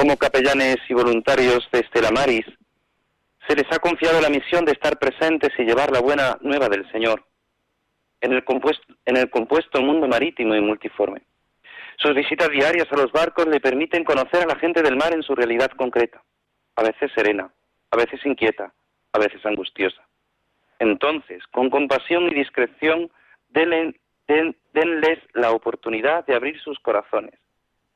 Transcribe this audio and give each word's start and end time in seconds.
Como 0.00 0.16
capellanes 0.16 0.78
y 0.88 0.94
voluntarios 0.94 1.68
de 1.70 1.80
Estela 1.80 2.10
Maris, 2.10 2.46
se 3.46 3.54
les 3.54 3.70
ha 3.70 3.78
confiado 3.80 4.18
la 4.22 4.30
misión 4.30 4.64
de 4.64 4.72
estar 4.72 4.98
presentes 4.98 5.50
y 5.58 5.64
llevar 5.64 5.90
la 5.92 6.00
buena 6.00 6.38
nueva 6.40 6.70
del 6.70 6.90
Señor 6.90 7.22
en 8.22 8.32
el 8.32 8.42
compuesto, 8.42 9.82
mundo 9.82 10.08
marítimo 10.08 10.54
y 10.54 10.60
multiforme. 10.62 11.20
Sus 11.98 12.14
visitas 12.14 12.48
diarias 12.48 12.90
a 12.90 12.96
los 12.96 13.12
barcos 13.12 13.46
le 13.46 13.60
permiten 13.60 14.02
conocer 14.04 14.44
a 14.44 14.46
la 14.46 14.56
gente 14.56 14.80
del 14.80 14.96
mar 14.96 15.12
en 15.12 15.22
su 15.22 15.34
realidad 15.34 15.70
concreta, 15.72 16.22
a 16.76 16.82
veces 16.82 17.12
serena, 17.14 17.52
a 17.90 17.96
veces 17.98 18.24
inquieta, 18.24 18.72
a 19.12 19.18
veces 19.18 19.44
angustiosa. 19.44 20.00
Entonces, 20.78 21.46
con 21.48 21.68
compasión 21.68 22.22
y 22.22 22.34
discreción, 22.36 23.10
denle- 23.52 24.00
den- 24.26 24.56
denles 24.72 25.18
la 25.34 25.50
oportunidad 25.50 26.24
de 26.24 26.36
abrir 26.36 26.58
sus 26.62 26.78
corazones. 26.78 27.34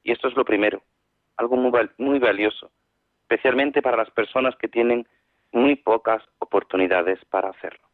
Y 0.03 0.13
esto 0.13 0.29
es 0.29 0.37
lo 0.37 0.45
primero, 0.45 0.83
algo 1.37 1.57
muy, 1.57 1.73
muy 1.99 2.19
valioso, 2.19 2.71
especialmente 3.23 3.83
para 3.83 3.97
las 3.97 4.11
personas 4.11 4.57
que 4.57 4.69
tienen 4.69 5.07
muy 5.53 5.77
pocas 5.77 6.23
oportunidades 6.39 7.25
para 7.27 7.51
hacerlo. 7.51 7.85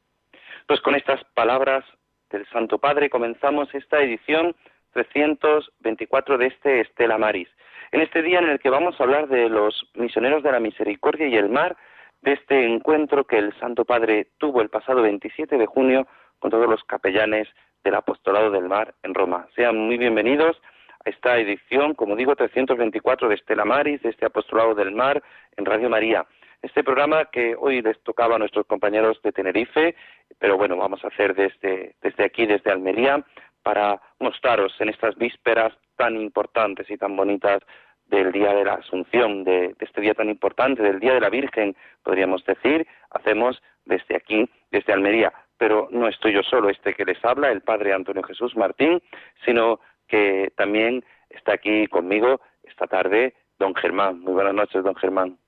Pues 0.67 0.81
con 0.81 0.95
estas 0.95 1.23
palabras 1.35 1.85
del 2.31 2.47
Santo 2.49 2.79
Padre 2.79 3.11
comenzamos 3.11 3.73
esta 3.75 4.01
edición 4.01 4.55
324 4.93 6.39
de 6.39 6.47
este 6.47 6.81
Estela 6.81 7.19
Maris. 7.19 7.49
En 7.93 8.01
este 8.01 8.23
día 8.23 8.39
en 8.39 8.49
el 8.49 8.61
que 8.61 8.71
vamos 8.71 8.99
a 8.99 9.03
hablar 9.03 9.29
de 9.29 9.49
los 9.49 9.91
misioneros 9.95 10.43
de 10.43 10.53
la 10.53 10.61
misericordia 10.61 11.27
y 11.27 11.37
el 11.37 11.49
mar, 11.49 11.77
de 12.23 12.33
este 12.33 12.67
encuentro 12.67 13.25
que 13.25 13.39
el 13.39 13.53
Santo 13.59 13.85
Padre 13.85 14.29
tuvo 14.39 14.61
el 14.61 14.69
pasado 14.69 15.03
27 15.03 15.56
de 15.56 15.67
junio 15.67 16.06
con 16.39 16.50
todos 16.50 16.69
los 16.69 16.84
capellanes 16.84 17.49
del 17.83 17.95
Apostolado 17.95 18.50
del 18.50 18.69
Mar 18.69 18.95
en 19.03 19.15
Roma. 19.15 19.47
Sean 19.55 19.77
muy 19.77 19.97
bienvenidos 19.97 20.61
esta 21.05 21.38
edición, 21.38 21.94
como 21.94 22.16
digo, 22.16 22.37
324 22.37 23.28
de 23.28 23.34
Estela 23.34 23.65
Maris, 23.65 24.03
de 24.03 24.11
este 24.11 24.27
Apostolado 24.27 24.75
del 24.75 24.93
Mar 24.93 25.22
en 25.56 25.65
Radio 25.65 25.88
María. 25.88 26.27
Este 26.62 26.84
programa 26.84 27.27
que 27.27 27.56
hoy 27.59 27.81
les 27.81 27.99
tocaba 28.03 28.37
a 28.37 28.38
nuestros 28.38 28.66
compañeros 28.66 29.21
de 29.22 29.33
Tenerife, 29.33 29.94
pero 30.38 30.59
bueno, 30.59 30.77
vamos 30.77 31.03
a 31.05 31.09
hacer 31.09 31.34
desde, 31.34 31.94
desde 32.03 32.25
aquí, 32.25 32.44
desde 32.44 32.71
Almería, 32.71 33.25
para 33.62 34.00
mostraros 34.19 34.75
en 34.81 34.91
estas 34.91 35.16
vísperas 35.16 35.72
tan 35.97 36.21
importantes 36.21 36.91
y 36.91 36.99
tan 36.99 37.17
bonitas 37.17 37.62
del 38.06 38.32
Día 38.32 38.53
de 38.53 38.65
la 38.65 38.75
Asunción, 38.75 39.44
de 39.44 39.75
este 39.78 40.00
día 40.00 40.15
tan 40.15 40.28
importante, 40.28 40.82
del 40.82 41.00
Día 41.00 41.15
de 41.15 41.21
la 41.21 41.31
Virgen, 41.31 41.77
podríamos 42.03 42.44
decir, 42.44 42.87
hacemos 43.11 43.62
desde 43.84 44.17
aquí, 44.17 44.49
desde 44.71 44.93
Almería. 44.93 45.32
Pero 45.56 45.88
no 45.91 46.09
estoy 46.09 46.32
yo 46.32 46.43
solo, 46.43 46.71
este 46.71 46.94
que 46.94 47.05
les 47.05 47.22
habla, 47.25 47.53
el 47.53 47.61
Padre 47.61 47.93
Antonio 47.93 48.22
Jesús 48.22 48.56
Martín, 48.56 49.00
sino 49.44 49.81
que 50.10 50.53
también 50.56 51.04
está 51.31 51.54
aquí 51.54 51.87
conmigo 51.87 52.41
esta 52.65 52.87
tarde 52.87 53.34
don 53.59 53.75
Germán. 53.75 54.21
Muy 54.21 54.32
buenas 54.32 54.54
noches, 54.54 54.82
don 54.82 54.97
Germán. 54.97 55.38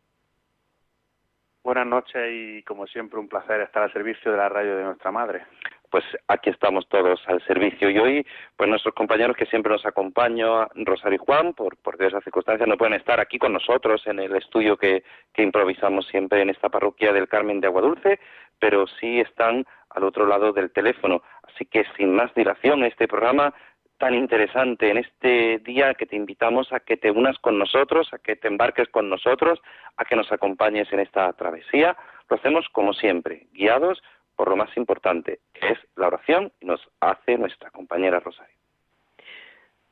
Buenas 1.65 1.87
noches 1.87 2.29
y 2.33 2.63
como 2.65 2.87
siempre 2.87 3.21
un 3.21 3.29
placer 3.29 3.61
estar 3.61 3.85
al 3.85 3.93
servicio 3.93 4.33
de 4.33 4.37
la 4.37 4.49
radio 4.49 4.77
de 4.77 4.85
nuestra 4.85 5.13
madre. 5.13 5.45
Pues 5.91 6.05
aquí 6.27 6.51
estamos 6.51 6.89
todos 6.89 7.23
al 7.29 7.41
servicio 7.47 7.89
y 7.91 7.99
hoy, 7.99 8.27
pues 8.57 8.69
nuestros 8.69 8.95
compañeros 8.95 9.37
que 9.37 9.47
siempre 9.47 9.71
nos 9.71 9.85
acompañan, 9.87 10.67
Rosario 10.75 11.17
y 11.23 11.25
Juan, 11.25 11.53
por, 11.53 11.77
por 11.77 11.99
diversas 11.99 12.25
circunstancias 12.25 12.69
no 12.69 12.77
pueden 12.77 12.95
estar 12.95 13.21
aquí 13.21 13.39
con 13.39 13.53
nosotros 13.53 14.03
en 14.07 14.19
el 14.19 14.35
estudio 14.35 14.77
que, 14.77 15.05
que 15.33 15.43
improvisamos 15.43 16.07
siempre 16.07 16.41
en 16.43 16.51
esta 16.51 16.69
parroquia 16.69 17.13
del 17.13 17.29
Carmen 17.29 17.61
de 17.61 17.69
Aguadulce, 17.69 18.19
pero 18.59 18.87
sí 18.87 19.21
están 19.21 19.65
al 19.91 20.05
otro 20.05 20.27
lado 20.27 20.53
del 20.53 20.73
teléfono. 20.73 21.23
Así 21.43 21.67
que 21.67 21.85
sin 21.97 22.15
más 22.15 22.35
dilación, 22.35 22.83
este 22.85 23.07
programa 23.07 23.55
tan 24.03 24.15
interesante 24.15 24.91
en 24.91 24.97
este 24.99 25.59
día 25.59 25.95
que 25.95 26.07
te 26.07 26.17
invitamos 26.17 26.73
a 26.73 26.81
que 26.81 26.97
te 26.97 27.13
unas 27.13 27.39
con 27.39 27.57
nosotros, 27.57 28.13
a 28.13 28.19
que 28.19 28.35
te 28.35 28.49
embarques 28.49 28.89
con 28.89 29.09
nosotros, 29.09 29.61
a 29.97 30.05
que 30.05 30.17
nos 30.17 30.33
acompañes 30.33 30.93
en 30.93 30.99
esta 30.99 31.33
travesía. 31.35 31.97
Lo 32.29 32.35
hacemos 32.35 32.67
como 32.73 32.95
siempre, 32.95 33.47
guiados 33.53 34.03
por 34.35 34.49
lo 34.49 34.57
más 34.57 34.77
importante, 34.77 35.39
que 35.55 35.75
es 35.75 35.79
la 35.95 36.09
oración, 36.09 36.51
y 36.61 36.67
nos 36.67 36.81
hace 36.99 37.39
nuestra 37.39 37.71
compañera 37.71 38.19
Rosario. 38.19 38.57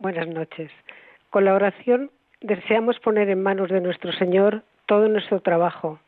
Buenas 0.01 0.27
noches. 0.27 0.73
Con 1.31 1.45
la 1.45 1.55
oración 1.55 2.11
deseamos 2.41 2.99
poner 2.99 3.29
en 3.29 3.45
manos 3.45 3.69
de 3.71 3.81
nuestro 3.81 4.11
Señor 4.11 4.65
todo 4.87 5.07
nuestro 5.07 5.39
trabajo, 5.39 6.01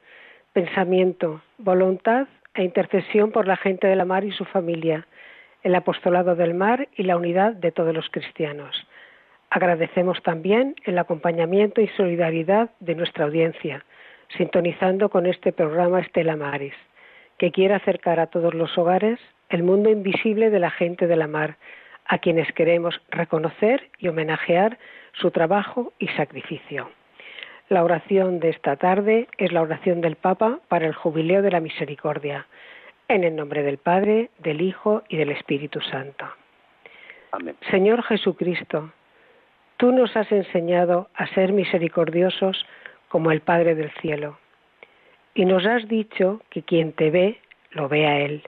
pensamiento, 0.53 1.41
voluntad 1.59 2.27
e 2.55 2.65
intercesión 2.65 3.31
por 3.31 3.47
la 3.47 3.57
gente 3.57 3.87
de 3.87 3.95
la 3.95 4.05
mar 4.05 4.25
y 4.25 4.33
su 4.33 4.45
familia, 4.45 5.07
el 5.63 5.75
apostolado 5.75 6.35
del 6.35 6.55
mar 6.55 6.89
y 6.97 7.05
la 7.05 7.17
unidad 7.17 7.53
de 7.53 7.73
todos 7.73 7.95
los 7.95 8.09
cristianos. 8.11 8.87
Agradecemos 9.51 10.23
también 10.23 10.77
el 10.85 10.99
acompañamiento 10.99 11.81
y 11.81 11.89
solidaridad 11.89 12.71
de 12.81 12.95
nuestra 12.95 13.27
audiencia, 13.27 13.85
sintonizando 14.37 15.11
con 15.11 15.27
este 15.27 15.53
programa 15.53 16.01
Estela 16.01 16.37
Maris, 16.37 16.75
que 17.39 17.53
quiere 17.53 17.75
acercar 17.75 18.19
a 18.19 18.29
todos 18.29 18.55
los 18.55 18.77
hogares 18.79 19.21
el 19.51 19.63
mundo 19.63 19.91
invisible 19.91 20.51
de 20.51 20.59
la 20.59 20.71
gente 20.71 21.07
de 21.07 21.17
la 21.17 21.27
mar, 21.27 21.57
a 22.07 22.19
quienes 22.19 22.51
queremos 22.53 23.01
reconocer 23.11 23.91
y 23.99 24.09
homenajear 24.09 24.79
su 25.13 25.31
trabajo 25.31 25.93
y 25.99 26.09
sacrificio. 26.09 26.91
La 27.69 27.85
oración 27.85 28.41
de 28.41 28.51
esta 28.51 28.77
tarde 28.77 29.29
es 29.39 29.53
la 29.53 29.63
oración 29.63 30.01
del 30.01 30.17
Papa 30.17 30.61
para 30.69 30.87
el 30.87 30.95
Jubileo 30.95 31.43
de 31.43 31.51
la 31.51 31.61
Misericordia, 31.61 32.47
en 33.09 33.25
el 33.25 33.37
nombre 33.37 33.63
del 33.63 33.79
Padre, 33.79 34.31
del 34.39 34.61
Hijo 34.61 35.03
y 35.09 35.17
del 35.17 35.31
Espíritu 35.31 35.81
Santo. 35.81 36.27
Amén. 37.33 37.57
Señor 37.71 38.03
Jesucristo, 38.03 38.93
tú 39.77 39.93
nos 39.93 40.17
has 40.17 40.31
enseñado 40.33 41.09
a 41.15 41.27
ser 41.29 41.53
misericordiosos 41.53 42.67
como 43.09 43.31
el 43.31 43.41
Padre 43.41 43.75
del 43.75 43.91
cielo, 44.01 44.39
y 45.35 45.45
nos 45.45 45.65
has 45.67 45.89
dicho 45.89 46.43
que 46.51 46.63
quien 46.63 46.93
te 46.93 47.11
ve, 47.11 47.41
lo 47.71 47.89
ve 47.89 48.07
a 48.07 48.21
Él. 48.21 48.43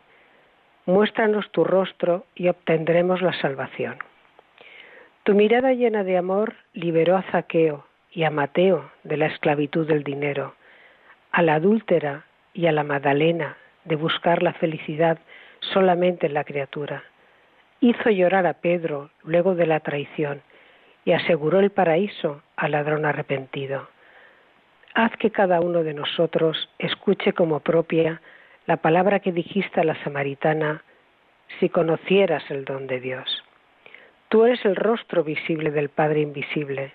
Muéstranos 0.87 1.51
tu 1.51 1.65
rostro 1.65 2.27
y 2.35 2.49
obtendremos 2.49 3.23
la 3.23 3.33
salvación. 3.41 3.97
Tu 5.23 5.35
mirada 5.35 5.73
llena 5.73 6.05
de 6.05 6.19
amor 6.19 6.55
liberó 6.75 7.17
a 7.17 7.23
Zaqueo 7.23 7.87
y 8.11 8.25
a 8.25 8.31
Mateo 8.31 8.91
de 9.03 9.17
la 9.17 9.27
esclavitud 9.27 9.87
del 9.87 10.05
dinero, 10.05 10.55
a 11.33 11.41
la 11.41 11.55
adúltera 11.55 12.27
y 12.53 12.67
a 12.67 12.73
la 12.73 12.85
Magdalena 12.85 13.56
de 13.85 13.97
buscar 13.97 14.43
la 14.43 14.53
felicidad 14.55 15.19
solamente 15.61 16.27
en 16.27 16.35
la 16.35 16.45
criatura. 16.45 17.05
Hizo 17.81 18.11
llorar 18.11 18.47
a 18.47 18.55
Pedro 18.55 19.11
luego 19.23 19.55
de 19.55 19.67
la 19.67 19.81
traición 19.81 20.43
y 21.05 21.13
aseguró 21.13 21.61
el 21.61 21.71
paraíso 21.71 22.43
al 22.57 22.73
ladrón 22.73 23.05
arrepentido. 23.05 23.89
Haz 24.95 25.13
que 25.19 25.31
cada 25.31 25.61
uno 25.61 25.83
de 25.83 25.93
nosotros 25.93 26.69
escuche 26.79 27.33
como 27.33 27.61
propia 27.61 28.21
la 28.67 28.79
palabra 28.79 29.21
que 29.21 29.33
dijiste 29.33 29.81
a 29.81 29.85
la 29.85 30.03
samaritana, 30.03 30.83
si 31.61 31.69
conocieras 31.69 32.51
el 32.51 32.65
don 32.65 32.87
de 32.87 33.01
Dios. 33.01 33.45
Tú 34.29 34.47
eres 34.47 34.65
el 34.65 34.77
rostro 34.77 35.23
visible 35.23 35.71
del 35.71 35.91
Padre 35.91 36.21
invisible. 36.21 36.95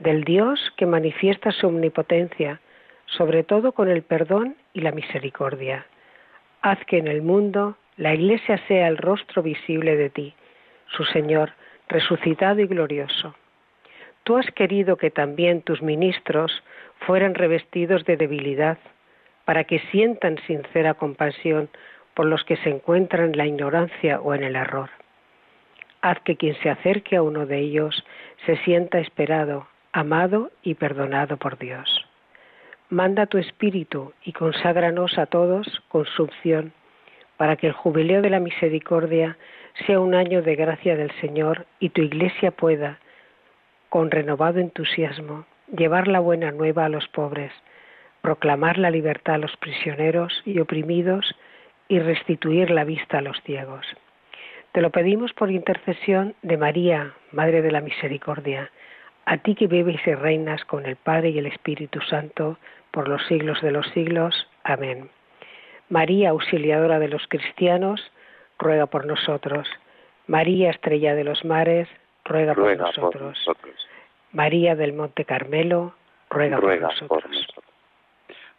del 0.00 0.24
Dios 0.24 0.72
que 0.76 0.86
manifiesta 0.86 1.52
su 1.52 1.68
omnipotencia, 1.68 2.60
sobre 3.06 3.44
todo 3.44 3.72
con 3.72 3.88
el 3.88 4.02
perdón 4.02 4.56
y 4.72 4.80
la 4.80 4.90
misericordia. 4.90 5.86
Haz 6.66 6.82
que 6.86 6.96
en 6.96 7.08
el 7.08 7.20
mundo 7.20 7.76
la 7.98 8.14
Iglesia 8.14 8.56
sea 8.66 8.88
el 8.88 8.96
rostro 8.96 9.42
visible 9.42 9.98
de 9.98 10.08
ti, 10.08 10.34
su 10.86 11.04
Señor, 11.04 11.52
resucitado 11.90 12.58
y 12.62 12.66
glorioso. 12.66 13.34
Tú 14.22 14.38
has 14.38 14.50
querido 14.52 14.96
que 14.96 15.10
también 15.10 15.60
tus 15.60 15.82
ministros 15.82 16.62
fueran 17.00 17.34
revestidos 17.34 18.06
de 18.06 18.16
debilidad, 18.16 18.78
para 19.44 19.64
que 19.64 19.78
sientan 19.90 20.38
sincera 20.46 20.94
compasión 20.94 21.68
por 22.14 22.24
los 22.24 22.42
que 22.44 22.56
se 22.56 22.70
encuentran 22.70 23.32
en 23.32 23.36
la 23.36 23.46
ignorancia 23.46 24.22
o 24.22 24.32
en 24.32 24.42
el 24.42 24.56
error. 24.56 24.88
Haz 26.00 26.18
que 26.20 26.36
quien 26.36 26.54
se 26.62 26.70
acerque 26.70 27.16
a 27.16 27.22
uno 27.22 27.44
de 27.44 27.58
ellos 27.58 28.06
se 28.46 28.56
sienta 28.64 29.00
esperado, 29.00 29.68
amado 29.92 30.50
y 30.62 30.76
perdonado 30.76 31.36
por 31.36 31.58
Dios. 31.58 31.93
Manda 32.90 33.26
tu 33.26 33.38
espíritu 33.38 34.12
y 34.24 34.32
conságranos 34.32 35.18
a 35.18 35.26
todos 35.26 35.82
con 35.88 36.06
para 37.36 37.56
que 37.56 37.66
el 37.66 37.72
jubileo 37.72 38.22
de 38.22 38.30
la 38.30 38.40
misericordia 38.40 39.36
sea 39.86 40.00
un 40.00 40.14
año 40.14 40.42
de 40.42 40.54
gracia 40.54 40.96
del 40.96 41.10
Señor 41.20 41.66
y 41.80 41.88
tu 41.88 42.02
iglesia 42.02 42.50
pueda, 42.50 42.98
con 43.88 44.10
renovado 44.10 44.60
entusiasmo, 44.60 45.46
llevar 45.76 46.08
la 46.08 46.20
buena 46.20 46.50
nueva 46.52 46.84
a 46.84 46.88
los 46.88 47.08
pobres, 47.08 47.52
proclamar 48.20 48.78
la 48.78 48.90
libertad 48.90 49.36
a 49.36 49.38
los 49.38 49.56
prisioneros 49.56 50.42
y 50.44 50.60
oprimidos 50.60 51.34
y 51.88 51.98
restituir 51.98 52.70
la 52.70 52.84
vista 52.84 53.18
a 53.18 53.22
los 53.22 53.40
ciegos. 53.42 53.86
Te 54.72 54.80
lo 54.80 54.90
pedimos 54.90 55.32
por 55.32 55.50
intercesión 55.50 56.34
de 56.42 56.56
María, 56.56 57.14
Madre 57.32 57.62
de 57.62 57.70
la 57.70 57.80
Misericordia, 57.80 58.70
a 59.26 59.38
ti 59.38 59.54
que 59.54 59.66
vives 59.66 60.00
y 60.06 60.14
reinas 60.14 60.64
con 60.64 60.86
el 60.86 60.96
Padre 60.96 61.30
y 61.30 61.38
el 61.38 61.46
Espíritu 61.46 62.00
Santo 62.02 62.58
por 62.90 63.08
los 63.08 63.26
siglos 63.26 63.60
de 63.62 63.72
los 63.72 63.86
siglos. 63.88 64.48
Amén. 64.62 65.10
María, 65.88 66.30
auxiliadora 66.30 66.98
de 66.98 67.08
los 67.08 67.26
cristianos, 67.28 68.00
ruega 68.58 68.86
por 68.86 69.06
nosotros. 69.06 69.68
María, 70.26 70.70
estrella 70.70 71.14
de 71.14 71.24
los 71.24 71.44
mares, 71.44 71.88
ruega, 72.24 72.54
por, 72.54 72.76
nosotros. 72.76 73.38
María 74.32 74.74
del 74.74 74.92
Monte 74.92 75.24
Carmelo, 75.24 75.94
ruega, 76.30 76.58
por, 76.58 76.80
nosotros. 76.80 77.46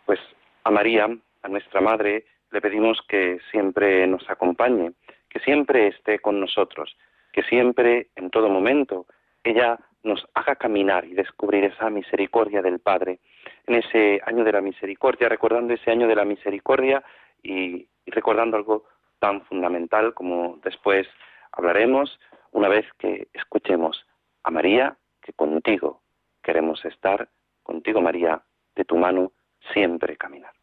Pues 0.06 0.20
a 0.64 0.72
María, 0.72 1.08
a 1.42 1.48
nuestra 1.48 1.82
Madre, 1.82 2.26
le 2.52 2.62
pedimos 2.62 3.02
que 3.08 3.40
siempre 3.52 4.06
nos 4.08 4.30
acompañe, 4.30 4.92
que 5.30 5.40
siempre 5.40 5.88
esté 5.88 6.20
con 6.20 6.40
nosotros, 6.40 6.96
que 7.34 7.44
siempre, 7.44 8.08
en 8.16 8.30
todo 8.30 8.50
momento, 8.50 9.06
ella 9.44 9.80
nos 10.06 10.26
haga 10.36 10.56
caminar 10.56 11.06
y 11.06 11.14
descubrir 11.14 11.66
esa 11.66 11.90
misericordia 11.90 12.62
del 12.62 12.80
Padre 12.80 13.20
en 13.66 13.76
ese 13.76 14.22
año 14.26 14.44
de 14.44 14.52
la 14.52 14.62
misericordia, 14.62 15.28
recordando 15.28 15.74
ese 15.74 15.92
año 15.92 16.08
de 16.08 16.16
la 16.16 16.24
misericordia 16.24 17.04
y, 17.42 17.88
recordando 18.06 18.56
algo 18.56 18.86
tan 19.20 19.42
fundamental 19.46 20.14
como 20.14 20.60
después 20.64 21.08
hablaremos 21.52 22.20
una 22.52 22.70
vez 22.70 22.86
que 23.00 23.28
escuchemos 23.34 24.06
a 24.44 24.52
María, 24.52 24.96
que 25.22 25.34
contigo 25.34 26.02
queremos 26.44 26.86
estar, 26.86 27.28
contigo 27.64 28.00
María, 28.00 28.44
de 28.76 28.86
tu 28.86 28.98
mano 28.98 29.32
siempre 29.74 30.16
caminar. 30.16 30.54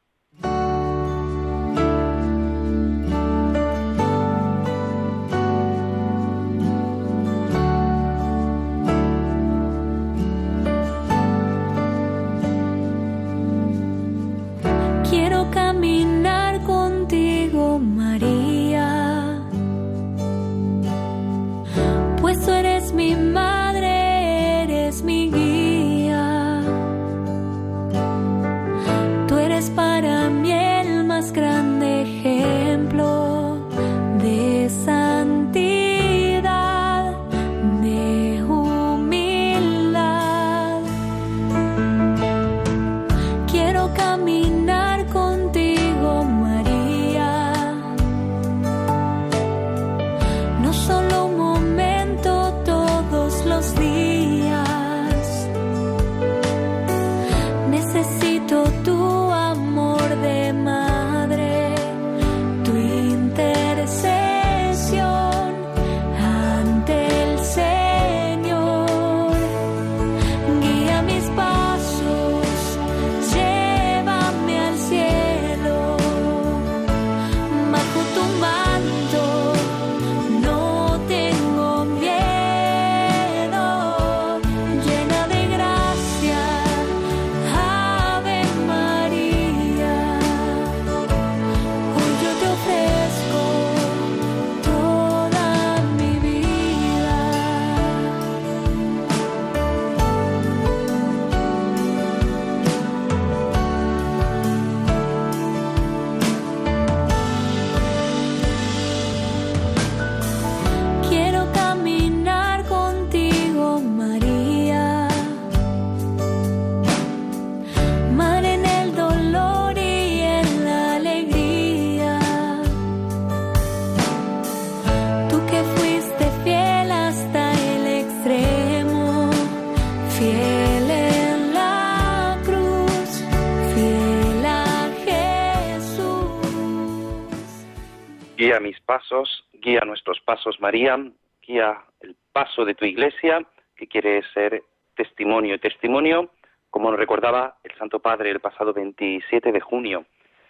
Guía 139.62 139.80
nuestros 139.86 140.20
pasos, 140.20 140.60
María, 140.60 140.98
guía 141.46 141.82
el 142.00 142.16
paso 142.32 142.64
de 142.64 142.74
tu 142.74 142.84
iglesia, 142.84 143.44
que 143.76 143.86
quiere 143.86 144.22
ser 144.34 144.62
testimonio. 144.94 145.58
Testimonio, 145.58 146.30
como 146.70 146.90
nos 146.90 146.98
recordaba 146.98 147.56
el 147.62 147.74
Santo 147.78 148.00
Padre 148.00 148.30
el 148.30 148.40
pasado 148.40 148.72
27 148.72 149.52
de 149.52 149.60
junio, 149.60 150.04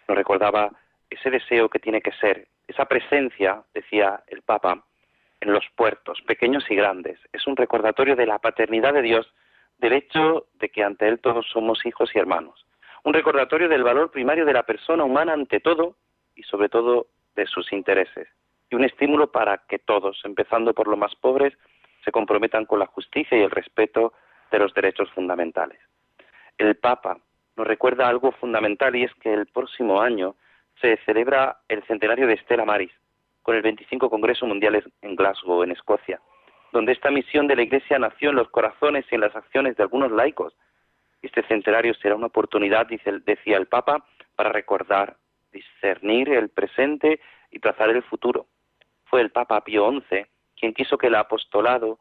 nos 0.09 0.17
recordaba 0.17 0.71
ese 1.11 1.31
deseo 1.31 1.69
que 1.69 1.79
tiene 1.79 2.00
que 2.00 2.12
ser, 2.12 2.49
esa 2.67 2.87
presencia, 2.87 3.62
decía 3.75 4.23
el 4.29 4.43
Papa, 4.43 4.83
en 5.41 5.52
los 5.52 5.64
puertos, 5.76 6.23
pequeños 6.23 6.64
y 6.71 6.75
grandes. 6.75 7.19
Es 7.33 7.47
un 7.47 7.57
recordatorio 7.57 8.17
de 8.17 8.26
la 8.26 8.38
paternidad 8.38 8.95
de 8.95 9.02
Dios, 9.02 9.33
del 9.83 9.93
hecho 9.93 10.47
de 10.55 10.71
que 10.71 10.83
ante 10.83 11.07
Él 11.07 11.19
todos 11.21 11.47
somos 11.53 11.85
hijos 11.85 12.11
y 12.15 12.19
hermanos. 12.19 12.65
Un 13.05 13.12
recordatorio 13.12 13.69
del 13.69 13.83
valor 13.83 14.11
primario 14.11 14.47
de 14.47 14.55
la 14.55 14.62
persona 14.62 15.05
humana 15.05 15.35
ante 15.35 15.61
todo 15.61 15.97
y 16.35 16.45
sobre 16.45 16.71
todo 16.71 17.09
de 17.35 17.47
sus 17.47 17.71
intereses 17.73 18.29
y 18.71 18.75
un 18.75 18.85
estímulo 18.85 19.31
para 19.31 19.59
que 19.69 19.79
todos, 19.79 20.19
empezando 20.25 20.73
por 20.73 20.89
los 20.89 20.99
más 20.99 21.15
pobres, 21.17 21.53
se 22.05 22.11
comprometan 22.11 22.65
con 22.65 22.79
la 22.79 22.87
justicia 22.87 23.37
y 23.37 23.43
el 23.43 23.51
respeto 23.51 24.15
de 24.51 24.59
los 24.59 24.73
derechos 24.73 25.11
fundamentales. 25.11 25.79
El 26.57 26.77
Papa 26.77 27.19
nos 27.57 27.67
recuerda 27.67 28.09
algo 28.09 28.33
fundamental 28.33 28.97
y 28.97 29.05
es 29.05 29.12
que 29.15 29.35
el 29.35 29.47
próximo 29.47 30.01
año 30.01 30.37
se 30.81 30.97
celebra 31.05 31.59
el 31.69 31.83
centenario 31.85 32.27
de 32.27 32.35
Estela 32.35 32.65
Maris 32.65 32.93
con 33.43 33.57
el 33.57 33.62
25 33.62 34.09
Congreso 34.09 34.47
Mundial 34.47 34.83
en 35.03 35.17
Glasgow, 35.17 35.62
en 35.65 35.73
Escocia. 35.73 36.21
Donde 36.73 36.93
esta 36.93 37.11
misión 37.11 37.47
de 37.47 37.57
la 37.57 37.62
Iglesia 37.62 37.99
nació 37.99 38.31
en 38.31 38.37
los 38.37 38.49
corazones 38.49 39.05
y 39.11 39.14
en 39.14 39.21
las 39.21 39.37
acciones 39.37 39.76
de 39.76 39.83
algunos 39.83 40.11
laicos. 40.11 40.55
Este 41.21 41.43
centenario 41.47 41.95
será 41.95 42.17
una 42.17 42.26
oportunidad, 42.26 42.87
dice, 42.87 43.12
decía 43.25 43.59
el 43.59 43.67
Papa, 43.67 44.05
para 44.35 44.50
recordar, 44.50 45.17
discernir 45.52 46.31
el 46.31 46.49
presente 46.49 47.21
y 47.50 47.59
trazar 47.59 47.91
el 47.91 48.02
futuro. 48.02 48.47
Fue 49.05 49.21
el 49.21 49.31
Papa 49.31 49.62
Pío 49.62 49.91
XI 49.91 50.26
quien 50.59 50.75
quiso 50.75 50.97
que 50.97 51.09
el 51.09 51.17
apostolado 51.17 51.99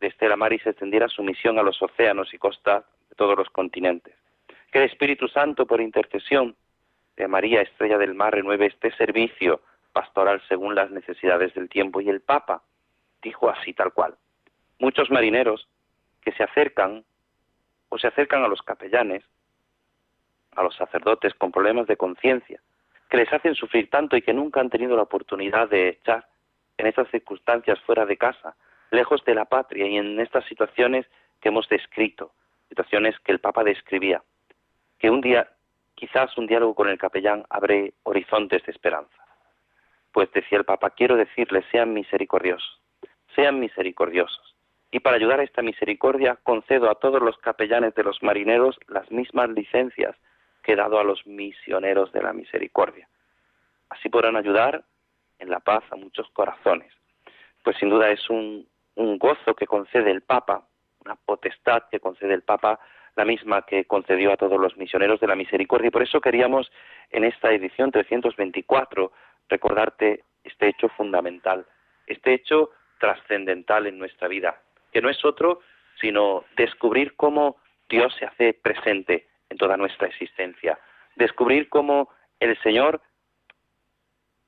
de 0.00 0.06
Estela 0.06 0.36
Maris 0.36 0.66
extendiera 0.66 1.08
su 1.08 1.22
misión 1.22 1.58
a 1.58 1.62
los 1.62 1.80
océanos 1.82 2.32
y 2.32 2.38
costas 2.38 2.84
de 3.10 3.14
todos 3.16 3.36
los 3.36 3.50
continentes. 3.50 4.14
Que 4.72 4.78
el 4.78 4.84
Espíritu 4.84 5.28
Santo, 5.28 5.66
por 5.66 5.80
intercesión 5.80 6.56
de 7.16 7.28
María, 7.28 7.60
Estrella 7.60 7.98
del 7.98 8.14
Mar, 8.14 8.34
renueve 8.34 8.66
este 8.66 8.90
servicio 8.92 9.60
pastoral 9.92 10.42
según 10.48 10.74
las 10.74 10.90
necesidades 10.90 11.52
del 11.54 11.68
tiempo. 11.68 12.00
Y 12.00 12.08
el 12.08 12.22
Papa 12.22 12.62
dijo 13.22 13.48
así 13.48 13.72
tal 13.72 13.92
cual. 13.92 14.16
Muchos 14.78 15.10
marineros 15.10 15.68
que 16.22 16.32
se 16.32 16.44
acercan 16.44 17.04
o 17.88 17.98
se 17.98 18.06
acercan 18.06 18.44
a 18.44 18.48
los 18.48 18.62
capellanes, 18.62 19.24
a 20.54 20.62
los 20.62 20.74
sacerdotes 20.76 21.34
con 21.34 21.52
problemas 21.52 21.86
de 21.86 21.96
conciencia, 21.96 22.60
que 23.08 23.16
les 23.16 23.32
hacen 23.32 23.54
sufrir 23.54 23.88
tanto 23.90 24.16
y 24.16 24.22
que 24.22 24.34
nunca 24.34 24.60
han 24.60 24.70
tenido 24.70 24.96
la 24.96 25.02
oportunidad 25.02 25.68
de 25.68 25.88
echar 25.88 26.28
en 26.76 26.86
esas 26.86 27.08
circunstancias 27.10 27.80
fuera 27.80 28.06
de 28.06 28.16
casa, 28.16 28.54
lejos 28.90 29.24
de 29.24 29.34
la 29.34 29.46
patria 29.46 29.86
y 29.86 29.96
en 29.96 30.20
estas 30.20 30.44
situaciones 30.46 31.06
que 31.40 31.48
hemos 31.48 31.68
descrito, 31.68 32.32
situaciones 32.68 33.18
que 33.20 33.32
el 33.32 33.40
Papa 33.40 33.64
describía, 33.64 34.22
que 34.98 35.10
un 35.10 35.20
día, 35.20 35.50
quizás 35.94 36.36
un 36.36 36.46
diálogo 36.46 36.74
con 36.74 36.88
el 36.88 36.98
capellán 36.98 37.44
abre 37.50 37.94
horizontes 38.04 38.64
de 38.64 38.72
esperanza. 38.72 39.24
Pues 40.12 40.30
decía 40.32 40.58
el 40.58 40.64
Papa, 40.64 40.90
quiero 40.90 41.16
decirles, 41.16 41.64
sean 41.70 41.92
misericordiosos, 41.92 42.77
sean 43.38 43.60
misericordiosos. 43.60 44.56
Y 44.90 44.98
para 44.98 45.14
ayudar 45.14 45.38
a 45.38 45.44
esta 45.44 45.62
misericordia, 45.62 46.40
concedo 46.42 46.90
a 46.90 46.96
todos 46.96 47.22
los 47.22 47.38
capellanes 47.38 47.94
de 47.94 48.02
los 48.02 48.20
marineros 48.20 48.76
las 48.88 49.08
mismas 49.12 49.48
licencias 49.50 50.16
que 50.64 50.72
he 50.72 50.76
dado 50.76 50.98
a 50.98 51.04
los 51.04 51.24
misioneros 51.24 52.10
de 52.10 52.22
la 52.22 52.32
misericordia. 52.32 53.08
Así 53.90 54.08
podrán 54.08 54.34
ayudar 54.34 54.82
en 55.38 55.50
la 55.50 55.60
paz 55.60 55.84
a 55.92 55.96
muchos 55.96 56.28
corazones. 56.30 56.92
Pues 57.62 57.76
sin 57.76 57.90
duda 57.90 58.10
es 58.10 58.28
un, 58.28 58.66
un 58.96 59.18
gozo 59.18 59.54
que 59.54 59.68
concede 59.68 60.10
el 60.10 60.22
Papa, 60.22 60.66
una 61.04 61.14
potestad 61.14 61.84
que 61.92 62.00
concede 62.00 62.34
el 62.34 62.42
Papa, 62.42 62.80
la 63.14 63.24
misma 63.24 63.62
que 63.62 63.84
concedió 63.84 64.32
a 64.32 64.36
todos 64.36 64.60
los 64.60 64.76
misioneros 64.76 65.20
de 65.20 65.28
la 65.28 65.36
misericordia. 65.36 65.88
Y 65.88 65.92
por 65.92 66.02
eso 66.02 66.20
queríamos 66.20 66.72
en 67.10 67.22
esta 67.22 67.52
edición 67.52 67.92
324 67.92 69.12
recordarte 69.48 70.24
este 70.42 70.68
hecho 70.68 70.88
fundamental, 70.88 71.66
este 72.08 72.34
hecho 72.34 72.70
trascendental 72.98 73.86
en 73.86 73.98
nuestra 73.98 74.28
vida, 74.28 74.60
que 74.92 75.00
no 75.00 75.10
es 75.10 75.24
otro 75.24 75.60
sino 76.00 76.44
descubrir 76.56 77.16
cómo 77.16 77.56
Dios 77.88 78.14
se 78.18 78.26
hace 78.26 78.54
presente 78.54 79.26
en 79.50 79.58
toda 79.58 79.76
nuestra 79.76 80.06
existencia, 80.06 80.78
descubrir 81.16 81.68
cómo 81.68 82.10
el 82.38 82.56
Señor 82.62 83.00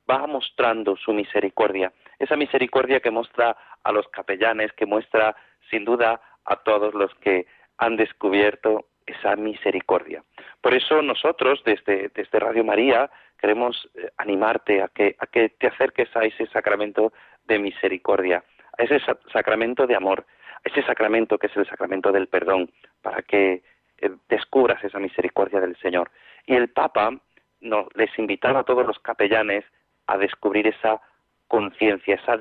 va 0.08 0.26
mostrando 0.26 0.96
su 0.96 1.12
misericordia, 1.12 1.92
esa 2.18 2.36
misericordia 2.36 3.00
que 3.00 3.10
muestra 3.10 3.56
a 3.82 3.92
los 3.92 4.06
capellanes, 4.08 4.72
que 4.72 4.86
muestra 4.86 5.34
sin 5.70 5.84
duda 5.84 6.20
a 6.44 6.56
todos 6.56 6.94
los 6.94 7.14
que 7.16 7.46
han 7.78 7.96
descubierto 7.96 8.86
esa 9.06 9.36
misericordia. 9.36 10.22
Por 10.60 10.74
eso 10.74 11.02
nosotros 11.02 11.62
desde, 11.64 12.10
desde 12.14 12.38
Radio 12.38 12.64
María 12.64 13.10
queremos 13.38 13.88
eh, 13.94 14.10
animarte 14.18 14.82
a 14.82 14.88
que, 14.88 15.16
a 15.18 15.26
que 15.26 15.48
te 15.50 15.68
acerques 15.68 16.14
a 16.14 16.24
ese 16.24 16.46
sacramento 16.48 17.12
de 17.44 17.58
misericordia, 17.58 18.44
a 18.78 18.82
ese 18.82 19.00
sacramento 19.32 19.86
de 19.86 19.96
amor, 19.96 20.26
a 20.56 20.68
ese 20.68 20.82
sacramento 20.82 21.38
que 21.38 21.46
es 21.46 21.56
el 21.56 21.66
sacramento 21.66 22.12
del 22.12 22.28
perdón, 22.28 22.70
para 23.00 23.22
que 23.22 23.62
eh, 23.98 24.10
descubras 24.28 24.82
esa 24.84 24.98
misericordia 24.98 25.60
del 25.60 25.76
Señor. 25.76 26.10
Y 26.46 26.54
el 26.54 26.68
Papa 26.68 27.12
no, 27.60 27.88
les 27.94 28.16
invitaba 28.18 28.60
a 28.60 28.64
todos 28.64 28.86
los 28.86 28.98
capellanes 28.98 29.64
a 30.06 30.18
descubrir 30.18 30.66
esa 30.66 31.00
conciencia, 31.48 32.16
esa 32.16 32.40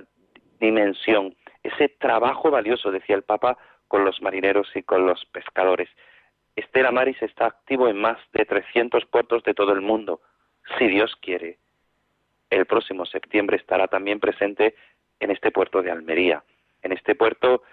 dimensión, 0.59 1.35
ese 1.63 1.89
trabajo 1.89 2.51
valioso, 2.51 2.91
decía 2.91 3.15
el 3.15 3.23
Papa, 3.23 3.57
con 3.87 4.05
los 4.05 4.21
marineros 4.21 4.69
y 4.75 4.83
con 4.83 5.05
los 5.05 5.25
pescadores. 5.25 5.89
Estela 6.59 6.91
Maris 6.91 7.21
está 7.21 7.47
activo 7.47 7.87
en 7.87 7.97
más 7.97 8.17
de 8.33 8.45
300 8.45 9.05
puertos 9.05 9.43
de 9.43 9.53
todo 9.53 9.73
el 9.73 9.81
mundo. 9.81 10.21
Si 10.77 10.87
Dios 10.87 11.15
quiere, 11.21 11.57
el 12.49 12.65
próximo 12.65 13.05
septiembre 13.05 13.57
estará 13.57 13.87
también 13.87 14.19
presente 14.19 14.75
en 15.19 15.31
este 15.31 15.51
puerto 15.51 15.81
de 15.81 15.91
Almería, 15.91 16.43
en 16.83 16.91
este 16.91 17.15
puerto 17.15 17.63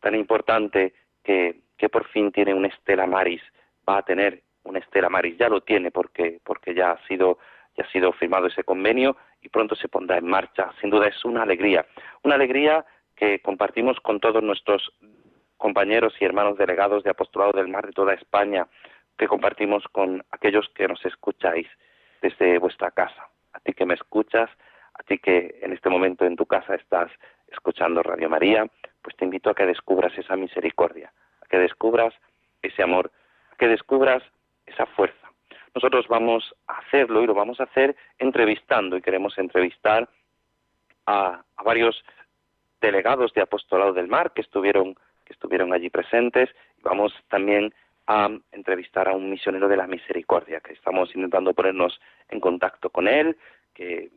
tan 0.00 0.14
importante 0.14 0.94
que, 1.22 1.60
que 1.76 1.88
por 1.88 2.06
fin 2.08 2.32
tiene 2.32 2.54
un 2.54 2.64
Estela 2.64 3.06
Maris, 3.06 3.42
va 3.88 3.98
a 3.98 4.02
tener 4.02 4.42
un 4.64 4.76
Estela 4.76 5.08
Maris, 5.08 5.36
ya 5.38 5.48
lo 5.48 5.60
tiene 5.60 5.90
porque, 5.90 6.40
porque 6.44 6.74
ya 6.74 6.92
ha 6.92 7.06
sido 7.06 7.38
ya 7.76 7.84
ha 7.84 7.90
sido 7.90 8.12
firmado 8.12 8.48
ese 8.48 8.64
convenio 8.64 9.16
y 9.40 9.48
pronto 9.48 9.74
se 9.74 9.88
pondrá 9.88 10.18
en 10.18 10.26
marcha. 10.26 10.72
Sin 10.80 10.90
duda 10.90 11.08
es 11.08 11.24
una 11.24 11.42
alegría, 11.42 11.86
una 12.22 12.34
alegría 12.34 12.84
que 13.16 13.40
compartimos 13.40 13.98
con 14.00 14.20
todos 14.20 14.42
nuestros 14.42 14.92
compañeros 15.62 16.12
y 16.20 16.24
hermanos 16.24 16.58
delegados 16.58 17.04
de 17.04 17.10
Apostolado 17.10 17.52
del 17.52 17.68
Mar 17.68 17.86
de 17.86 17.92
toda 17.92 18.14
España, 18.14 18.66
que 19.16 19.28
compartimos 19.28 19.84
con 19.92 20.22
aquellos 20.30 20.68
que 20.74 20.88
nos 20.88 21.02
escucháis 21.06 21.68
desde 22.20 22.58
vuestra 22.58 22.90
casa. 22.90 23.28
A 23.52 23.60
ti 23.60 23.72
que 23.72 23.86
me 23.86 23.94
escuchas, 23.94 24.50
a 24.94 25.02
ti 25.04 25.18
que 25.18 25.60
en 25.62 25.72
este 25.72 25.88
momento 25.88 26.24
en 26.24 26.36
tu 26.36 26.46
casa 26.46 26.74
estás 26.74 27.10
escuchando 27.48 28.02
Radio 28.02 28.28
María, 28.28 28.66
pues 29.00 29.16
te 29.16 29.24
invito 29.24 29.50
a 29.50 29.54
que 29.54 29.64
descubras 29.64 30.12
esa 30.18 30.36
misericordia, 30.36 31.12
a 31.40 31.46
que 31.46 31.58
descubras 31.58 32.12
ese 32.60 32.82
amor, 32.82 33.10
a 33.52 33.56
que 33.56 33.68
descubras 33.68 34.22
esa 34.66 34.86
fuerza 34.86 35.22
nosotros 35.74 36.06
vamos 36.08 36.54
a 36.66 36.78
hacerlo 36.78 37.22
y 37.22 37.26
lo 37.26 37.34
vamos 37.34 37.60
a 37.60 37.64
hacer 37.64 37.96
entrevistando 38.18 38.96
y 38.96 39.02
queremos 39.02 39.38
entrevistar 39.38 40.08
a, 41.06 41.42
varios 41.64 42.04
delegados 42.80 43.32
de 43.34 43.42
Apostolado 43.42 43.92
del 43.92 44.08
Mar 44.08 44.32
que 44.32 44.40
estuvieron, 44.40 44.96
que 45.24 45.32
estuvieron 45.32 45.72
allí 45.72 45.90
presentes 45.90 46.50
vamos 46.82 47.12
también 47.28 47.72
a 48.06 48.28
entrevistar 48.50 49.08
a 49.08 49.14
un 49.14 49.30
misionero 49.30 49.68
de 49.68 49.76
la 49.76 49.86
misericordia 49.86 50.60
que 50.60 50.72
estamos 50.72 51.14
intentando 51.14 51.54
ponernos 51.54 52.00
en 52.28 52.40
contacto 52.40 52.90
con 52.90 53.06
él, 53.06 53.36
que 53.74 54.10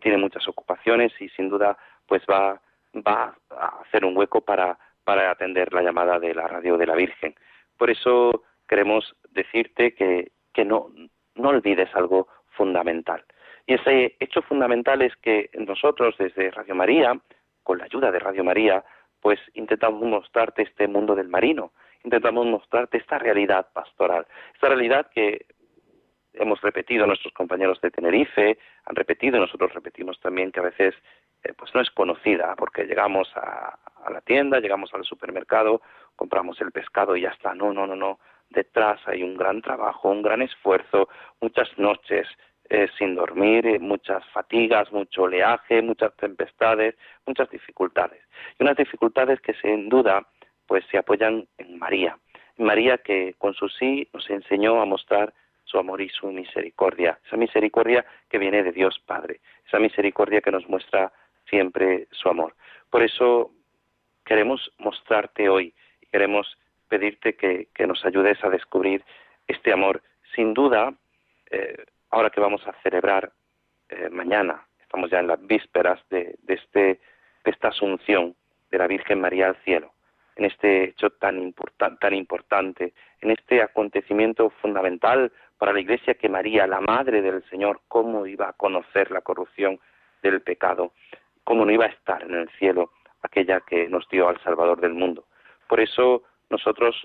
tiene 0.00 0.16
muchas 0.16 0.48
ocupaciones 0.48 1.12
y 1.20 1.28
sin 1.30 1.48
duda 1.48 1.76
pues 2.06 2.22
va, 2.30 2.60
va 3.06 3.36
a 3.50 3.66
hacer 3.82 4.04
un 4.04 4.16
hueco 4.16 4.40
para, 4.40 4.78
para 5.04 5.30
atender 5.30 5.72
la 5.72 5.82
llamada 5.82 6.18
de 6.18 6.34
la 6.34 6.48
radio 6.48 6.78
de 6.78 6.86
la 6.86 6.94
Virgen. 6.94 7.34
Por 7.76 7.90
eso 7.90 8.44
queremos 8.66 9.14
decirte 9.32 9.94
que 9.94 10.30
que 10.56 10.64
no, 10.64 10.90
no 11.34 11.50
olvides 11.50 11.94
algo 11.94 12.28
fundamental. 12.56 13.22
Y 13.66 13.74
ese 13.74 14.16
hecho 14.18 14.40
fundamental 14.40 15.02
es 15.02 15.14
que 15.16 15.50
nosotros 15.52 16.16
desde 16.18 16.50
Radio 16.50 16.74
María, 16.74 17.12
con 17.62 17.78
la 17.78 17.84
ayuda 17.84 18.10
de 18.10 18.18
Radio 18.18 18.42
María, 18.42 18.82
pues 19.26 19.40
intentamos 19.54 20.00
mostrarte 20.02 20.62
este 20.62 20.86
mundo 20.86 21.16
del 21.16 21.26
marino, 21.26 21.72
intentamos 22.04 22.46
mostrarte 22.46 22.98
esta 22.98 23.18
realidad 23.18 23.66
pastoral, 23.72 24.24
esta 24.54 24.68
realidad 24.68 25.10
que 25.12 25.46
hemos 26.34 26.60
repetido 26.60 27.08
nuestros 27.08 27.34
compañeros 27.34 27.80
de 27.80 27.90
Tenerife, 27.90 28.56
han 28.84 28.94
repetido, 28.94 29.40
nosotros 29.40 29.74
repetimos 29.74 30.20
también 30.20 30.52
que 30.52 30.60
a 30.60 30.70
veces 30.70 30.94
eh, 31.42 31.54
pues 31.58 31.74
no 31.74 31.80
es 31.80 31.90
conocida, 31.90 32.54
porque 32.54 32.84
llegamos 32.84 33.28
a, 33.34 33.76
a 34.04 34.10
la 34.12 34.20
tienda, 34.20 34.60
llegamos 34.60 34.94
al 34.94 35.02
supermercado, 35.02 35.82
compramos 36.14 36.60
el 36.60 36.70
pescado 36.70 37.16
y 37.16 37.22
ya 37.22 37.30
está. 37.30 37.52
No, 37.52 37.72
no, 37.72 37.84
no, 37.84 37.96
no 37.96 38.20
detrás 38.50 39.00
hay 39.06 39.24
un 39.24 39.36
gran 39.36 39.60
trabajo, 39.60 40.08
un 40.08 40.22
gran 40.22 40.40
esfuerzo, 40.40 41.08
muchas 41.40 41.76
noches 41.78 42.28
eh, 42.68 42.88
sin 42.98 43.14
dormir, 43.14 43.66
eh, 43.66 43.78
muchas 43.78 44.24
fatigas, 44.30 44.90
mucho 44.92 45.22
oleaje, 45.22 45.82
muchas 45.82 46.14
tempestades, 46.16 46.94
muchas 47.26 47.48
dificultades. 47.50 48.22
Y 48.58 48.62
unas 48.62 48.76
dificultades 48.76 49.40
que 49.40 49.54
sin 49.54 49.88
duda 49.88 50.26
pues 50.66 50.84
se 50.90 50.98
apoyan 50.98 51.46
en 51.58 51.78
María. 51.78 52.18
María 52.58 52.98
que 52.98 53.34
con 53.38 53.54
su 53.54 53.68
sí 53.68 54.08
nos 54.12 54.28
enseñó 54.30 54.80
a 54.80 54.84
mostrar 54.84 55.32
su 55.64 55.78
amor 55.78 56.00
y 56.00 56.08
su 56.08 56.28
misericordia, 56.28 57.18
esa 57.26 57.36
misericordia 57.36 58.04
que 58.28 58.38
viene 58.38 58.62
de 58.62 58.72
Dios 58.72 58.98
Padre, 59.04 59.40
esa 59.66 59.78
misericordia 59.78 60.40
que 60.40 60.52
nos 60.52 60.68
muestra 60.68 61.12
siempre 61.48 62.06
su 62.12 62.28
amor. 62.28 62.54
Por 62.90 63.02
eso 63.02 63.50
queremos 64.24 64.72
mostrarte 64.78 65.48
hoy 65.48 65.74
y 66.00 66.06
queremos 66.06 66.56
pedirte 66.88 67.34
que, 67.34 67.68
nos 67.86 68.04
ayudes 68.04 68.42
a 68.44 68.48
descubrir 68.48 69.04
este 69.46 69.72
amor. 69.72 70.02
Sin 70.34 70.54
duda, 70.54 70.94
eh, 71.50 71.84
ahora 72.16 72.30
que 72.30 72.40
vamos 72.40 72.66
a 72.66 72.72
celebrar 72.82 73.30
eh, 73.90 74.08
mañana, 74.08 74.66
estamos 74.80 75.10
ya 75.10 75.18
en 75.18 75.26
las 75.26 75.46
vísperas 75.46 76.00
de, 76.08 76.38
este, 76.48 76.98
esta 77.44 77.68
asunción 77.68 78.34
de 78.70 78.78
la 78.78 78.86
Virgen 78.86 79.20
María 79.20 79.48
al 79.48 79.56
cielo, 79.64 79.92
en 80.36 80.46
este 80.46 80.84
hecho 80.84 81.10
tan, 81.10 81.54
tan 82.00 82.14
importante, 82.14 82.94
en 83.20 83.32
este 83.32 83.60
acontecimiento 83.60 84.48
fundamental 84.62 85.30
para 85.58 85.74
la 85.74 85.80
Iglesia 85.80 86.14
que 86.14 86.30
María, 86.30 86.66
la 86.66 86.80
Madre 86.80 87.20
del 87.20 87.44
Señor, 87.50 87.82
cómo 87.86 88.26
iba 88.26 88.48
a 88.48 88.54
conocer 88.54 89.10
la 89.10 89.20
corrupción 89.20 89.78
del 90.22 90.40
pecado, 90.40 90.92
cómo 91.44 91.66
no 91.66 91.70
iba 91.70 91.84
a 91.84 91.88
estar 91.88 92.22
en 92.22 92.34
el 92.34 92.48
cielo 92.58 92.92
aquella 93.20 93.60
que 93.60 93.90
nos 93.90 94.08
dio 94.08 94.28
al 94.28 94.40
Salvador 94.42 94.80
del 94.80 94.94
mundo. 94.94 95.26
Por 95.68 95.80
eso 95.80 96.22
nosotros 96.48 96.96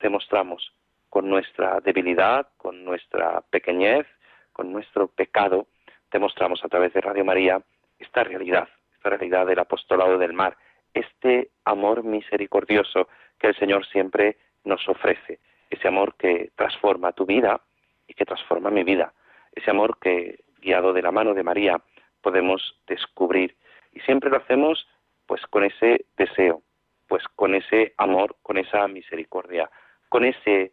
demostramos 0.00 0.72
con 1.16 1.30
nuestra 1.30 1.80
debilidad, 1.80 2.46
con 2.58 2.84
nuestra 2.84 3.40
pequeñez, 3.48 4.06
con 4.52 4.70
nuestro 4.70 5.08
pecado, 5.08 5.66
demostramos 6.12 6.62
a 6.62 6.68
través 6.68 6.92
de 6.92 7.00
Radio 7.00 7.24
María 7.24 7.62
esta 7.98 8.22
realidad, 8.22 8.68
esta 8.94 9.08
realidad 9.08 9.46
del 9.46 9.58
apostolado 9.58 10.18
del 10.18 10.34
mar, 10.34 10.58
este 10.92 11.48
amor 11.64 12.04
misericordioso 12.04 13.08
que 13.38 13.46
el 13.46 13.56
Señor 13.56 13.86
siempre 13.86 14.36
nos 14.64 14.86
ofrece, 14.90 15.38
ese 15.70 15.88
amor 15.88 16.16
que 16.16 16.50
transforma 16.54 17.12
tu 17.12 17.24
vida 17.24 17.62
y 18.06 18.12
que 18.12 18.26
transforma 18.26 18.68
mi 18.68 18.84
vida, 18.84 19.14
ese 19.54 19.70
amor 19.70 19.96
que, 19.98 20.40
guiado 20.60 20.92
de 20.92 21.00
la 21.00 21.12
mano 21.12 21.32
de 21.32 21.42
María, 21.42 21.80
podemos 22.20 22.78
descubrir. 22.86 23.56
Y 23.94 24.00
siempre 24.00 24.28
lo 24.28 24.36
hacemos 24.36 24.86
pues 25.24 25.40
con 25.46 25.64
ese 25.64 26.04
deseo, 26.18 26.60
pues 27.08 27.24
con 27.36 27.54
ese 27.54 27.94
amor, 27.96 28.36
con 28.42 28.58
esa 28.58 28.86
misericordia, 28.86 29.70
con 30.10 30.22
ese 30.22 30.72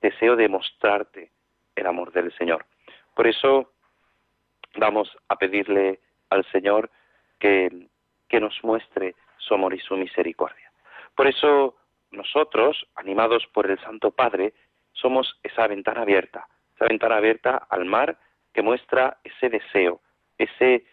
deseo 0.00 0.36
de 0.36 0.48
mostrarte 0.48 1.30
el 1.76 1.86
amor 1.86 2.12
del 2.12 2.32
Señor. 2.36 2.66
Por 3.14 3.26
eso 3.26 3.72
vamos 4.76 5.16
a 5.28 5.36
pedirle 5.36 6.00
al 6.30 6.44
Señor 6.52 6.90
que, 7.38 7.86
que 8.28 8.40
nos 8.40 8.62
muestre 8.62 9.14
su 9.38 9.54
amor 9.54 9.74
y 9.74 9.80
su 9.80 9.96
misericordia. 9.96 10.70
Por 11.14 11.26
eso 11.26 11.76
nosotros, 12.10 12.86
animados 12.94 13.46
por 13.52 13.70
el 13.70 13.78
Santo 13.80 14.10
Padre, 14.10 14.52
somos 14.92 15.38
esa 15.42 15.66
ventana 15.66 16.02
abierta, 16.02 16.46
esa 16.74 16.86
ventana 16.86 17.16
abierta 17.16 17.66
al 17.68 17.84
mar 17.84 18.18
que 18.52 18.62
muestra 18.62 19.18
ese 19.24 19.48
deseo, 19.48 20.00
ese 20.38 20.84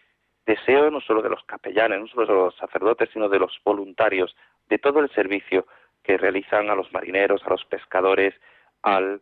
deseo 0.46 0.90
no 0.90 1.00
solo 1.00 1.22
de 1.22 1.28
los 1.28 1.42
capellanes, 1.44 2.00
no 2.00 2.06
solo 2.06 2.26
de 2.26 2.32
los 2.32 2.56
sacerdotes, 2.56 3.10
sino 3.12 3.28
de 3.28 3.38
los 3.38 3.58
voluntarios, 3.64 4.34
de 4.68 4.78
todo 4.78 5.00
el 5.00 5.10
servicio 5.10 5.66
que 6.02 6.16
realizan 6.16 6.70
a 6.70 6.74
los 6.74 6.92
marineros, 6.92 7.42
a 7.44 7.50
los 7.50 7.64
pescadores, 7.66 8.34
al, 8.82 9.20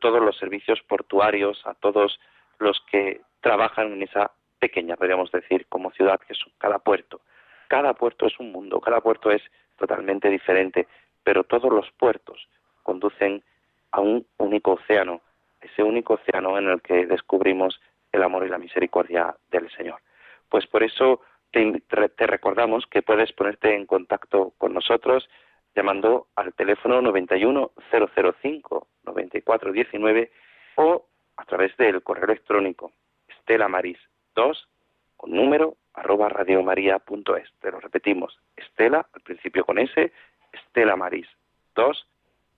todos 0.00 0.22
los 0.22 0.36
servicios 0.38 0.80
portuarios, 0.82 1.60
a 1.66 1.74
todos 1.74 2.18
los 2.58 2.80
que 2.90 3.20
trabajan 3.40 3.92
en 3.92 4.02
esa 4.02 4.30
pequeña, 4.58 4.96
podríamos 4.96 5.30
decir, 5.30 5.66
como 5.68 5.90
ciudad 5.92 6.20
que 6.20 6.32
es 6.32 6.40
cada 6.58 6.78
puerto. 6.78 7.20
Cada 7.68 7.94
puerto 7.94 8.26
es 8.26 8.38
un 8.38 8.52
mundo, 8.52 8.80
cada 8.80 9.00
puerto 9.00 9.30
es 9.30 9.42
totalmente 9.76 10.30
diferente, 10.30 10.86
pero 11.22 11.44
todos 11.44 11.70
los 11.72 11.90
puertos 11.92 12.48
conducen 12.82 13.42
a 13.90 14.00
un 14.00 14.26
único 14.38 14.72
océano, 14.72 15.20
ese 15.60 15.82
único 15.82 16.14
océano 16.14 16.58
en 16.58 16.68
el 16.68 16.80
que 16.80 17.06
descubrimos 17.06 17.80
el 18.12 18.22
amor 18.22 18.46
y 18.46 18.48
la 18.48 18.58
misericordia 18.58 19.34
del 19.50 19.70
Señor. 19.72 20.00
Pues 20.48 20.66
por 20.66 20.82
eso 20.82 21.20
te, 21.50 22.26
recordamos 22.26 22.86
que 22.86 23.02
puedes 23.02 23.32
ponerte 23.32 23.74
en 23.74 23.86
contacto 23.86 24.52
con 24.58 24.74
nosotros 24.74 25.28
llamando 25.76 26.28
al 26.34 26.54
teléfono 26.54 27.00
91005 27.02 28.88
9419 29.04 30.32
o 30.76 31.06
a 31.36 31.44
través 31.44 31.76
del 31.76 32.02
correo 32.02 32.24
electrónico 32.24 32.92
estelamaris 33.28 33.98
2 34.34 34.68
con 35.16 35.30
número 35.32 35.76
arroba 35.92 36.28
radiomaria.es. 36.28 37.52
Te 37.60 37.70
lo 37.70 37.80
repetimos, 37.80 38.38
estela 38.56 39.06
al 39.12 39.20
principio 39.20 39.64
con 39.64 39.78
S, 39.78 40.12
estelamaris 40.52 41.28
2 41.74 42.08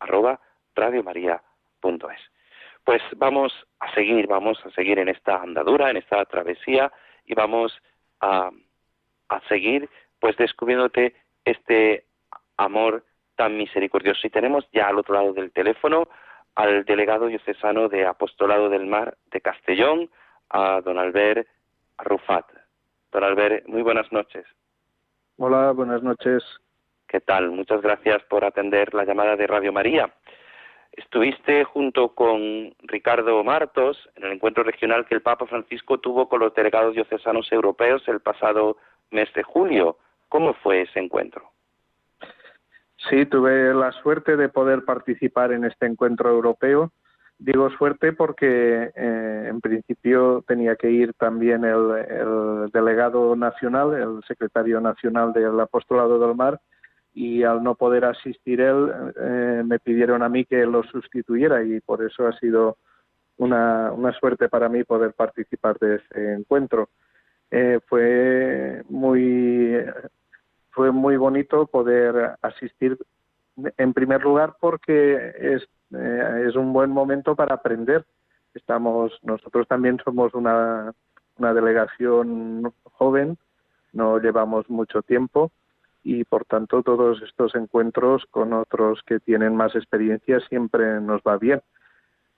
arroba 0.01 0.41
radiomaria.es. 0.75 2.21
Pues 2.85 3.03
vamos 3.17 3.53
a 3.81 3.93
seguir, 3.95 4.29
vamos 4.29 4.65
a 4.65 4.71
seguir 4.71 4.99
en 4.99 5.09
esta 5.09 5.43
andadura, 5.43 5.91
en 5.91 5.99
esta 5.99 6.25
travesía 6.25 6.91
y 7.27 7.35
vamos 7.35 7.77
a, 8.21 8.51
a 9.29 9.41
seguir 9.49 9.91
pues 10.21 10.37
descubriéndote 10.37 11.15
este 11.45 12.05
amor 12.57 13.05
tan 13.39 13.57
misericordioso. 13.57 14.27
Y 14.27 14.31
tenemos 14.31 14.69
ya 14.73 14.89
al 14.89 14.99
otro 14.99 15.15
lado 15.15 15.33
del 15.33 15.53
teléfono 15.53 16.09
al 16.57 16.85
delegado 16.85 17.29
diocesano 17.29 17.89
de 17.89 18.05
Apostolado 18.05 18.69
del 18.69 18.85
Mar 18.85 19.17
de 19.31 19.41
Castellón, 19.41 20.11
a 20.51 20.81
don 20.81 20.99
Albert 20.99 21.47
Rufat. 21.99 22.47
Don 23.13 23.23
Albert, 23.23 23.69
muy 23.69 23.83
buenas 23.83 24.11
noches. 24.11 24.45
Hola, 25.37 25.71
buenas 25.71 26.03
noches. 26.03 26.43
¿Qué 27.07 27.21
tal? 27.21 27.53
Muchas 27.53 27.81
gracias 27.81 28.25
por 28.25 28.45
atender 28.45 28.93
la 28.93 29.05
llamada 29.05 29.37
de 29.37 29.47
Radio 29.47 29.73
María. 29.73 30.13
Estuviste 30.91 31.63
junto 31.63 32.09
con 32.17 32.75
Ricardo 32.81 33.45
Martos 33.45 34.11
en 34.17 34.25
el 34.25 34.33
encuentro 34.33 34.65
regional 34.65 35.07
que 35.07 35.15
el 35.15 35.23
Papa 35.23 35.47
Francisco 35.47 35.99
tuvo 35.99 36.29
con 36.29 36.41
los 36.41 36.53
delegados 36.55 36.95
diocesanos 36.95 37.53
europeos 37.53 38.03
el 38.09 38.19
pasado 38.19 38.79
mes 39.13 39.33
de 39.35 39.45
julio. 39.45 39.97
¿Cómo 40.29 40.55
fue 40.55 40.83
ese 40.83 40.99
encuentro? 40.99 41.53
Sí, 43.07 43.27
tuve 43.27 43.73
la 43.75 43.93
suerte 43.93 44.37
de 44.37 44.49
poder 44.49 44.85
participar 44.85 45.53
en 45.53 45.65
este 45.65 45.87
encuentro 45.87 46.31
europeo. 46.31 46.93
Digo 47.39 47.71
suerte 47.71 48.13
porque 48.13 48.91
eh, 48.95 49.47
en 49.49 49.61
principio 49.61 50.43
tenía 50.47 50.75
que 50.75 50.91
ir 50.91 51.15
también 51.15 51.65
el, 51.65 52.71
delegado 52.73 53.37
nacional, 53.37 53.95
el 53.95 54.25
secretario 54.27 54.81
nacional 54.81 55.33
del 55.33 55.61
Apostolado 55.61 56.19
del 56.19 56.35
Mar, 56.35 56.61
y 57.15 57.45
al 57.45 57.63
no 57.63 57.77
poder 57.77 58.05
asistir 58.05 58.61
él, 58.61 58.93
eh, 59.21 59.63
me 59.65 59.79
pidieron 59.79 60.23
a 60.25 60.29
mí 60.29 60.45
que 60.45 60.67
lo 60.67 60.83
sustituyera 60.83 61.63
y 61.63 61.81
por 61.81 62.05
eso 62.05 62.27
ha 62.27 62.33
sido 62.39 62.77
una, 63.37 63.93
suerte 64.19 64.49
para 64.49 64.69
mí 64.69 64.83
poder 64.83 65.13
participar 65.13 65.79
de 65.79 65.97
este 65.97 66.35
encuentro. 66.35 66.89
Eh, 67.51 67.79
fue 67.87 68.83
muy 68.89 69.77
fue 70.79 70.93
muy 70.93 71.17
bonito 71.17 71.67
poder 71.67 72.37
asistir 72.41 72.97
en 73.79 73.93
primer 73.93 74.23
lugar 74.23 74.55
porque 74.61 75.33
es, 75.37 75.69
eh, 75.93 76.45
es 76.47 76.55
un 76.55 76.73
buen 76.73 76.91
momento 76.91 77.35
para 77.35 77.57
aprender. 77.57 78.07
Estamos, 78.55 79.19
nosotros 79.23 79.67
también 79.67 79.99
somos 80.05 80.35
una, 80.35 80.95
delegación 81.37 82.73
joven, 82.93 83.39
no 83.93 84.21
llevamos 84.21 84.71
mucho 84.71 85.03
tiempo 85.03 85.51
y 86.05 86.23
por 86.23 86.45
tanto 86.45 86.85
todos 86.85 87.23
estos 87.23 87.57
encuentros 87.57 88.25
con 88.31 88.53
otros 88.53 89.03
que 89.05 89.19
tienen 89.19 89.57
más 89.57 89.75
experiencia 89.75 90.39
siempre 90.49 91.01
nos 91.01 91.23
va 91.23 91.39
bien. 91.39 91.61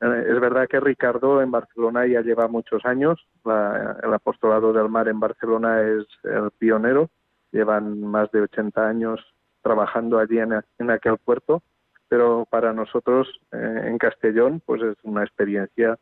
Eh, 0.01 0.25
es 0.31 0.41
verdad 0.41 0.67
que 0.67 0.81
Ricardo 0.81 1.43
en 1.43 1.51
Barcelona 1.51 2.07
ya 2.07 2.23
lleva 2.23 2.49
muchos 2.49 2.87
años, 2.87 3.21
el 3.45 4.15
apostolado 4.15 4.73
del 4.73 4.89
mar 4.89 5.09
en 5.09 5.21
Barcelona 5.21 5.83
es 5.83 6.07
el 6.25 6.51
pionero 6.53 7.11
llevan 7.53 8.01
más 8.01 8.31
de 8.33 8.43
80 8.43 8.87
años 8.87 9.21
trabajando 9.63 10.19
allí 10.19 10.39
en, 10.39 10.91
aquel 10.91 11.19
puerto, 11.19 11.63
pero 12.09 12.47
para 12.49 12.73
nosotros 12.73 13.29
eh, 13.53 13.83
en 13.87 13.99
Castellón 13.99 14.63
pues 14.65 14.83
es 14.83 14.97
una 15.03 15.23
experiencia 15.23 15.99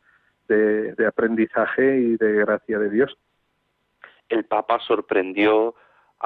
de, 0.47 1.05
aprendizaje 1.07 1.99
y 1.99 2.17
de 2.17 2.33
gracia 2.33 2.79
de 2.79 2.89
Dios. 2.89 3.17
El 4.29 4.45
Papa 4.45 4.79
sorprendió 4.79 5.75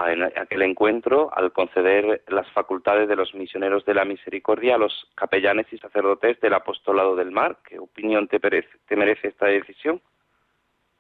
en 0.08 0.24
aquel 0.24 0.64
encuentro 0.64 1.30
al 1.36 1.52
conceder 1.52 2.24
las 2.28 2.50
facultades 2.52 3.08
de 3.08 3.16
los 3.16 3.34
misioneros 3.36 3.86
de 3.86 3.94
la 3.94 4.06
misericordia 4.06 4.76
a 4.76 4.80
los 4.80 5.08
capellanes 5.16 5.72
y 5.72 5.78
sacerdotes 5.78 6.40
del 6.42 6.54
apostolado 6.54 7.16
del 7.16 7.32
mar. 7.32 7.58
¿Qué 7.68 7.78
opinión 7.78 8.28
te 8.28 8.40
merece 8.40 9.28
esta 9.28 9.48
decisión? 9.48 10.02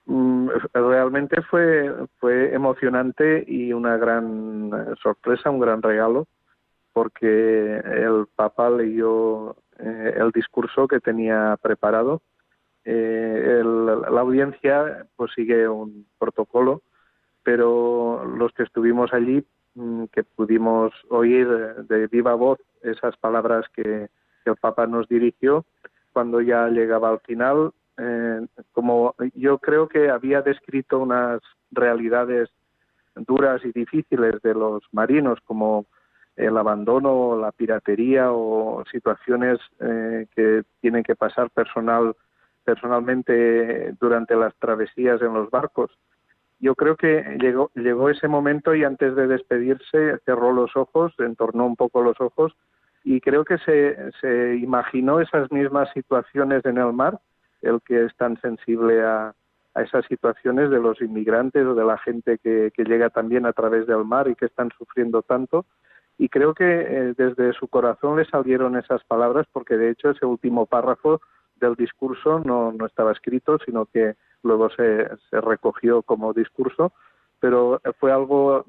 Mm, 0.05 0.32
realmente 0.73 1.41
fue, 1.43 1.93
fue 2.19 2.53
emocionante 2.53 3.43
y 3.47 3.73
una 3.73 3.97
gran 3.97 4.71
eh, 4.73 4.93
sorpresa, 5.01 5.49
un 5.49 5.59
gran 5.59 5.81
regalo, 5.81 6.27
porque 6.93 7.77
el 7.77 8.27
Papa 8.35 8.69
leyó 8.69 9.55
eh, 9.79 10.13
el 10.17 10.31
discurso 10.31 10.87
que 10.87 10.99
tenía 10.99 11.57
preparado. 11.61 12.21
Eh, 12.85 13.61
la 13.63 14.21
audiencia 14.21 15.07
pues 15.15 15.31
sigue 15.33 15.67
un 15.67 16.05
protocolo, 16.19 16.81
pero 17.43 18.25
los 18.25 18.51
que 18.53 18.63
estuvimos 18.63 19.13
allí, 19.13 19.45
mm, 19.75 20.05
que 20.05 20.23
pudimos 20.23 20.93
oír 21.09 21.47
de 21.47 22.07
viva 22.07 22.33
voz 22.35 22.59
esas 22.81 23.15
palabras 23.17 23.65
que 23.73 24.09
el 24.45 24.55
Papa 24.57 24.87
nos 24.87 25.07
dirigió, 25.07 25.65
cuando 26.11 26.41
ya 26.41 26.67
llegaba 26.67 27.09
al 27.09 27.19
final, 27.21 27.71
eh, 27.97 28.45
como 28.71 29.15
yo 29.35 29.59
creo 29.59 29.87
que 29.87 30.09
había 30.09 30.41
descrito 30.41 30.99
unas 30.99 31.41
realidades 31.71 32.49
duras 33.15 33.63
y 33.63 33.71
difíciles 33.71 34.41
de 34.41 34.53
los 34.53 34.83
marinos, 34.91 35.39
como 35.45 35.85
el 36.35 36.57
abandono, 36.57 37.37
la 37.39 37.51
piratería 37.51 38.31
o 38.31 38.83
situaciones 38.91 39.59
eh, 39.79 40.25
que 40.35 40.63
tienen 40.81 41.03
que 41.03 41.15
pasar 41.15 41.51
personal 41.51 42.15
personalmente 42.63 43.93
durante 43.99 44.35
las 44.35 44.55
travesías 44.55 45.21
en 45.21 45.33
los 45.33 45.51
barcos. 45.51 45.91
Yo 46.59 46.75
creo 46.75 46.95
que 46.95 47.37
llegó, 47.39 47.69
llegó 47.75 48.09
ese 48.09 48.27
momento 48.27 48.73
y 48.73 48.83
antes 48.83 49.15
de 49.15 49.27
despedirse 49.27 50.17
cerró 50.25 50.53
los 50.53 50.75
ojos, 50.75 51.13
entornó 51.19 51.65
un 51.67 51.75
poco 51.75 52.01
los 52.01 52.19
ojos 52.19 52.55
y 53.03 53.19
creo 53.19 53.43
que 53.43 53.57
se, 53.59 53.97
se 54.21 54.55
imaginó 54.55 55.19
esas 55.19 55.51
mismas 55.51 55.89
situaciones 55.93 56.65
en 56.65 56.77
el 56.77 56.93
mar 56.93 57.19
el 57.63 57.81
que 57.81 58.05
es 58.05 58.15
tan 58.15 58.39
sensible 58.41 59.03
a, 59.03 59.33
a 59.75 59.81
esas 59.81 60.05
situaciones 60.05 60.69
de 60.69 60.79
los 60.79 61.01
inmigrantes 61.01 61.65
o 61.65 61.73
de 61.73 61.85
la 61.85 61.97
gente 61.97 62.37
que, 62.37 62.71
llega 62.77 63.09
también 63.09 63.45
a 63.45 63.53
través 63.53 63.87
del 63.87 64.05
mar 64.05 64.27
y 64.27 64.35
que 64.35 64.45
están 64.45 64.69
sufriendo 64.77 65.21
tanto. 65.23 65.65
Y 66.17 66.29
creo 66.29 66.53
que 66.53 66.65
eh, 66.65 67.13
desde 67.17 67.53
su 67.53 67.67
corazón 67.67 68.17
le 68.17 68.25
salieron 68.25 68.77
esas 68.77 69.03
palabras 69.05 69.47
porque 69.51 69.77
de 69.77 69.89
hecho 69.89 70.11
ese 70.11 70.25
último 70.25 70.67
párrafo 70.67 71.21
del 71.55 71.75
discurso 71.75 72.39
no, 72.39 72.71
no 72.71 72.85
estaba 72.85 73.11
escrito, 73.11 73.57
sino 73.65 73.85
que 73.87 74.15
luego 74.43 74.69
se, 74.69 75.09
se 75.29 75.41
recogió 75.41 76.03
como 76.03 76.33
discurso, 76.33 76.93
pero 77.39 77.81
fue 77.99 78.11
algo 78.11 78.65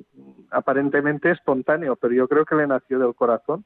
aparentemente 0.51 1.31
espontáneo, 1.31 1.97
pero 1.97 2.15
yo 2.15 2.29
creo 2.29 2.45
que 2.47 2.55
le 2.55 2.67
nació 2.67 2.99
del 2.99 3.15
corazón 3.15 3.65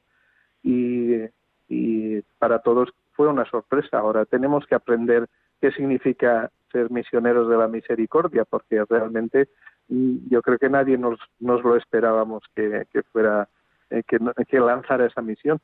y, 0.61 1.23
y 1.69 2.21
para 2.37 2.59
todos 2.59 2.89
fue 3.19 3.27
una 3.27 3.43
sorpresa. 3.43 3.99
Ahora 3.99 4.23
tenemos 4.23 4.65
que 4.65 4.75
aprender 4.75 5.27
qué 5.59 5.71
significa 5.71 6.49
ser 6.71 6.89
misioneros 6.89 7.49
de 7.49 7.57
la 7.57 7.67
misericordia, 7.67 8.45
porque 8.45 8.85
realmente 8.89 9.49
mm, 9.89 10.29
yo 10.29 10.41
creo 10.41 10.57
que 10.57 10.69
nadie 10.69 10.97
nos, 10.97 11.19
nos 11.37 11.61
lo 11.61 11.75
esperábamos 11.75 12.43
que, 12.55 12.85
fuera, 13.11 13.49
eh, 13.89 14.03
que, 14.07 14.19
que 14.47 14.59
lanzara 14.61 15.05
esa 15.05 15.21
misión. 15.21 15.59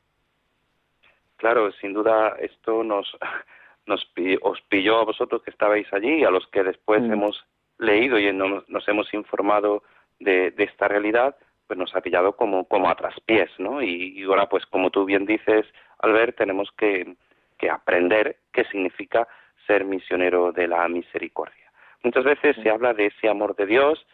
Claro, 1.36 1.72
sin 1.80 1.94
duda 1.94 2.36
esto 2.40 2.84
nos, 2.84 3.10
nos 3.86 4.06
os 4.42 4.60
pilló 4.68 4.98
a 4.98 5.06
vosotros 5.06 5.42
que 5.42 5.50
estabais 5.50 5.90
allí 5.94 6.12
y 6.16 6.24
a 6.24 6.30
los 6.30 6.46
que 6.48 6.62
después 6.62 7.00
mm. 7.00 7.10
hemos 7.10 7.42
leído 7.78 8.18
y 8.18 8.30
nos, 8.34 8.68
nos 8.68 8.86
hemos 8.86 9.14
informado 9.14 9.82
de, 10.20 10.50
de, 10.50 10.64
esta 10.64 10.88
realidad, 10.88 11.36
pues 11.66 11.78
nos 11.78 11.96
ha 11.96 12.02
pillado 12.02 12.36
como, 12.36 12.66
como 12.68 12.90
a 12.90 12.96
traspiés, 12.96 13.48
¿no? 13.56 13.80
Y, 13.80 14.12
y 14.14 14.24
ahora, 14.24 14.46
pues 14.46 14.66
como 14.66 14.90
tú 14.90 15.06
bien 15.06 15.24
dices, 15.24 15.64
Albert, 16.00 16.36
tenemos 16.36 16.70
que, 16.76 17.16
que 17.58 17.70
aprender 17.70 18.38
qué 18.52 18.64
significa 18.64 19.26
ser 19.66 19.84
misionero 19.84 20.52
de 20.52 20.68
la 20.68 20.86
misericordia. 20.88 21.70
Muchas 22.02 22.24
veces 22.24 22.56
se 22.62 22.70
habla 22.70 22.94
de 22.94 23.06
ese 23.06 23.28
amor 23.28 23.56
de 23.56 23.66
Dios, 23.66 24.06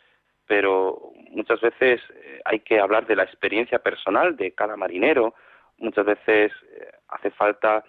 pero 0.46 1.12
muchas 1.30 1.60
veces 1.60 2.00
eh, 2.14 2.40
hay 2.44 2.60
que 2.60 2.80
hablar 2.80 3.06
de 3.06 3.16
la 3.16 3.24
experiencia 3.24 3.78
personal 3.78 4.36
de 4.36 4.52
cada 4.52 4.76
marinero. 4.76 5.34
Muchas 5.78 6.06
veces 6.06 6.52
eh, 6.52 6.90
hace 7.08 7.30
falta, 7.30 7.84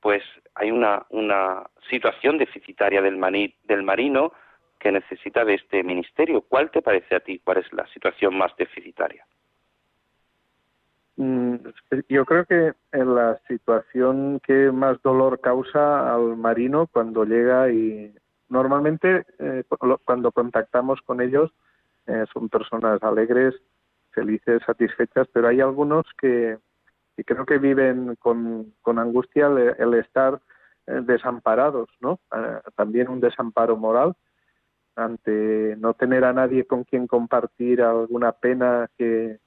pues 0.00 0.22
hay 0.54 0.70
una, 0.70 1.06
una 1.10 1.64
situación 1.88 2.38
deficitaria 2.38 3.00
del, 3.00 3.18
del 3.64 3.82
marino 3.82 4.32
que 4.78 4.92
necesita 4.92 5.44
de 5.44 5.54
este 5.54 5.82
ministerio. 5.82 6.42
¿Cuál 6.42 6.70
te 6.70 6.82
parece 6.82 7.16
a 7.16 7.20
ti? 7.20 7.40
¿Cuál 7.42 7.58
es 7.58 7.72
la 7.72 7.86
situación 7.88 8.36
más 8.36 8.54
deficitaria? 8.56 9.24
Mm, 11.16 11.56
yo 12.08 12.24
creo 12.24 12.44
que 12.44 12.72
en 12.92 13.14
la 13.14 13.38
situación 13.46 14.40
que 14.40 14.72
más 14.72 15.00
dolor 15.02 15.40
causa 15.40 16.12
al 16.12 16.36
marino 16.36 16.88
cuando 16.88 17.24
llega 17.24 17.70
y 17.70 18.12
normalmente 18.48 19.24
eh, 19.38 19.62
cuando 20.04 20.32
contactamos 20.32 21.00
con 21.02 21.20
ellos 21.20 21.52
eh, 22.06 22.24
son 22.32 22.48
personas 22.48 23.00
alegres, 23.02 23.54
felices, 24.10 24.62
satisfechas, 24.66 25.28
pero 25.32 25.48
hay 25.48 25.60
algunos 25.60 26.04
que, 26.20 26.58
creo 27.24 27.46
que 27.46 27.58
viven 27.58 28.16
con, 28.16 28.74
angustia 28.84 29.46
el, 29.46 29.94
estar 29.94 30.40
eh, 30.86 31.00
desamparados, 31.04 31.88
¿no? 32.00 32.18
también 32.74 33.08
un 33.08 33.20
desamparo 33.20 33.76
moral 33.76 34.14
ante 34.96 35.76
no 35.78 35.94
tener 35.94 36.24
a 36.24 36.32
nadie 36.32 36.66
con 36.66 36.84
quien 36.84 37.06
compartir 37.06 37.82
alguna 37.82 38.32
pena 38.32 38.88
que, 38.96 39.38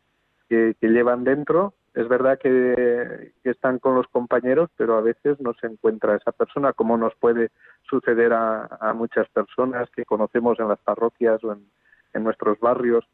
que, 0.47 0.75
llevan 0.81 1.23
dentro. 1.23 1.73
Es 1.93 2.07
verdad 2.07 2.39
que, 2.39 3.31
están 3.43 3.79
con 3.79 3.95
los 3.95 4.07
compañeros, 4.07 4.69
pero 4.77 4.97
a 4.97 5.01
veces 5.01 5.39
no 5.39 5.53
se 5.55 5.67
encuentra 5.67 6.15
esa 6.15 6.31
persona, 6.31 6.73
como 6.73 6.97
nos 6.97 7.15
puede 7.15 7.49
suceder 7.89 8.33
a, 8.33 8.93
muchas 8.95 9.27
personas 9.29 9.89
que 9.91 10.05
conocemos 10.05 10.59
en 10.59 10.67
las 10.67 10.79
parroquias 10.79 11.43
o 11.43 11.53
en, 11.53 12.23
nuestros 12.23 12.59
barrios. 12.59 13.05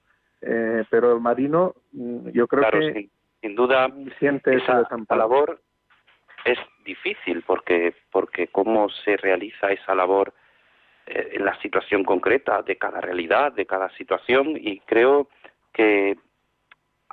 Eh, 0.41 0.85
pero 0.89 1.13
el 1.13 1.19
marino, 1.19 1.75
mm, 1.91 2.29
yo 2.29 2.47
creo 2.47 2.69
que 2.71 3.09
sin 3.41 3.55
duda 3.55 3.89
siente 4.17 4.55
esa, 4.55 4.87
labor 5.09 5.59
es 6.45 6.57
difícil 6.85 7.43
porque 7.45 7.93
porque 8.11 8.47
cómo 8.47 8.87
se 8.89 9.17
realiza 9.17 9.71
esa 9.71 9.93
labor 9.93 10.33
eh, 11.05 11.31
en 11.33 11.43
la 11.43 11.59
situación 11.61 12.05
concreta 12.05 12.61
de 12.61 12.77
cada 12.77 13.01
realidad, 13.01 13.51
de 13.51 13.65
cada 13.65 13.89
situación 13.97 14.55
y 14.55 14.79
creo 14.79 15.27
que 15.73 16.17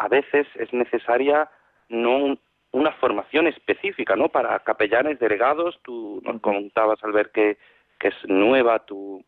a 0.01 0.09
veces 0.09 0.47
es 0.55 0.73
necesaria 0.73 1.49
no 1.91 2.39
una 2.73 2.93
formación 2.93 3.47
específica, 3.47 4.17
¿no? 4.17 4.31
Para 4.31 4.59
capellanes 4.61 5.19
delegados, 5.19 5.79
tú 5.83 6.23
nos 6.25 6.41
contabas 6.41 7.03
al 7.05 7.13
ver 7.13 7.31
que, 7.31 7.59
que 7.99 8.09
es 8.09 8.15
nueva 8.27 8.79
tu, 8.87 9.23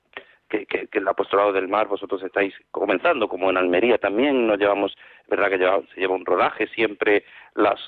que, 0.49 0.65
que, 0.65 0.89
el 0.93 1.09
apostolado 1.09 1.53
del 1.53 1.69
mar 1.69 1.89
vosotros 1.89 2.23
estáis 2.23 2.55
comenzando, 2.71 3.29
como 3.29 3.51
en 3.51 3.59
Almería 3.59 3.99
también, 3.99 4.47
nos 4.47 4.59
llevamos, 4.59 4.97
verdad 5.29 5.51
que 5.51 5.59
se 5.95 6.01
lleva 6.01 6.15
un 6.15 6.25
rodaje, 6.25 6.67
siempre 6.69 7.25
las, 7.55 7.79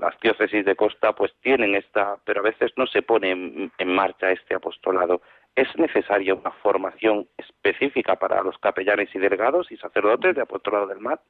las 0.00 0.18
diócesis 0.20 0.64
de 0.64 0.74
costa 0.74 1.12
pues 1.12 1.32
tienen 1.40 1.76
esta, 1.76 2.16
pero 2.24 2.40
a 2.40 2.44
veces 2.44 2.72
no 2.76 2.86
se 2.88 3.02
pone 3.02 3.70
en 3.78 3.94
marcha 3.94 4.32
este 4.32 4.56
apostolado. 4.56 5.20
¿Es 5.54 5.68
necesaria 5.76 6.34
una 6.34 6.50
formación 6.50 7.28
específica 7.36 8.16
para 8.16 8.42
los 8.42 8.58
capellanes 8.58 9.14
y 9.14 9.20
delegados 9.20 9.70
y 9.70 9.76
sacerdotes 9.76 10.34
de 10.34 10.42
apostolado 10.42 10.88
del 10.88 10.98
mar? 10.98 11.20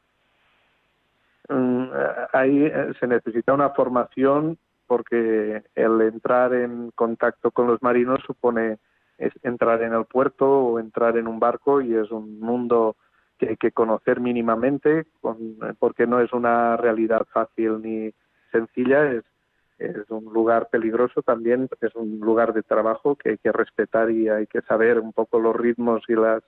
Mm, 1.49 1.89
ahí 2.33 2.65
eh, 2.67 2.93
se 2.99 3.07
necesita 3.07 3.53
una 3.53 3.71
formación 3.71 4.59
porque 4.87 5.63
el 5.75 6.01
entrar 6.01 6.55
en 6.55 6.91
contacto 6.93 7.51
con 7.51 7.67
los 7.67 7.83
marinos 7.83 8.21
supone 8.27 8.79
entrar 9.43 9.83
en 9.83 9.93
el 9.93 10.07
puerto 10.07 10.47
o 10.47 10.79
entrar 10.81 11.17
en 11.17 11.29
un 11.29 11.39
barco 11.39 11.81
y 11.81 11.95
es 11.95 12.11
un 12.11 12.41
mundo 12.41 12.97
que 13.39 13.51
hay 13.51 13.57
que 13.57 13.73
conocer 13.73 14.21
mínimamente 14.21 15.07
porque 15.79 16.07
no 16.07 16.21
es 16.21 16.33
una 16.33 16.77
realidad 16.77 17.27
fácil 17.33 17.81
ni 17.81 18.13
sencilla, 18.51 19.11
es, 19.13 19.25
es 19.79 20.11
un 20.11 20.33
lugar 20.33 20.69
peligroso 20.69 21.23
también, 21.23 21.69
es 21.81 21.95
un 21.95 22.19
lugar 22.21 22.53
de 22.55 22.63
trabajo 22.63 23.17
que 23.17 23.31
hay 23.31 23.39
que 23.39 23.53
respetar 23.53 24.11
y 24.11 24.29
hay 24.29 24.47
que 24.47 24.63
saber 24.63 24.99
un 24.99 25.13
poco 25.13 25.39
los 25.39 25.55
ritmos 25.55 26.03
y 26.09 26.15
las, 26.15 26.43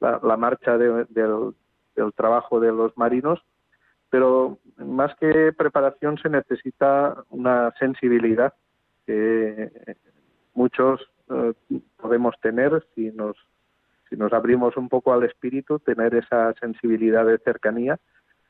la, 0.00 0.36
marcha 0.36 0.76
del, 0.76 1.06
del 1.10 2.12
trabajo 2.14 2.60
de 2.60 2.72
los 2.72 2.96
marinos 2.96 3.42
pero 4.10 4.58
más 4.78 5.14
que 5.16 5.52
preparación 5.52 6.18
se 6.18 6.28
necesita 6.28 7.24
una 7.30 7.72
sensibilidad 7.78 8.54
que 9.06 9.70
muchos 10.54 11.00
eh, 11.30 11.52
podemos 11.96 12.34
tener 12.40 12.84
si 12.94 13.10
nos 13.10 13.36
si 14.08 14.16
nos 14.16 14.32
abrimos 14.32 14.76
un 14.78 14.88
poco 14.88 15.12
al 15.12 15.24
espíritu 15.24 15.78
tener 15.80 16.14
esa 16.14 16.54
sensibilidad 16.54 17.26
de 17.26 17.38
cercanía 17.38 17.98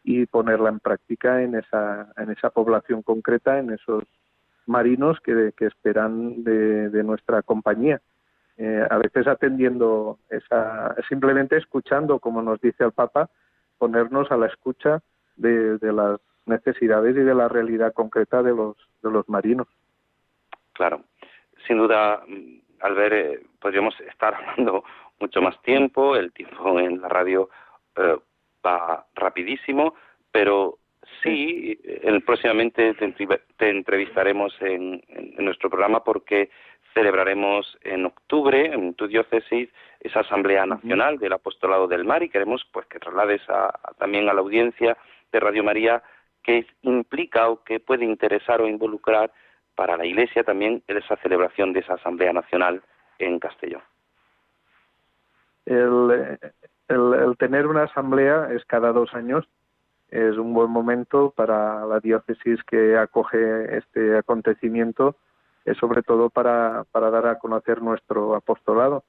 y 0.04 0.26
ponerla 0.26 0.68
en 0.68 0.78
práctica 0.78 1.42
en 1.42 1.56
esa 1.56 2.12
en 2.16 2.30
esa 2.30 2.50
población 2.50 3.02
concreta 3.02 3.58
en 3.58 3.70
esos 3.70 4.04
marinos 4.66 5.18
que, 5.20 5.52
que 5.56 5.66
esperan 5.66 6.44
de, 6.44 6.90
de, 6.90 7.02
nuestra 7.02 7.40
compañía. 7.40 8.02
Eh, 8.58 8.86
a 8.90 8.98
veces 8.98 9.26
atendiendo 9.26 10.18
esa 10.28 10.94
simplemente 11.08 11.56
escuchando 11.56 12.18
como 12.18 12.42
nos 12.42 12.60
dice 12.60 12.84
el 12.84 12.92
Papa 12.92 13.30
ponernos 13.78 14.30
a 14.30 14.36
la 14.36 14.46
escucha 14.46 15.00
de, 15.38 15.78
las 15.92 16.20
necesidades 16.46 17.16
y 17.16 17.20
de 17.20 17.34
la 17.34 17.48
realidad 17.48 17.92
concreta 17.92 18.42
de 18.42 18.54
los, 18.54 18.76
de 19.02 19.10
los 19.10 19.28
marinos. 19.28 19.66
Claro, 20.72 21.02
sin 21.66 21.78
duda, 21.78 22.22
mm, 22.26 22.60
al 22.80 22.94
ver, 22.94 23.12
eh, 23.12 23.40
podríamos 23.60 23.98
estar 24.00 24.34
hablando 24.58 24.84
mucho 25.20 25.40
más 25.40 25.60
tiempo, 25.62 26.16
el 26.16 26.32
tiempo 26.32 26.78
en 26.78 27.00
la 27.00 27.08
radio 27.08 27.48
eh, 27.96 28.16
va 28.64 29.06
rapidísimo, 29.14 29.94
pero 30.30 30.78
sí, 31.22 31.78
próximamente 32.24 32.94
te, 32.94 33.70
entrevistaremos 33.70 34.54
en, 34.60 35.02
nuestro 35.38 35.70
programa 35.70 36.04
porque 36.04 36.50
celebraremos 36.94 37.78
en 37.82 38.06
octubre 38.06 38.72
en 38.72 38.94
tu 38.94 39.06
diócesis 39.06 39.68
esa 40.00 40.20
Asamblea 40.20 40.66
Nacional 40.66 41.18
del 41.18 41.32
Apostolado 41.32 41.86
del 41.86 42.04
Mar 42.04 42.22
y 42.22 42.28
queremos 42.28 42.66
pues 42.72 42.86
que 42.86 42.98
traslades 42.98 43.42
también 43.98 44.28
a 44.28 44.34
la 44.34 44.40
audiencia 44.40 44.96
de 45.32 45.40
Radio 45.40 45.64
María 45.64 46.02
que 46.42 46.66
implica 46.82 47.48
o 47.48 47.62
que 47.62 47.80
puede 47.80 48.04
interesar 48.04 48.60
o 48.60 48.68
involucrar 48.68 49.30
para 49.74 49.96
la 49.96 50.06
Iglesia 50.06 50.42
también 50.42 50.82
esa 50.86 51.16
celebración 51.16 51.72
de 51.72 51.80
esa 51.80 51.94
Asamblea 51.94 52.32
Nacional 52.32 52.82
en 53.18 53.38
Castellón. 53.38 53.82
El, 55.66 56.38
el, 56.88 57.36
tener 57.38 57.66
una 57.66 57.84
asamblea 57.84 58.48
es 58.52 58.64
cada 58.64 58.92
dos 58.92 59.12
años, 59.14 59.46
es 60.10 60.36
un 60.38 60.54
buen 60.54 60.70
momento 60.70 61.30
para 61.36 61.84
la 61.84 62.00
diócesis 62.00 62.62
que 62.64 62.96
acoge 62.96 63.76
este 63.76 64.16
acontecimiento, 64.16 65.16
es 65.66 65.76
sobre 65.76 66.02
todo 66.02 66.30
para, 66.30 66.84
para 66.90 67.10
dar 67.10 67.26
a 67.26 67.38
conocer 67.38 67.82
nuestro 67.82 68.34
apostolado. 68.34 69.04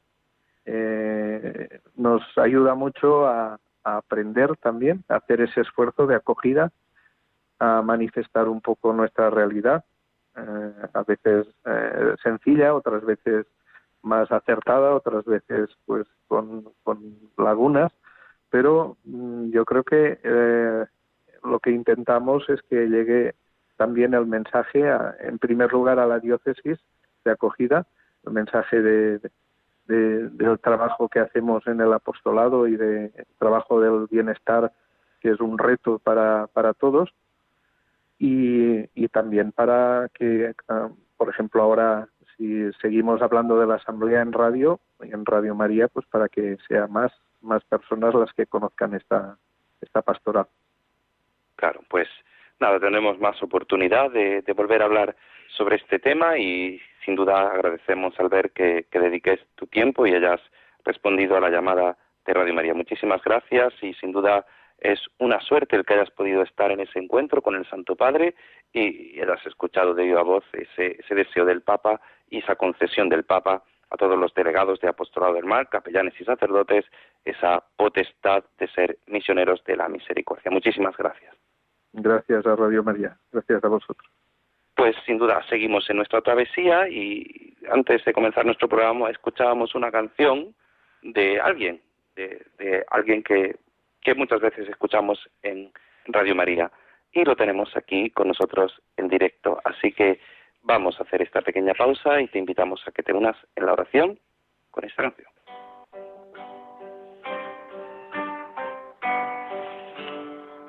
Eh, 0.65 1.79
nos 1.95 2.21
ayuda 2.37 2.75
mucho 2.75 3.25
a, 3.25 3.59
a 3.83 3.97
aprender 3.97 4.55
también, 4.57 5.03
a 5.07 5.15
hacer 5.15 5.41
ese 5.41 5.61
esfuerzo 5.61 6.07
de 6.07 6.15
acogida, 6.15 6.71
a 7.59 7.81
manifestar 7.81 8.47
un 8.47 8.61
poco 8.61 8.93
nuestra 8.93 9.29
realidad, 9.29 9.83
eh, 10.35 10.73
a 10.93 11.03
veces 11.03 11.47
eh, 11.65 12.15
sencilla, 12.23 12.73
otras 12.73 13.03
veces 13.03 13.45
más 14.01 14.31
acertada, 14.31 14.95
otras 14.95 15.25
veces 15.25 15.69
pues 15.85 16.07
con, 16.27 16.65
lagunas, 17.37 17.91
pero 18.49 18.97
mm, 19.03 19.51
yo 19.51 19.65
creo 19.65 19.83
que 19.83 20.19
eh, 20.23 20.85
lo 21.43 21.59
que 21.59 21.71
intentamos 21.71 22.49
es 22.49 22.61
que 22.63 22.87
llegue 22.87 23.35
también 23.77 24.13
el 24.13 24.25
mensaje, 24.25 24.83
en 25.19 25.39
primer 25.39 25.71
lugar, 25.71 25.99
a 25.99 26.07
la 26.07 26.19
diócesis 26.19 26.79
de 27.23 27.31
acogida, 27.31 27.87
el 28.25 28.33
mensaje 28.33 28.81
de, 28.81 29.31
del 29.89 30.59
trabajo 30.59 31.09
que 31.09 31.19
hacemos 31.19 31.65
en 31.67 31.81
el 31.81 31.91
apostolado 31.91 32.67
y 32.67 32.75
del 32.75 33.11
trabajo 33.37 33.81
del 33.81 34.07
bienestar, 34.09 34.71
que 35.19 35.31
es 35.31 35.39
un 35.39 35.57
reto 35.57 35.99
para, 35.99 36.47
para 36.47 36.73
todos, 36.73 37.09
y, 38.17 38.89
y 38.93 39.07
también 39.07 39.51
para 39.51 40.09
que, 40.13 40.53
ah, 40.67 40.89
por 41.17 41.29
ejemplo, 41.29 41.61
ahora 41.61 42.07
si 42.39 42.71
seguimos 42.81 43.21
hablando 43.21 43.59
de 43.59 43.67
la 43.67 43.75
asamblea 43.75 44.21
en 44.21 44.31
radio, 44.31 44.79
en 45.01 45.25
Radio 45.25 45.55
María, 45.55 45.89
pues 45.89 46.05
para 46.05 46.29
que 46.29 46.57
sea 46.67 46.87
más, 46.87 47.11
más 47.41 47.63
personas 47.65 48.15
las 48.15 48.31
que 48.33 48.45
conozcan 48.45 48.93
esta, 48.93 49.37
esta 49.81 50.01
pastoral. 50.01 50.47
Claro, 51.57 51.81
pues 51.89 52.07
nada, 52.59 52.79
tenemos 52.79 53.19
más 53.19 53.41
oportunidad 53.43 54.11
de, 54.11 54.41
volver 54.55 54.81
a 54.81 54.85
hablar 54.85 55.15
sobre 55.55 55.77
este 55.77 55.99
tema 55.99 56.37
y 56.37 56.81
sin 57.05 57.15
duda 57.15 57.51
agradecemos 57.51 58.13
al 58.19 58.29
ver 58.29 58.51
que, 58.51 58.85
dediques 58.91 59.39
tu 59.55 59.67
tiempo 59.67 60.05
y 60.05 60.13
hayas 60.13 60.41
respondido 60.83 61.37
a 61.37 61.41
la 61.41 61.49
llamada 61.49 61.97
de 62.25 62.33
Radio 62.33 62.53
María. 62.53 62.73
Muchísimas 62.73 63.23
gracias 63.23 63.73
y 63.81 63.93
sin 63.95 64.11
duda 64.11 64.45
es 64.77 64.99
una 65.17 65.39
suerte 65.41 65.75
el 65.75 65.85
que 65.85 65.95
hayas 65.95 66.11
podido 66.11 66.41
estar 66.41 66.71
en 66.71 66.79
ese 66.79 66.99
encuentro 66.99 67.41
con 67.41 67.55
el 67.55 67.67
Santo 67.67 67.95
Padre 67.95 68.35
y 68.71 69.19
hayas 69.19 69.45
escuchado 69.45 69.93
de 69.93 70.03
viva 70.03 70.23
voz 70.23 70.43
ese, 70.53 70.97
ese 70.99 71.15
deseo 71.15 71.45
del 71.45 71.61
Papa 71.61 71.99
y 72.29 72.39
esa 72.39 72.55
concesión 72.55 73.09
del 73.09 73.25
Papa 73.25 73.63
a 73.89 73.97
todos 73.97 74.17
los 74.17 74.33
delegados 74.33 74.79
de 74.79 74.87
Apostolado 74.87 75.33
del 75.33 75.45
Mar, 75.45 75.67
capellanes 75.69 76.13
y 76.19 76.23
sacerdotes, 76.23 76.85
esa 77.25 77.63
potestad 77.75 78.43
de 78.59 78.67
ser 78.67 78.99
misioneros 79.07 79.63
de 79.63 79.75
la 79.75 79.89
misericordia. 79.89 80.51
Muchísimas 80.51 80.95
gracias. 80.95 81.35
Gracias 81.93 82.45
a 82.45 82.55
Radio 82.55 82.83
María, 82.83 83.17
gracias 83.31 83.63
a 83.63 83.67
vosotros. 83.67 84.07
Pues 84.79 84.95
sin 85.05 85.17
duda 85.17 85.43
seguimos 85.49 85.89
en 85.89 85.97
nuestra 85.97 86.21
travesía 86.21 86.87
y 86.87 87.53
antes 87.69 88.05
de 88.05 88.13
comenzar 88.13 88.45
nuestro 88.45 88.69
programa 88.69 89.09
escuchábamos 89.09 89.75
una 89.75 89.91
canción 89.91 90.55
de 91.01 91.37
alguien, 91.37 91.81
de, 92.15 92.85
alguien 92.89 93.21
que, 93.21 93.57
que 94.01 94.15
muchas 94.15 94.39
veces 94.39 94.69
escuchamos 94.69 95.19
en 95.43 95.69
Radio 96.05 96.33
María 96.33 96.71
y 97.11 97.25
lo 97.25 97.35
tenemos 97.35 97.75
aquí 97.75 98.09
con 98.11 98.29
nosotros 98.29 98.81
en 98.95 99.09
directo. 99.09 99.59
Así 99.65 99.91
que 99.91 100.21
vamos 100.61 100.97
a 100.97 101.03
hacer 101.03 101.23
esta 101.23 101.41
pequeña 101.41 101.73
pausa 101.73 102.21
y 102.21 102.29
te 102.29 102.39
invitamos 102.39 102.81
a 102.87 102.93
que 102.93 103.03
te 103.03 103.11
unas 103.11 103.35
en 103.57 103.65
la 103.65 103.73
oración 103.73 104.17
con 104.71 104.85
esta 104.85 105.03
canción. 105.03 105.27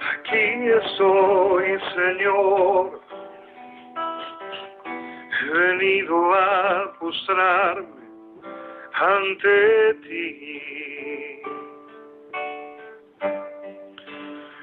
Aquí 0.00 0.68
estoy, 0.68 1.78
Señor. 1.94 2.99
Venido 5.52 6.32
a 6.32 6.92
postrarme 7.00 8.00
ante 8.92 9.94
ti. 9.94 11.42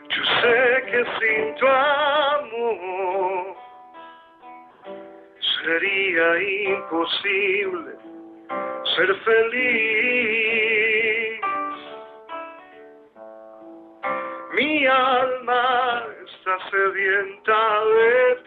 Yo 0.09 0.23
sé 0.41 0.83
que 0.89 1.03
sin 1.19 1.55
tu 1.55 1.67
amor 1.67 3.55
sería 5.67 6.27
imposible 6.69 7.91
ser 8.95 9.09
feliz. 9.25 10.27
Mi 14.53 14.87
alma 14.87 16.05
está 16.25 16.53
sedienta 16.69 17.85
de 17.85 18.35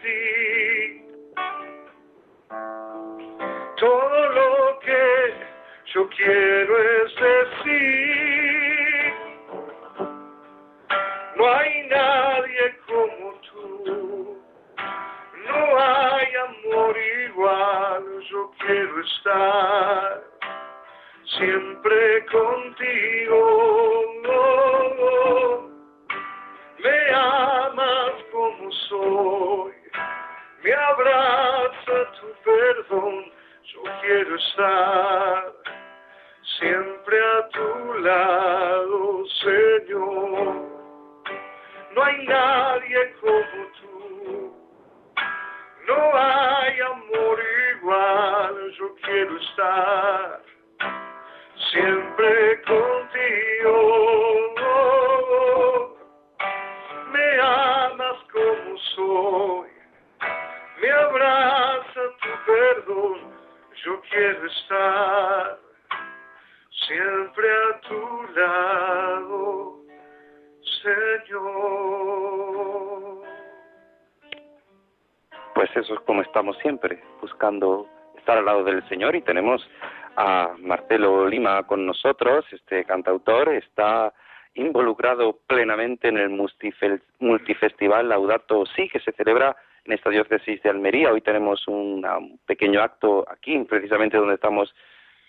Buscando 77.41 77.87
estar 78.19 78.37
al 78.37 78.45
lado 78.45 78.63
del 78.63 78.87
Señor 78.87 79.15
y 79.15 79.21
tenemos 79.23 79.67
a 80.15 80.51
Marcelo 80.59 81.27
Lima 81.27 81.63
con 81.63 81.87
nosotros, 81.87 82.45
este 82.51 82.85
cantautor, 82.85 83.49
está 83.49 84.13
involucrado 84.53 85.39
plenamente 85.47 86.09
en 86.09 86.17
el 86.17 86.29
multifestival 86.29 88.09
Laudato 88.09 88.67
Si, 88.67 88.87
que 88.89 88.99
se 88.99 89.11
celebra 89.13 89.55
en 89.85 89.93
esta 89.93 90.11
diócesis 90.11 90.61
de 90.61 90.69
Almería. 90.69 91.11
Hoy 91.11 91.21
tenemos 91.21 91.67
un 91.67 92.39
pequeño 92.45 92.79
acto 92.79 93.25
aquí, 93.27 93.57
precisamente 93.67 94.17
donde 94.17 94.35
estamos 94.35 94.71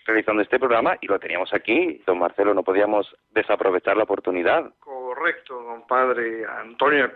realizando 0.05 0.43
este 0.43 0.59
programa, 0.59 0.95
y 1.01 1.07
lo 1.07 1.17
teníamos 1.17 1.51
aquí. 1.51 1.99
Don 2.05 2.19
Marcelo, 2.19 2.53
no 2.53 2.61
podíamos 2.61 3.11
desaprovechar 3.31 3.97
la 3.97 4.03
oportunidad. 4.03 4.71
Correcto, 4.79 5.63
don 5.63 5.87
Padre 5.87 6.45
Antonio, 6.45 7.09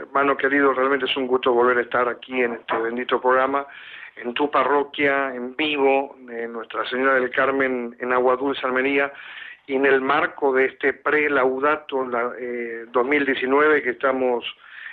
hermano 0.00 0.34
querido, 0.34 0.72
realmente 0.72 1.04
es 1.04 1.14
un 1.14 1.26
gusto 1.26 1.52
volver 1.52 1.76
a 1.76 1.82
estar 1.82 2.08
aquí 2.08 2.40
en 2.40 2.54
este 2.54 2.78
bendito 2.78 3.20
programa, 3.20 3.66
en 4.16 4.34
tu 4.34 4.50
parroquia, 4.50 5.34
en 5.34 5.56
vivo, 5.56 6.16
en 6.28 6.52
Nuestra 6.52 6.86
Señora 6.88 7.14
del 7.14 7.30
Carmen, 7.30 7.96
en 7.98 8.12
Agua 8.12 8.36
Dulce, 8.36 8.66
Almería, 8.66 9.12
y 9.66 9.76
en 9.76 9.86
el 9.86 10.00
marco 10.00 10.52
de 10.52 10.66
este 10.66 10.92
pre-laudato 10.92 12.06
eh, 12.38 12.84
2019 12.92 13.82
que 13.82 13.90
estamos 13.90 14.44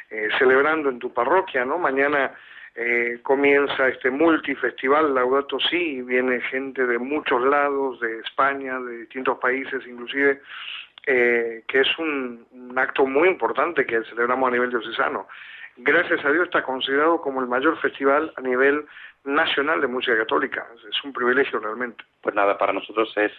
eh, 0.09 0.29
celebrando 0.39 0.89
en 0.89 0.99
tu 0.99 1.13
parroquia, 1.13 1.65
¿no? 1.65 1.77
Mañana 1.77 2.33
eh, 2.73 3.19
comienza 3.21 3.89
este 3.89 4.09
multifestival 4.09 5.13
Laudato 5.13 5.59
Si, 5.59 5.97
y 5.97 6.01
viene 6.01 6.39
gente 6.39 6.85
de 6.85 6.97
muchos 6.97 7.43
lados, 7.43 7.99
de 7.99 8.19
España, 8.19 8.79
de 8.79 8.99
distintos 8.99 9.37
países 9.39 9.85
inclusive, 9.85 10.41
eh, 11.05 11.63
que 11.67 11.81
es 11.81 11.99
un, 11.99 12.45
un, 12.51 12.79
acto 12.79 13.05
muy 13.05 13.27
importante 13.27 13.85
que 13.85 14.03
celebramos 14.03 14.47
a 14.47 14.51
nivel 14.51 14.69
diocesano. 14.69 15.27
Gracias 15.77 16.23
a 16.23 16.31
Dios 16.31 16.45
está 16.45 16.63
considerado 16.63 17.19
como 17.19 17.41
el 17.41 17.47
mayor 17.47 17.77
festival 17.79 18.31
a 18.37 18.41
nivel 18.41 18.85
nacional 19.23 19.81
de 19.81 19.87
música 19.87 20.17
católica. 20.17 20.67
Es 20.89 21.03
un 21.03 21.13
privilegio 21.13 21.59
realmente. 21.59 22.03
Pues 22.21 22.35
nada, 22.35 22.57
para 22.57 22.73
nosotros 22.73 23.11
es 23.17 23.31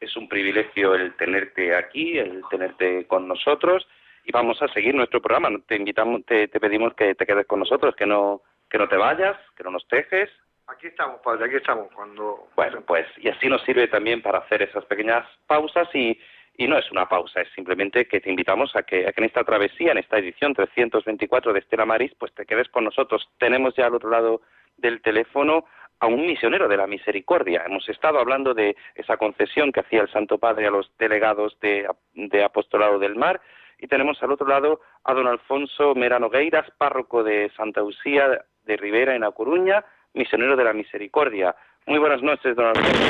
es 0.00 0.14
un 0.16 0.28
privilegio 0.28 0.94
el 0.94 1.14
tenerte 1.16 1.74
aquí, 1.74 2.18
el 2.18 2.42
tenerte 2.50 3.06
con 3.06 3.26
nosotros 3.26 3.86
y 4.24 4.32
vamos 4.32 4.60
a 4.60 4.68
seguir 4.68 4.94
nuestro 4.94 5.22
programa. 5.22 5.48
Te 5.66 5.76
invitamos, 5.76 6.24
te, 6.26 6.48
pedimos 6.48 6.94
que 6.94 7.14
te 7.14 7.26
quedes 7.26 7.46
con 7.46 7.60
nosotros, 7.60 7.94
que 7.96 8.06
no 8.06 8.42
que 8.68 8.78
no 8.78 8.88
te 8.88 8.96
vayas, 8.96 9.36
que 9.56 9.62
no 9.62 9.70
nos 9.70 9.86
tejes. 9.88 10.28
Aquí 10.66 10.88
estamos, 10.88 11.20
padre, 11.20 11.46
aquí 11.46 11.56
estamos 11.56 11.88
cuando. 11.94 12.48
Bueno, 12.56 12.82
pues 12.82 13.06
y 13.18 13.28
así 13.28 13.48
nos 13.48 13.62
sirve 13.62 13.88
también 13.88 14.20
para 14.20 14.38
hacer 14.38 14.62
esas 14.62 14.84
pequeñas 14.84 15.26
pausas 15.46 15.88
y 15.94 16.18
y 16.58 16.66
no 16.66 16.78
es 16.78 16.90
una 16.90 17.06
pausa, 17.06 17.42
es 17.42 17.50
simplemente 17.54 18.06
que 18.06 18.18
te 18.18 18.30
invitamos 18.30 18.74
a 18.76 18.82
que, 18.82 19.06
a 19.06 19.12
que 19.12 19.20
en 19.20 19.26
esta 19.26 19.44
travesía, 19.44 19.92
en 19.92 19.98
esta 19.98 20.16
edición 20.16 20.54
324 20.54 21.52
de 21.52 21.58
Estela 21.58 21.84
Maris, 21.84 22.14
pues 22.18 22.32
te 22.32 22.46
quedes 22.46 22.68
con 22.68 22.84
nosotros. 22.84 23.28
Tenemos 23.38 23.74
ya 23.76 23.86
al 23.86 23.94
otro 23.94 24.08
lado 24.08 24.40
del 24.76 25.00
teléfono 25.02 25.64
a 26.00 26.06
un 26.06 26.26
misionero 26.26 26.68
de 26.68 26.76
la 26.76 26.86
misericordia. 26.86 27.64
Hemos 27.66 27.88
estado 27.88 28.18
hablando 28.18 28.54
de 28.54 28.76
esa 28.94 29.16
concesión 29.16 29.72
que 29.72 29.80
hacía 29.80 30.02
el 30.02 30.10
Santo 30.10 30.38
Padre 30.38 30.66
a 30.66 30.70
los 30.70 30.90
delegados 30.98 31.58
de, 31.60 31.86
Apostolado 32.44 32.98
del 32.98 33.16
Mar 33.16 33.40
y 33.78 33.86
tenemos 33.86 34.22
al 34.22 34.32
otro 34.32 34.46
lado 34.46 34.80
a 35.04 35.14
don 35.14 35.26
Alfonso 35.26 35.94
Merano 35.94 36.28
Gueiras, 36.28 36.70
párroco 36.78 37.22
de 37.22 37.50
Santa 37.56 37.80
Lucía 37.80 38.44
de 38.64 38.76
Rivera 38.76 39.14
en 39.14 39.24
A 39.24 39.30
Coruña, 39.30 39.84
misionero 40.14 40.56
de 40.56 40.64
la 40.64 40.72
misericordia. 40.72 41.54
Muy 41.86 41.98
buenas 41.98 42.22
noches, 42.22 42.56
don 42.56 42.66
Alfonso. 42.66 43.06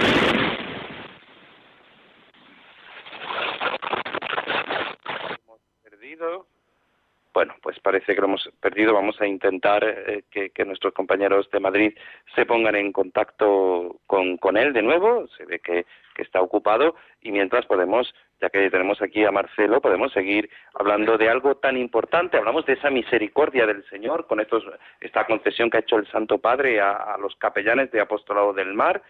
Hemos 5.45 5.61
perdido 5.83 6.47
bueno, 7.37 7.55
pues 7.61 7.79
parece 7.81 8.15
que 8.15 8.21
lo 8.23 8.29
hemos 8.29 8.49
perdido. 8.63 8.95
Vamos 8.95 9.21
a 9.21 9.27
intentar 9.27 9.85
eh, 9.85 10.25
que, 10.31 10.65
nuestros 10.65 10.95
compañeros 10.95 11.51
de 11.51 11.61
Madrid 11.61 11.93
se 12.35 12.47
pongan 12.47 12.75
en 12.77 12.93
contacto 12.93 14.01
con, 14.07 14.57
él 14.57 14.73
de 14.73 14.81
nuevo. 14.81 15.29
Se 15.37 15.45
ve 15.45 15.59
que, 15.59 15.85
está 16.17 16.41
ocupado 16.41 16.95
y 17.21 17.33
mientras 17.33 17.67
podemos, 17.67 18.15
ya 18.41 18.49
que 18.49 18.71
tenemos 18.71 19.03
aquí 19.03 19.23
a 19.27 19.31
Marcelo, 19.31 19.83
podemos 19.83 20.13
seguir 20.13 20.49
hablando 20.73 21.19
de 21.19 21.29
algo 21.29 21.57
tan 21.57 21.77
importante. 21.77 22.39
Hablamos 22.39 22.65
de 22.65 22.73
esa 22.73 22.89
misericordia 22.89 23.67
del 23.67 23.85
Señor 23.91 24.27
con 24.27 24.41
estos, 24.41 24.65
esta 25.03 25.27
concesión 25.27 25.69
que 25.69 25.77
ha 25.77 25.81
hecho 25.81 25.99
el 25.99 26.07
Santo 26.07 26.39
Padre 26.39 26.81
a, 26.81 27.19
los 27.21 27.37
capellanes 27.37 27.91
de 27.91 28.01
Apostolado 28.01 28.55
del 28.55 28.73
Mar 28.73 29.03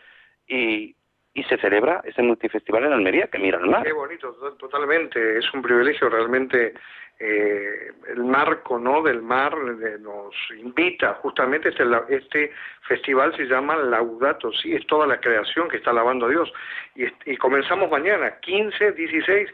y, 0.48 0.96
y 1.36 1.42
se 1.44 1.58
celebra 1.58 2.00
ese 2.04 2.22
multifestival 2.22 2.84
en 2.84 2.94
Almería, 2.94 3.26
que 3.26 3.38
mira 3.38 3.58
el 3.58 3.66
mar. 3.66 3.82
Qué 3.84 3.92
bonito, 3.92 4.32
totalmente. 4.58 5.38
Es 5.38 5.52
un 5.52 5.60
privilegio 5.60 6.08
realmente 6.08 6.72
eh, 7.20 7.92
el 8.08 8.24
marco 8.24 8.78
no 8.78 9.02
del 9.02 9.20
mar 9.20 9.54
nos 10.00 10.34
invita 10.58 11.14
justamente 11.22 11.70
este, 11.70 11.84
este 12.08 12.52
festival 12.86 13.34
se 13.34 13.44
llama 13.44 13.74
Laudato 13.74 14.52
sí 14.52 14.74
es 14.74 14.86
toda 14.86 15.06
la 15.06 15.18
creación 15.18 15.66
que 15.70 15.78
está 15.78 15.92
alabando 15.92 16.26
a 16.26 16.28
Dios 16.28 16.52
y, 16.94 17.36
comenzamos 17.38 17.90
mañana 17.90 18.38
15 18.40 18.92
16 18.92 19.48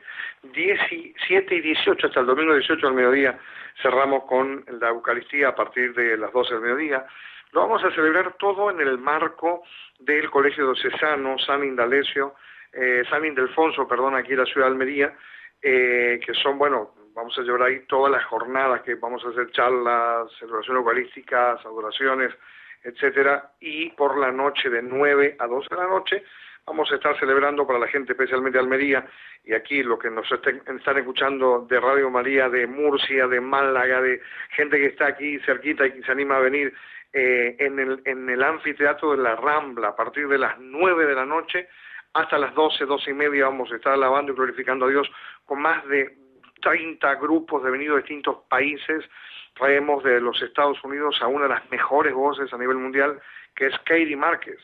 17 0.52 1.54
y 1.54 1.60
18 1.60 2.08
hasta 2.08 2.18
el 2.18 2.26
domingo 2.26 2.52
18 2.52 2.84
al 2.84 2.94
mediodía 2.94 3.38
cerramos 3.80 4.24
con 4.24 4.64
la 4.80 4.88
Eucaristía 4.88 5.50
a 5.50 5.54
partir 5.54 5.94
de 5.94 6.16
las 6.16 6.32
12 6.32 6.54
del 6.54 6.62
mediodía 6.62 7.06
lo 7.52 7.60
vamos 7.60 7.84
a 7.84 7.90
celebrar 7.90 8.34
todo 8.38 8.70
en 8.70 8.80
el 8.80 8.98
marco 8.98 9.62
del 9.98 10.30
Colegio 10.30 10.72
Diocesano 10.72 11.38
San 11.38 11.64
Indalecio 11.64 12.34
eh, 12.72 13.02
San 13.08 13.24
Indelfonso 13.24 13.86
perdón 13.86 14.14
aquí 14.16 14.32
en 14.32 14.38
la 14.38 14.46
ciudad 14.46 14.66
de 14.66 14.72
Almería 14.72 15.16
eh, 15.62 16.20
que 16.24 16.34
son 16.34 16.58
bueno 16.58 16.94
vamos 17.14 17.36
a 17.38 17.42
llevar 17.42 17.62
ahí 17.62 17.80
todas 17.86 18.10
las 18.10 18.24
jornadas 18.24 18.82
que 18.82 18.94
vamos 18.94 19.24
a 19.24 19.28
hacer 19.28 19.50
charlas, 19.52 20.30
celebraciones 20.38 20.80
eucarísticas, 20.80 21.64
adoraciones, 21.64 22.34
etcétera, 22.82 23.52
y 23.60 23.90
por 23.90 24.18
la 24.18 24.32
noche 24.32 24.68
de 24.68 24.82
9 24.82 25.36
a 25.38 25.46
12 25.46 25.68
de 25.70 25.76
la 25.76 25.88
noche 25.88 26.24
vamos 26.66 26.90
a 26.92 26.94
estar 26.94 27.18
celebrando 27.18 27.66
para 27.66 27.78
la 27.78 27.88
gente, 27.88 28.12
especialmente 28.12 28.58
de 28.58 28.64
Almería, 28.64 29.06
y 29.44 29.52
aquí 29.54 29.82
lo 29.82 29.98
que 29.98 30.10
nos 30.10 30.30
estén, 30.30 30.62
están 30.76 30.98
escuchando 30.98 31.66
de 31.68 31.80
Radio 31.80 32.10
María, 32.10 32.48
de 32.48 32.66
Murcia, 32.66 33.26
de 33.26 33.40
Málaga, 33.40 34.00
de 34.00 34.20
gente 34.50 34.78
que 34.78 34.86
está 34.86 35.06
aquí 35.06 35.38
cerquita 35.40 35.86
y 35.86 35.92
que 35.92 36.02
se 36.02 36.12
anima 36.12 36.36
a 36.36 36.40
venir 36.40 36.72
eh, 37.12 37.56
en, 37.58 37.78
el, 37.78 38.00
en 38.04 38.28
el 38.30 38.42
anfiteatro 38.42 39.12
de 39.12 39.22
la 39.22 39.36
Rambla 39.36 39.88
a 39.88 39.96
partir 39.96 40.28
de 40.28 40.38
las 40.38 40.58
9 40.58 41.06
de 41.06 41.14
la 41.14 41.26
noche 41.26 41.68
hasta 42.14 42.38
las 42.38 42.54
12, 42.54 42.84
12 42.84 43.10
y 43.10 43.14
media 43.14 43.46
vamos 43.46 43.72
a 43.72 43.76
estar 43.76 43.94
alabando 43.94 44.32
y 44.32 44.34
glorificando 44.34 44.86
a 44.86 44.88
Dios 44.88 45.10
con 45.46 45.60
más 45.60 45.86
de 45.88 46.14
30 46.60 47.14
grupos 47.16 47.62
de 47.62 47.70
venidos 47.70 47.96
de 47.96 48.02
distintos 48.02 48.38
países. 48.48 49.04
Traemos 49.54 50.02
de 50.04 50.20
los 50.20 50.40
Estados 50.42 50.82
Unidos 50.84 51.18
a 51.20 51.26
una 51.26 51.44
de 51.44 51.54
las 51.54 51.70
mejores 51.70 52.14
voces 52.14 52.52
a 52.52 52.58
nivel 52.58 52.76
mundial, 52.76 53.20
que 53.54 53.66
es 53.66 53.78
Katie 53.80 54.16
Márquez. 54.16 54.58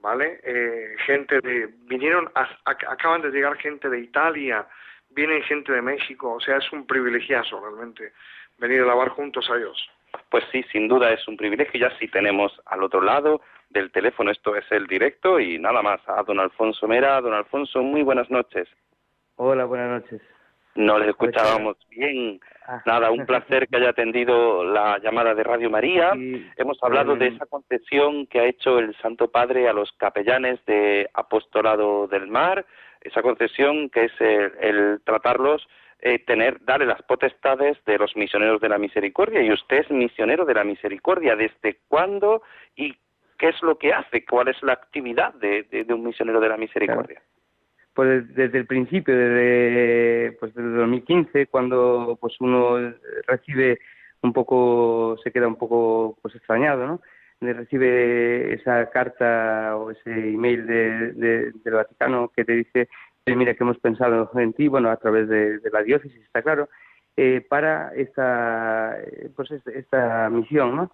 ¿Vale? 0.00 0.40
Eh, 0.42 0.96
gente 1.04 1.40
de. 1.40 1.68
Vinieron. 1.86 2.30
acaban 2.34 3.22
de 3.22 3.30
llegar 3.30 3.56
gente 3.58 3.88
de 3.88 4.00
Italia, 4.00 4.66
vienen 5.10 5.42
gente 5.42 5.72
de 5.72 5.82
México. 5.82 6.34
O 6.34 6.40
sea, 6.40 6.56
es 6.56 6.72
un 6.72 6.86
privilegiazo 6.86 7.60
realmente 7.60 8.12
venir 8.58 8.80
a 8.80 8.84
alabar 8.84 9.10
juntos 9.10 9.48
a 9.50 9.56
Dios. 9.56 9.90
Pues 10.30 10.44
sí, 10.50 10.64
sin 10.72 10.88
duda 10.88 11.12
es 11.12 11.26
un 11.28 11.36
privilegio. 11.36 11.80
Ya 11.80 11.96
sí 11.98 12.08
tenemos 12.08 12.52
al 12.66 12.82
otro 12.82 13.00
lado 13.00 13.42
del 13.68 13.92
teléfono, 13.92 14.30
esto 14.30 14.56
es 14.56 14.64
el 14.72 14.86
directo 14.86 15.38
y 15.38 15.58
nada 15.58 15.82
más. 15.82 16.00
A 16.08 16.22
don 16.22 16.40
Alfonso 16.40 16.88
Mera. 16.88 17.20
Don 17.20 17.34
Alfonso, 17.34 17.82
muy 17.82 18.02
buenas 18.02 18.30
noches. 18.30 18.68
Hola, 19.36 19.64
buenas 19.64 20.02
noches. 20.02 20.20
No 20.74 20.98
les 20.98 21.08
escuchábamos 21.08 21.76
bien. 21.90 22.40
Ah. 22.72 22.80
Nada, 22.86 23.10
un 23.10 23.26
placer 23.26 23.66
que 23.66 23.78
haya 23.78 23.88
atendido 23.88 24.62
la 24.62 25.00
llamada 25.00 25.34
de 25.34 25.42
Radio 25.42 25.68
María. 25.68 26.12
Hemos 26.56 26.80
hablado 26.84 27.16
de 27.16 27.26
esa 27.26 27.46
concesión 27.46 28.28
que 28.28 28.38
ha 28.38 28.44
hecho 28.44 28.78
el 28.78 28.94
Santo 28.98 29.28
Padre 29.28 29.68
a 29.68 29.72
los 29.72 29.90
capellanes 29.96 30.64
de 30.66 31.10
Apostolado 31.12 32.06
del 32.06 32.28
Mar, 32.28 32.64
esa 33.00 33.22
concesión 33.22 33.90
que 33.90 34.04
es 34.04 34.12
el, 34.20 35.00
tratarlos, 35.02 35.66
eh, 35.98 36.20
tener, 36.20 36.64
darle 36.64 36.86
las 36.86 37.02
potestades 37.02 37.76
de 37.86 37.98
los 37.98 38.14
misioneros 38.14 38.60
de 38.60 38.68
la 38.68 38.78
misericordia. 38.78 39.42
Y 39.42 39.50
usted 39.50 39.78
es 39.78 39.90
misionero 39.90 40.44
de 40.44 40.54
la 40.54 40.62
misericordia. 40.62 41.34
¿Desde 41.34 41.80
cuándo 41.88 42.42
y 42.76 42.94
qué 43.36 43.48
es 43.48 43.60
lo 43.62 43.78
que 43.78 43.92
hace? 43.92 44.24
¿Cuál 44.24 44.46
es 44.46 44.62
la 44.62 44.74
actividad 44.74 45.34
de, 45.34 45.84
un 45.88 46.04
misionero 46.04 46.38
de 46.38 46.48
la 46.48 46.56
misericordia? 46.56 47.20
Pues 47.94 48.34
desde 48.34 48.58
el 48.58 48.66
principio, 48.66 49.16
desde 49.16 50.32
pues 50.38 50.54
desde 50.54 50.70
2015, 50.70 51.46
cuando 51.46 52.16
pues 52.20 52.34
uno 52.40 52.92
recibe 53.26 53.78
un 54.22 54.32
poco, 54.32 55.16
se 55.22 55.30
queda 55.32 55.48
un 55.48 55.56
poco 55.56 56.18
pues 56.22 56.34
extrañado, 56.34 56.86
¿no? 56.86 57.00
Recibe 57.40 58.54
esa 58.54 58.90
carta 58.90 59.76
o 59.76 59.90
ese 59.90 60.10
email 60.10 60.66
de, 60.66 61.12
del 61.12 61.74
Vaticano 61.74 62.30
que 62.36 62.44
te 62.44 62.52
dice, 62.52 62.88
eh, 63.24 63.34
mira 63.34 63.54
que 63.54 63.64
hemos 63.64 63.78
pensado 63.78 64.30
en 64.34 64.52
ti, 64.52 64.68
bueno, 64.68 64.90
a 64.90 64.96
través 64.96 65.26
de, 65.28 65.58
la 65.72 65.82
diócesis, 65.82 66.20
está 66.22 66.42
claro, 66.42 66.68
eh, 67.16 67.44
para 67.48 67.94
esta, 67.94 68.94
pues 69.34 69.50
esta 69.50 70.28
misión, 70.28 70.76
¿no? 70.76 70.92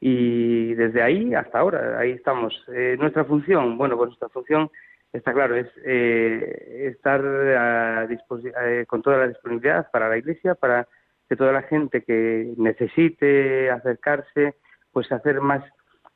Y 0.00 0.74
desde 0.74 1.02
ahí 1.02 1.34
hasta 1.34 1.58
ahora, 1.58 1.98
ahí 1.98 2.10
estamos. 2.10 2.54
Eh, 2.68 2.96
nuestra 2.98 3.24
función, 3.24 3.78
bueno, 3.78 3.96
pues 3.96 4.08
nuestra 4.08 4.28
función 4.28 4.70
está 5.12 5.32
claro, 5.32 5.56
es 5.56 5.68
eh, 5.84 6.92
estar 6.94 7.22
eh, 7.24 8.84
con 8.86 9.02
toda 9.02 9.18
la 9.18 9.28
disponibilidad 9.28 9.90
para 9.90 10.08
la 10.08 10.18
Iglesia, 10.18 10.54
para 10.54 10.86
que 11.28 11.36
toda 11.36 11.52
la 11.52 11.62
gente 11.62 12.02
que 12.02 12.54
necesite 12.56 13.70
acercarse, 13.70 14.54
pues 14.92 15.10
hacer 15.10 15.40
más, 15.40 15.64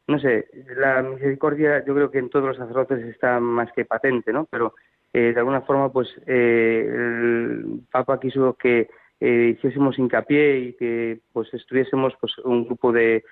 no 0.07 0.18
sé, 0.18 0.48
la 0.76 1.03
misericordia 1.03 1.85
yo 1.85 1.94
creo 1.94 2.11
que 2.11 2.18
en 2.18 2.31
todos 2.31 2.46
los 2.46 2.57
sacerdotes 2.57 3.05
está 3.07 3.40
más 3.40 3.72
que 3.72 3.85
patente, 3.85 4.33
¿no? 4.33 4.46
Pero 4.50 4.74
eh, 5.12 5.33
de 5.33 5.38
alguna 5.38 5.62
forma, 5.62 5.90
pues 5.90 6.09
el 6.26 7.83
Papa 7.90 8.20
quiso 8.20 8.55
que 8.55 8.88
hiciésemos 9.20 9.98
hincapié 9.98 10.59
y 10.59 10.72
que 10.74 11.20
pues 11.33 11.53
estuviésemos 11.53 12.14
pues 12.20 12.38
un 12.38 12.64
grupo 12.64 12.90
de, 12.90 13.22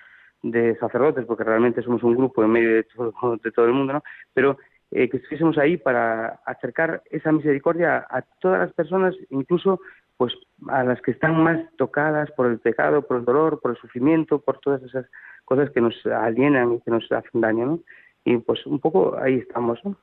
de 0.43 0.77
sacerdotes, 0.77 1.25
porque 1.25 1.45
realmente 1.45 1.83
somos 1.83 2.03
un 2.03 2.17
grupo 2.17 2.45
en 2.45 2.51
medio 2.51 2.75
de 2.75 2.85
todo, 2.85 3.37
de 3.43 3.53
todo 3.53 3.67
el 3.67 3.73
mundo, 3.73 3.95
¿no? 3.95 4.03
Pero 4.35 4.59
eh, 4.91 5.09
que 5.09 5.19
estuviésemos 5.19 5.59
ahí 5.59 5.77
para 5.77 6.41
acercar 6.47 7.03
esa 7.11 7.31
misericordia 7.33 8.07
a 8.09 8.23
todas 8.41 8.61
las 8.61 8.73
personas, 8.73 9.15
incluso 9.31 9.81
pues 10.17 10.35
a 10.69 10.83
las 10.83 11.01
que 11.03 11.13
están 11.13 11.43
más 11.43 11.61
tocadas 11.77 12.31
por 12.33 12.47
el 12.47 12.59
pecado, 12.59 13.03
por 13.03 13.19
el 13.19 13.25
dolor, 13.25 13.61
por 13.61 13.71
el 13.71 13.77
sufrimiento, 13.77 14.41
por 14.41 14.59
todas 14.59 14.83
esas 14.83 15.07
cosas 15.45 15.71
que 15.71 15.81
nos 15.81 15.95
alienan 16.07 16.73
y 16.73 16.81
que 16.81 16.91
nos 16.91 17.11
hacen 17.13 17.41
daño, 17.41 17.67
¿no? 17.67 17.81
Y 18.25 18.37
pues 18.39 18.67
un 18.67 18.81
poco 18.81 19.17
ahí 19.17 19.37
estamos, 19.37 19.83
¿no? 19.85 19.97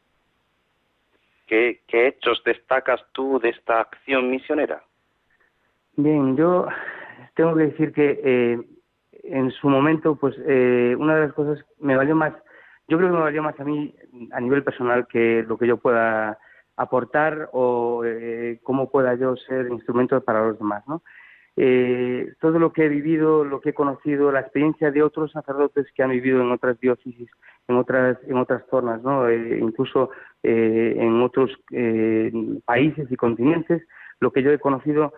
¿Qué, 1.47 1.81
hechos 1.87 2.41
destacas 2.43 3.01
tú 3.11 3.39
de 3.39 3.49
esta 3.49 3.81
acción 3.81 4.31
misionera? 4.31 4.81
Bien, 5.95 6.35
yo 6.35 6.67
tengo 7.35 7.55
que 7.55 7.63
decir 7.63 7.91
que 7.91 8.19
eh, 8.23 8.59
en 9.23 9.51
su 9.51 9.69
momento, 9.69 10.15
pues 10.15 10.35
eh, 10.47 10.95
una 10.97 11.15
de 11.15 11.21
las 11.27 11.33
cosas 11.33 11.63
me 11.79 11.95
valió 11.95 12.15
más 12.15 12.33
yo 12.87 12.97
creo 12.97 13.09
que 13.09 13.15
me 13.15 13.23
valió 13.23 13.43
más 13.43 13.59
a 13.59 13.63
mí 13.63 13.95
a 14.31 14.39
nivel 14.39 14.63
personal 14.63 15.07
que 15.07 15.43
lo 15.47 15.57
que 15.57 15.67
yo 15.67 15.77
pueda 15.77 16.37
aportar 16.77 17.49
o 17.53 18.03
eh, 18.05 18.59
cómo 18.63 18.89
pueda 18.89 19.15
yo 19.15 19.35
ser 19.37 19.67
instrumento 19.67 20.21
para 20.21 20.45
los 20.45 20.59
demás, 20.59 20.83
¿no? 20.87 21.01
Eh, 21.57 22.33
todo 22.41 22.59
lo 22.59 22.73
que 22.73 22.85
he 22.85 22.89
vivido, 22.89 23.45
lo 23.45 23.61
que 23.61 23.69
he 23.69 23.73
conocido, 23.73 24.29
la 24.29 24.41
experiencia 24.41 24.91
de 24.91 25.01
otros 25.01 25.31
sacerdotes 25.31 25.87
que 25.95 26.03
han 26.03 26.09
vivido 26.09 26.41
en 26.41 26.51
otras 26.51 26.77
diócesis, 26.81 27.29
en 27.69 27.77
otras 27.77 28.17
en 28.27 28.37
otras 28.37 28.63
zonas, 28.69 29.01
¿no? 29.03 29.29
Eh, 29.29 29.59
incluso 29.61 30.09
en 30.43 31.21
otros 31.23 31.49
países 32.65 33.11
y 33.11 33.15
continentes, 33.15 33.81
lo 34.19 34.31
que 34.31 34.43
yo 34.43 34.51
he 34.51 34.59
conocido 34.59 35.13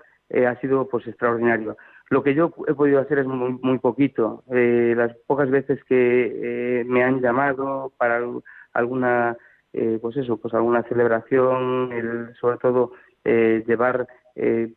ha 0.47 0.55
sido 0.61 0.87
pues 0.87 1.05
extraordinario. 1.05 1.75
Lo 2.09 2.23
que 2.23 2.33
yo 2.33 2.53
he 2.67 2.73
podido 2.73 2.99
hacer 2.99 3.19
es 3.19 3.27
muy, 3.27 3.79
poquito. 3.79 4.43
Eh, 4.51 4.93
las 4.95 5.15
pocas 5.27 5.49
veces 5.49 5.83
que 5.85 6.79
eh, 6.79 6.83
me 6.85 7.03
han 7.03 7.21
llamado 7.21 7.91
para 7.97 8.21
alguna, 8.73 9.35
eh, 9.73 9.99
pues 10.01 10.15
eso, 10.17 10.37
pues 10.37 10.53
alguna 10.53 10.83
celebración, 10.83 11.91
el, 11.91 12.35
sobre 12.39 12.57
todo 12.57 12.93
llevar, 13.23 14.07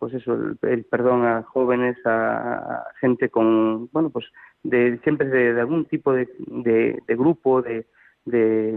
pues 0.00 0.14
eso, 0.14 0.36
el, 0.62 0.84
perdón 0.84 1.24
a 1.24 1.44
jóvenes, 1.44 1.96
a, 2.04 2.84
gente 3.00 3.28
con, 3.28 3.88
bueno, 3.92 4.10
pues 4.10 4.26
de, 4.64 4.98
siempre 5.04 5.28
de, 5.28 5.60
algún 5.60 5.84
tipo 5.84 6.12
de, 6.12 6.28
de, 6.48 7.00
grupo, 7.14 7.62
de, 7.62 7.86
de, 8.24 8.76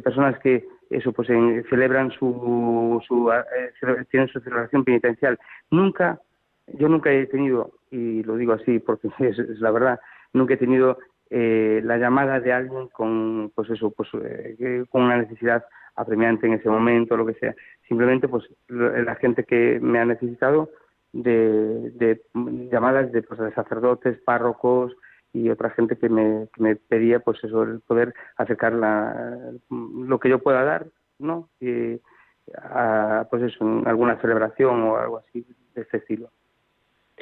personas 0.00 0.38
que 0.38 0.68
eso 0.90 1.12
pues 1.12 1.28
celebran 1.68 2.10
su, 2.10 3.00
su 3.06 3.30
eh, 3.30 4.04
tienen 4.10 4.28
su 4.28 4.40
celebración 4.40 4.84
penitencial. 4.84 5.38
Nunca, 5.70 6.20
yo 6.74 6.88
nunca 6.88 7.12
he 7.12 7.26
tenido, 7.26 7.72
y 7.90 8.22
lo 8.22 8.36
digo 8.36 8.52
así 8.52 8.78
porque 8.78 9.08
es, 9.18 9.38
la 9.60 9.70
verdad, 9.70 10.00
nunca 10.32 10.54
he 10.54 10.58
tenido 10.58 10.98
eh, 11.30 11.80
la 11.84 11.96
llamada 11.96 12.40
de 12.40 12.52
alguien 12.52 12.88
con 12.88 13.52
pues 13.54 13.70
eso 13.70 13.90
pues 13.90 14.08
eh, 14.22 14.84
con 14.90 15.02
una 15.02 15.18
necesidad 15.18 15.64
apremiante 15.94 16.46
en 16.46 16.54
ese 16.54 16.68
momento 16.68 17.16
lo 17.16 17.26
que 17.26 17.34
sea. 17.34 17.54
Simplemente 17.88 18.28
pues 18.28 18.44
la 18.68 19.14
gente 19.16 19.44
que 19.44 19.78
me 19.80 19.98
ha 19.98 20.04
necesitado 20.04 20.70
de, 21.12 21.90
de 21.90 22.22
llamadas 22.70 23.12
de, 23.12 23.22
pues, 23.22 23.40
de 23.40 23.52
sacerdotes 23.52 24.18
párrocos 24.22 24.96
y 25.32 25.50
otra 25.50 25.70
gente 25.70 25.96
que 25.96 26.08
me, 26.08 26.48
me 26.58 26.76
pedía 26.76 27.20
pues 27.20 27.42
eso 27.44 27.62
el 27.62 27.80
poder 27.80 28.14
acercar 28.36 28.72
lo 28.72 30.20
que 30.20 30.28
yo 30.28 30.40
pueda 30.40 30.64
dar 30.64 30.86
no 31.18 31.48
y 31.60 32.00
a, 32.56 33.26
pues 33.30 33.42
eso 33.42 33.64
alguna 33.86 34.20
celebración 34.20 34.82
o 34.82 34.96
algo 34.96 35.18
así 35.18 35.46
de 35.74 35.82
este 35.82 35.98
estilo 35.98 36.30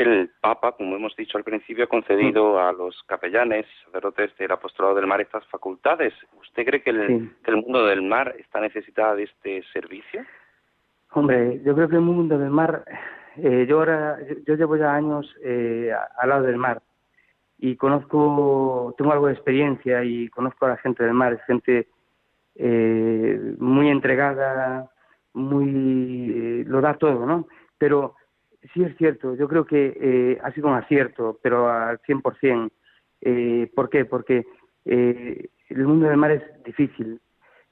el 0.02 0.30
Papa, 0.40 0.72
como 0.72 0.96
hemos 0.96 1.14
dicho 1.16 1.38
al 1.38 1.44
principio, 1.44 1.84
ha 1.84 1.88
concedido 1.88 2.54
mm. 2.54 2.56
a 2.58 2.72
los 2.72 3.02
capellanes, 3.04 3.66
sacerdotes 3.84 4.36
del 4.36 4.52
apostolado 4.52 4.94
del 4.94 5.06
mar 5.06 5.20
estas 5.20 5.46
facultades. 5.46 6.14
¿Usted 6.40 6.64
cree 6.64 6.82
que 6.82 6.90
el, 6.90 7.32
que 7.42 7.50
el 7.50 7.58
mundo 7.58 7.86
del 7.86 8.02
mar 8.02 8.34
está 8.38 8.60
necesitado 8.60 9.16
de 9.16 9.24
este 9.24 9.62
servicio? 9.72 10.24
Hombre, 11.12 11.60
yo 11.64 11.74
creo 11.74 11.88
que 11.88 11.96
el 11.96 12.02
mundo 12.02 12.38
del 12.38 12.50
mar, 12.50 12.84
eh, 13.36 13.66
yo 13.68 13.78
ahora, 13.78 14.18
yo, 14.46 14.54
llevo 14.56 14.76
ya 14.76 14.94
años 14.94 15.34
eh, 15.42 15.90
al 16.18 16.28
lado 16.28 16.42
del 16.42 16.56
mar 16.56 16.82
y 17.58 17.76
conozco, 17.76 18.94
tengo 18.98 19.12
algo 19.12 19.26
de 19.26 19.32
experiencia 19.32 20.04
y 20.04 20.28
conozco 20.28 20.66
a 20.66 20.70
la 20.70 20.76
gente 20.76 21.02
del 21.02 21.14
mar, 21.14 21.32
es 21.32 21.42
gente 21.44 21.88
eh, 22.56 23.54
muy 23.58 23.88
entregada, 23.88 24.90
muy, 25.32 26.64
lo 26.64 26.80
da 26.80 26.94
todo, 26.94 27.24
¿no? 27.24 27.48
Pero 27.78 28.14
sí 28.72 28.82
es 28.82 28.96
cierto, 28.96 29.34
yo 29.34 29.48
creo 29.48 29.64
que 29.64 29.96
eh, 30.00 30.38
ha 30.42 30.52
sido 30.52 30.68
un 30.68 30.74
acierto, 30.74 31.38
pero 31.42 31.68
al 31.70 32.00
100%. 32.02 32.70
Eh, 33.20 33.70
¿Por 33.74 33.90
qué? 33.90 34.04
Porque 34.04 34.46
eh, 34.84 35.48
el 35.68 35.86
mundo 35.86 36.08
del 36.08 36.16
mar 36.16 36.30
es 36.30 36.42
difícil. 36.64 37.20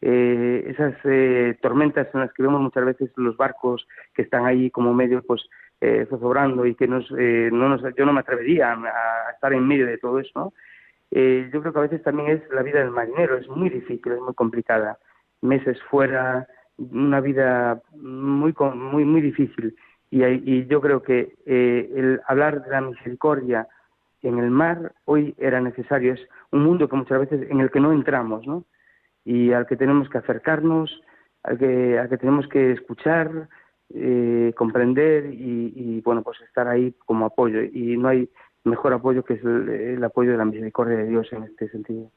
Eh, 0.02 0.64
esas 0.68 0.94
eh, 1.04 1.56
tormentas 1.62 2.08
en 2.12 2.20
las 2.20 2.32
que 2.32 2.42
vemos 2.42 2.60
muchas 2.60 2.84
veces 2.84 3.10
los 3.16 3.36
barcos 3.36 3.88
que 4.14 4.22
están 4.22 4.44
ahí 4.44 4.70
como 4.70 4.92
medio 4.92 5.22
pues 5.22 5.48
eh, 5.80 6.06
zozobrando 6.10 6.66
y 6.66 6.74
que 6.74 6.86
nos, 6.86 7.10
no 7.10 7.68
nos, 7.68 7.82
yo 7.96 8.04
no 8.04 8.12
me 8.12 8.20
atrevería 8.20 8.72
a, 8.72 9.30
estar 9.32 9.52
en 9.52 9.66
medio 9.66 9.86
de 9.86 9.98
todo 9.98 10.20
eso, 10.20 10.30
¿no? 10.34 10.52
Yo 11.10 11.60
creo 11.60 11.72
que 11.72 11.78
a 11.78 11.82
veces 11.82 12.02
también 12.02 12.30
es 12.30 12.42
la 12.50 12.62
vida 12.62 12.80
del 12.80 12.90
marinero, 12.90 13.36
es 13.36 13.48
muy 13.48 13.70
difícil, 13.70 14.12
es 14.12 14.20
muy 14.20 14.34
complicada. 14.34 14.98
Meses 15.40 15.80
fuera, 15.88 16.46
una 16.76 17.20
vida 17.20 17.80
muy, 17.94 18.54
muy, 18.74 19.04
muy 19.04 19.20
difícil. 19.22 19.74
Y, 20.10 20.66
yo 20.66 20.80
creo 20.80 21.02
que 21.02 21.34
eh, 21.46 21.90
el 21.94 22.20
hablar 22.26 22.62
de 22.62 22.70
la 22.70 22.80
misericordia 22.80 23.68
en 24.22 24.38
el 24.38 24.50
mar 24.50 24.92
hoy 25.04 25.34
era 25.38 25.60
necesario. 25.60 26.14
Es 26.14 26.20
un 26.50 26.62
mundo 26.62 26.88
que 26.88 26.96
muchas 26.96 27.20
veces 27.20 27.50
en 27.50 27.60
el 27.60 27.70
que 27.70 27.80
no 27.80 27.92
entramos, 27.92 28.46
¿no? 28.46 28.64
Y 29.24 29.52
al 29.52 29.66
que 29.66 29.76
tenemos 29.76 30.08
que 30.08 30.18
acercarnos, 30.18 31.02
al 31.42 31.58
que, 31.58 31.98
al 31.98 32.08
que 32.08 32.18
tenemos 32.18 32.48
que 32.48 32.72
escuchar, 32.72 33.48
eh, 33.94 34.52
comprender 34.56 35.26
y, 35.32 36.00
bueno, 36.02 36.22
pues 36.22 36.40
estar 36.40 36.68
ahí 36.68 36.94
como 37.04 37.26
apoyo. 37.26 37.62
Y 37.62 37.96
no 37.96 38.08
hay 38.08 38.28
mejor 38.64 38.92
apoyo 38.92 39.24
que 39.24 39.34
el, 39.34 40.02
apoyo 40.02 40.32
de 40.32 40.38
la 40.38 40.44
misericordia 40.44 40.96
de 40.96 41.08
Dios 41.08 41.32
en 41.32 41.44
este 41.44 41.68
sentido. 41.68 42.10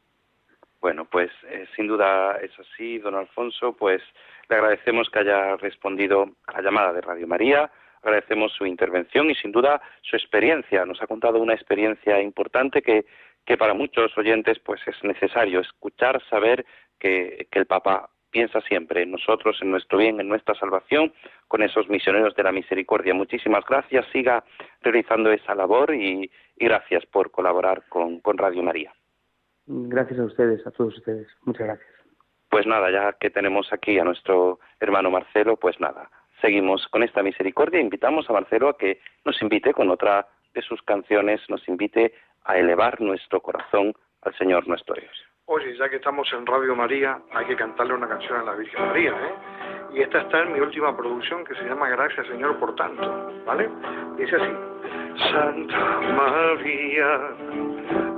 Bueno, 0.82 1.06
pues 1.06 1.30
eh, 1.50 1.66
sin 1.76 1.88
duda 1.88 2.38
es 2.38 2.52
así, 2.58 3.00
don 3.00 3.16
Alfonso, 3.16 3.74
pues 3.74 4.02
le 4.50 4.56
agradecemos 4.56 5.10
que 5.10 5.20
haya 5.20 5.56
respondido 5.58 6.26
a 6.47 6.54
la 6.54 6.62
llamada 6.62 6.93
de 6.93 7.02
Radio 7.02 7.28
María, 7.28 7.72
agradecemos 8.02 8.52
su 8.54 8.66
intervención 8.66 9.30
y 9.30 9.36
sin 9.36 9.52
duda 9.52 9.82
su 10.02 10.16
experiencia. 10.16 10.86
Nos 10.86 11.02
ha 11.02 11.08
contado 11.08 11.39
una 11.39 11.54
experiencia 11.54 12.22
importante 12.22 12.82
que, 12.82 13.06
que 13.45 13.58
para 13.58 13.74
muchos 13.74 14.18
oyentes 14.18 14.60
pues 14.60 14.82
es 14.88 14.95
necesario 15.04 15.60
escuchar, 15.60 16.22
saber 16.30 16.66
que, 16.97 17.47
el 17.52 17.66
Papa 17.66 18.10
piensa 18.32 18.62
siempre 18.62 19.04
en 19.04 19.12
nosotros, 19.12 19.58
en 19.62 19.72
nuestro 19.72 19.97
bien, 19.97 20.20
en 20.20 20.30
nuestra 20.30 20.56
salvación, 20.56 21.14
con 21.47 21.64
esos 21.64 21.89
misioneros 21.89 22.36
de 22.36 22.43
la 22.43 22.52
misericordia. 22.52 23.14
Muchísimas 23.14 23.66
gracias, 23.66 24.06
siga 24.12 24.43
realizando 24.82 25.32
esa 25.32 25.56
labor 25.56 25.93
y, 25.93 26.30
gracias 26.56 27.06
por 27.06 27.32
colaborar 27.32 27.84
con 27.89 28.38
Radio 28.38 28.62
María. 28.62 28.93
Gracias 29.66 30.20
a 30.20 30.26
ustedes, 30.26 30.66
a 30.66 30.72
todos 30.72 30.97
ustedes. 30.97 31.28
Muchas 31.45 31.68
gracias. 31.68 31.99
Pues 32.50 32.66
nada, 32.66 32.89
ya 32.91 33.14
que 33.14 33.30
tenemos 33.30 33.72
aquí 33.72 34.00
a 34.00 34.04
nuestro 34.04 34.60
hermano 34.80 35.12
Marcelo, 35.12 35.56
pues 35.58 35.80
nada, 35.80 36.10
seguimos 36.41 36.88
con 36.88 37.04
esta 37.04 37.22
misericordia. 37.22 37.80
Invitamos 37.80 38.30
a 38.30 38.34
Marcelo 38.34 38.70
a 38.70 38.78
que 38.78 39.00
nos 39.26 39.41
invite 39.41 39.74
con 39.74 39.89
otra 39.89 40.28
de 40.54 40.62
sus 40.62 40.82
canciones, 40.82 41.41
nos 41.50 41.68
invite 41.68 42.14
a 42.45 42.58
elevar 42.58 43.00
nuestro 43.02 43.41
corazón 43.41 43.93
al 44.24 44.36
Señor 44.36 44.68
nuestro 44.68 44.95
Dios. 44.95 45.30
Oye, 45.45 45.76
ya 45.78 45.89
que 45.89 45.95
estamos 45.95 46.32
en 46.34 46.45
Radio 46.45 46.76
María, 46.76 47.20
hay 47.34 47.45
que 47.45 47.56
cantarle 47.56 47.93
una 47.95 48.08
canción 48.08 48.39
a 48.39 48.43
la 48.43 48.54
Virgen 48.54 48.86
María, 48.86 49.12
¿eh? 49.12 49.34
Y 49.95 50.02
esta 50.02 50.22
está 50.22 50.43
en 50.43 50.54
mi 50.54 50.60
última 50.60 50.95
producción 50.95 51.43
que 51.43 51.56
se 51.56 51.64
llama 51.64 51.89
Gracias 51.89 52.28
Señor 52.28 52.60
por 52.60 52.76
tanto, 52.76 53.34
¿vale? 53.45 53.68
Dice 54.18 54.36
así. 54.36 54.52
Santa 55.32 56.00
María, 56.02 57.18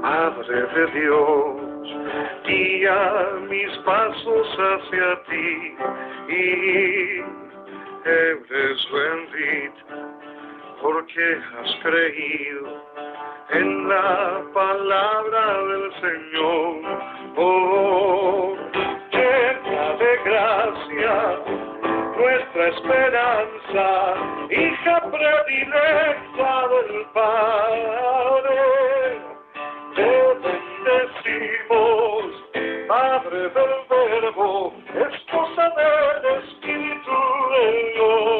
Madre 0.01 0.67
de 0.75 0.87
Dios, 0.99 1.80
guía 2.45 3.29
mis 3.49 3.77
pasos 3.79 4.47
hacia 4.57 5.23
ti 5.23 5.75
y 6.29 7.21
eres 8.05 8.87
bendita 8.91 10.21
porque 10.81 11.37
has 11.59 11.75
creído 11.83 12.83
en 13.51 13.87
la 13.87 14.41
palabra 14.53 15.63
del 15.63 15.93
Señor. 16.01 16.75
Oh, 17.37 18.55
llena 19.11 19.93
de 19.99 20.17
gracia, 20.25 21.39
nuestra 22.17 22.67
esperanza, 22.67 24.13
hija 24.49 25.01
predilecta 25.11 26.67
del 26.67 27.05
Padre. 27.13 28.80
Bendecimos, 31.71 32.87
Madre 32.87 33.49
del 33.49 33.73
Verbo, 33.89 34.73
esposa 34.93 35.69
del 35.77 36.43
Espíritu 36.43 37.11
de 37.51 37.93
Dios. 37.93 38.31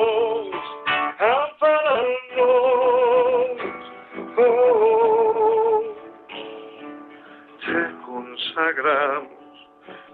te 7.65 7.81
consagramos 8.05 9.31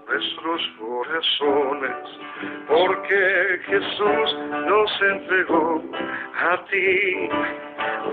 nuestros 0.07 0.61
corazones, 0.79 2.19
porque 2.67 3.59
Jesús 3.65 4.37
nos 4.67 5.01
entregó 5.01 5.81
a 6.35 6.65
ti, 6.65 7.29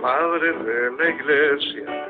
Madre 0.01 0.53
de 0.53 0.91
la 0.97 1.11
Iglesia, 1.11 2.09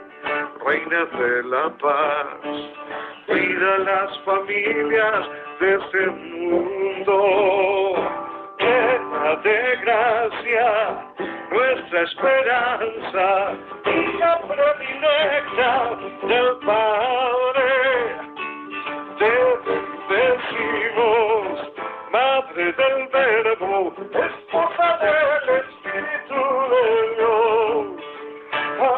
Reina 0.65 1.05
de 1.05 1.43
la 1.45 1.69
paz, 1.79 2.84
cuida 3.27 3.79
las 3.79 4.19
familias 4.21 5.29
de 5.61 5.75
este 5.75 6.07
mundo 6.07 7.95
llena 8.59 9.37
de 9.43 9.77
gracia, 9.83 11.05
nuestra 11.51 12.01
esperanza, 12.03 13.53
hija 13.87 14.41
predilecta 14.49 15.97
del 16.23 16.57
Padre. 16.67 17.71
Te 19.19 19.35
decimos, 20.15 21.45
Madre 22.11 22.65
del 22.73 22.99
Verbo, 23.09 23.95
esposa 24.13 24.89
del 24.99 25.49
Espíritu 25.57 26.41
de 26.71 26.85
Dios, 27.17 27.87
oh, 28.81 28.95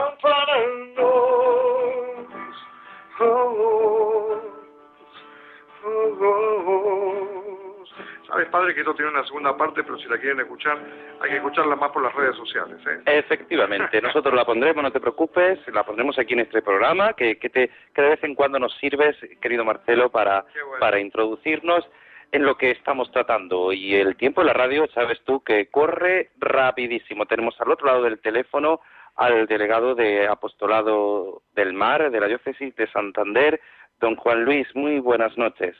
Sabes, 8.26 8.48
padre, 8.48 8.74
que 8.74 8.80
esto 8.80 8.94
tiene 8.94 9.12
una 9.12 9.24
segunda 9.24 9.56
parte, 9.56 9.84
pero 9.84 9.96
si 9.98 10.08
la 10.08 10.18
quieren 10.18 10.40
escuchar, 10.40 10.78
hay 11.20 11.30
que 11.30 11.36
escucharla 11.36 11.76
más 11.76 11.92
por 11.92 12.02
las 12.02 12.14
redes 12.14 12.36
sociales. 12.36 12.76
¿eh? 12.86 13.00
Efectivamente, 13.06 14.00
nosotros 14.02 14.34
la 14.34 14.44
pondremos, 14.44 14.82
no 14.82 14.90
te 14.90 15.00
preocupes, 15.00 15.60
la 15.72 15.84
pondremos 15.84 16.18
aquí 16.18 16.34
en 16.34 16.40
este 16.40 16.60
programa, 16.60 17.12
que, 17.12 17.38
que, 17.38 17.48
te, 17.48 17.70
que 17.94 18.02
de 18.02 18.08
vez 18.08 18.24
en 18.24 18.34
cuando 18.34 18.58
nos 18.58 18.74
sirves, 18.78 19.16
querido 19.40 19.64
Marcelo, 19.64 20.10
para, 20.10 20.44
para 20.80 20.98
introducirnos 20.98 21.86
en 22.32 22.44
lo 22.44 22.56
que 22.56 22.72
estamos 22.72 23.10
tratando. 23.12 23.72
Y 23.72 23.94
el 23.94 24.16
tiempo 24.16 24.40
de 24.40 24.48
la 24.48 24.54
radio, 24.54 24.88
sabes 24.92 25.22
tú, 25.24 25.42
que 25.44 25.68
corre 25.70 26.30
rapidísimo. 26.38 27.26
Tenemos 27.26 27.58
al 27.60 27.70
otro 27.70 27.86
lado 27.86 28.02
del 28.02 28.20
teléfono 28.20 28.80
al 29.16 29.46
delegado 29.46 29.94
de 29.94 30.26
Apostolado 30.26 31.42
del 31.54 31.72
Mar 31.72 32.10
de 32.10 32.20
la 32.20 32.26
Diócesis 32.26 32.74
de 32.76 32.86
Santander, 32.90 33.60
Don 33.98 34.14
Juan 34.16 34.44
Luis, 34.44 34.68
muy 34.74 34.98
buenas 34.98 35.36
noches. 35.38 35.74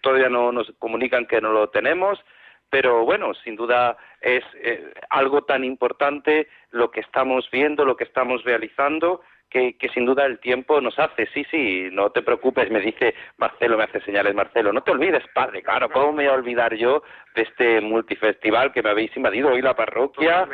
Todavía 0.00 0.28
no 0.28 0.52
nos 0.52 0.72
comunican 0.78 1.26
que 1.26 1.40
no 1.40 1.52
lo 1.52 1.68
tenemos, 1.70 2.22
pero 2.70 3.04
bueno, 3.04 3.32
sin 3.34 3.56
duda 3.56 3.96
es 4.20 4.44
eh, 4.56 4.92
algo 5.10 5.42
tan 5.42 5.64
importante 5.64 6.48
lo 6.70 6.90
que 6.90 7.00
estamos 7.00 7.48
viendo, 7.50 7.84
lo 7.84 7.96
que 7.96 8.04
estamos 8.04 8.44
realizando, 8.44 9.22
que, 9.48 9.74
sin 9.94 10.04
duda 10.04 10.26
el 10.26 10.38
tiempo 10.40 10.80
nos 10.80 10.98
hace. 10.98 11.26
Sí, 11.32 11.44
sí, 11.50 11.88
no 11.90 12.10
te 12.10 12.22
preocupes, 12.22 12.70
me 12.70 12.80
dice 12.80 13.14
Marcelo, 13.38 13.78
me 13.78 13.84
hace 13.84 14.00
señales 14.02 14.34
Marcelo. 14.34 14.72
No 14.72 14.82
te 14.82 14.90
olvides, 14.90 15.24
padre, 15.32 15.62
claro, 15.62 15.88
¿cómo 15.88 16.12
me 16.12 16.24
voy 16.24 16.32
a 16.32 16.36
olvidar 16.36 16.74
yo 16.74 17.02
de 17.34 17.42
este 17.42 17.80
multifestival 17.80 18.72
que 18.72 18.82
me 18.82 18.90
habéis 18.90 19.16
invadido 19.16 19.48
hoy 19.48 19.62
la 19.62 19.74
parroquia? 19.74 20.46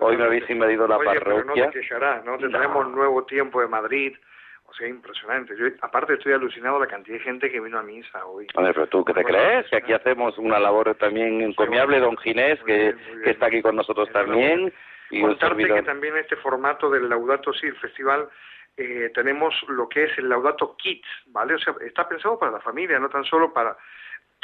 hoy 0.00 0.16
me 0.16 0.24
habéis 0.24 0.48
invadido 0.50 0.86
la 0.86 0.98
parroquia. 0.98 1.64
no 1.64 1.70
te 1.70 1.80
quejarás, 1.80 2.24
¿no? 2.24 2.36
Tenemos 2.36 2.88
nuevo 2.90 3.24
tiempo 3.24 3.60
de 3.60 3.68
Madrid. 3.68 4.14
O 4.72 4.74
sea, 4.74 4.88
impresionante. 4.88 5.54
Yo, 5.54 5.66
aparte, 5.82 6.14
estoy 6.14 6.32
alucinado 6.32 6.80
la 6.80 6.86
cantidad 6.86 7.18
de 7.18 7.24
gente 7.24 7.50
que 7.50 7.60
vino 7.60 7.78
a 7.78 7.82
misa 7.82 8.24
hoy. 8.24 8.46
A 8.54 8.62
ver, 8.62 8.72
pero 8.72 8.86
tú, 8.86 9.04
¿qué 9.04 9.12
te 9.12 9.22
crees? 9.22 9.68
Que 9.68 9.76
aquí 9.76 9.92
hacemos 9.92 10.38
una 10.38 10.58
labor 10.58 10.94
también 10.94 11.42
encomiable, 11.42 12.00
don 12.00 12.16
Ginés, 12.16 12.58
que, 12.64 12.94
que 13.22 13.30
está 13.32 13.46
aquí 13.46 13.60
con 13.60 13.76
nosotros 13.76 14.08
también. 14.12 14.72
Y 15.10 15.20
Contarte 15.20 15.66
que 15.66 15.82
también 15.82 16.16
este 16.16 16.36
formato 16.36 16.88
del 16.88 17.06
Laudato 17.06 17.52
Si, 17.52 17.66
el 17.66 17.76
festival, 17.76 18.30
eh, 18.78 19.10
tenemos 19.14 19.54
lo 19.68 19.86
que 19.90 20.04
es 20.04 20.16
el 20.16 20.30
Laudato 20.30 20.74
Kids, 20.78 21.06
¿vale? 21.26 21.54
O 21.54 21.58
sea, 21.58 21.74
está 21.84 22.08
pensado 22.08 22.38
para 22.38 22.52
la 22.52 22.60
familia, 22.60 22.98
no 22.98 23.10
tan 23.10 23.24
solo 23.24 23.52
para... 23.52 23.76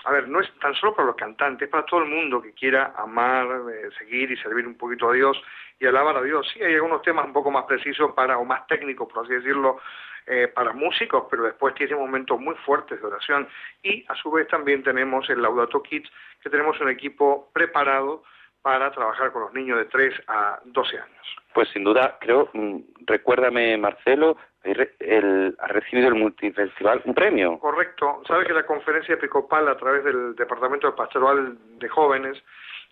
A 0.05 0.13
ver, 0.13 0.29
no 0.29 0.41
es 0.41 0.53
tan 0.61 0.75
solo 0.75 0.95
para 0.95 1.07
los 1.07 1.17
cantantes, 1.17 1.67
es 1.67 1.73
para 1.73 1.87
todo 1.87 2.03
el 2.03 2.11
mundo 2.11 2.43
que 2.43 2.53
quiera 2.53 2.93
amar, 2.99 3.47
eh, 3.73 3.89
seguir 3.99 4.31
y 4.31 4.37
servir 4.37 4.67
un 4.67 4.77
poquito 4.77 5.09
a 5.09 5.15
Dios 5.15 5.43
y 5.81 5.87
alabar 5.87 6.17
a 6.19 6.23
Dios. 6.23 6.47
Sí, 6.53 6.63
hay 6.63 6.75
algunos 6.75 7.03
temas 7.03 7.25
un 7.25 7.33
poco 7.33 7.51
más 7.51 7.65
precisos 7.65 8.13
para, 8.13 8.39
o 8.39 8.45
más 8.45 8.67
técnicos, 8.67 9.09
por 9.13 9.25
así 9.25 9.35
decirlo, 9.35 9.81
eh, 10.29 10.49
para 10.49 10.73
músicos, 10.73 11.25
pero 11.31 11.45
después 11.45 11.75
tiene 11.75 11.97
momentos 11.97 12.39
muy 12.39 12.55
fuertes 12.57 13.01
de 13.01 13.07
oración. 13.07 13.49
Y 13.83 14.05
a 14.09 14.15
su 14.15 14.31
vez 14.31 14.47
también 14.49 14.83
tenemos 14.83 15.29
el 15.31 15.41
Laudato 15.41 15.83
Kids, 15.83 16.11
que 16.43 16.51
tenemos 16.51 16.79
un 16.81 16.91
equipo 16.91 17.51
preparado 17.53 18.23
para 18.63 18.91
trabajar 18.91 19.33
con 19.33 19.43
los 19.43 19.55
niños 19.55 19.79
de 19.79 19.87
3 19.87 20.15
a 20.27 20.61
12 20.65 20.99
años. 20.99 21.37
Pues 21.55 21.69
sin 21.71 21.85
duda, 21.85 22.19
creo, 22.21 22.51
mm, 22.53 22.79
recuérdame 23.07 23.79
Marcelo, 23.79 24.37
el, 24.65 25.57
ha 25.59 25.67
recibido 25.69 26.09
el 26.09 26.15
Multifestival 26.15 27.03
un 27.05 27.15
premio. 27.15 27.59
Correcto. 27.59 28.23
Sabe 28.27 28.45
que 28.45 28.53
la 28.53 28.67
conferencia 28.67 29.15
episcopal 29.15 29.69
a 29.69 29.77
través 29.77 30.05
del 30.05 30.35
Departamento 30.35 30.89
de 30.89 30.97
Pastoral 30.97 31.57
de 31.79 31.89
Jóvenes, 31.89 32.43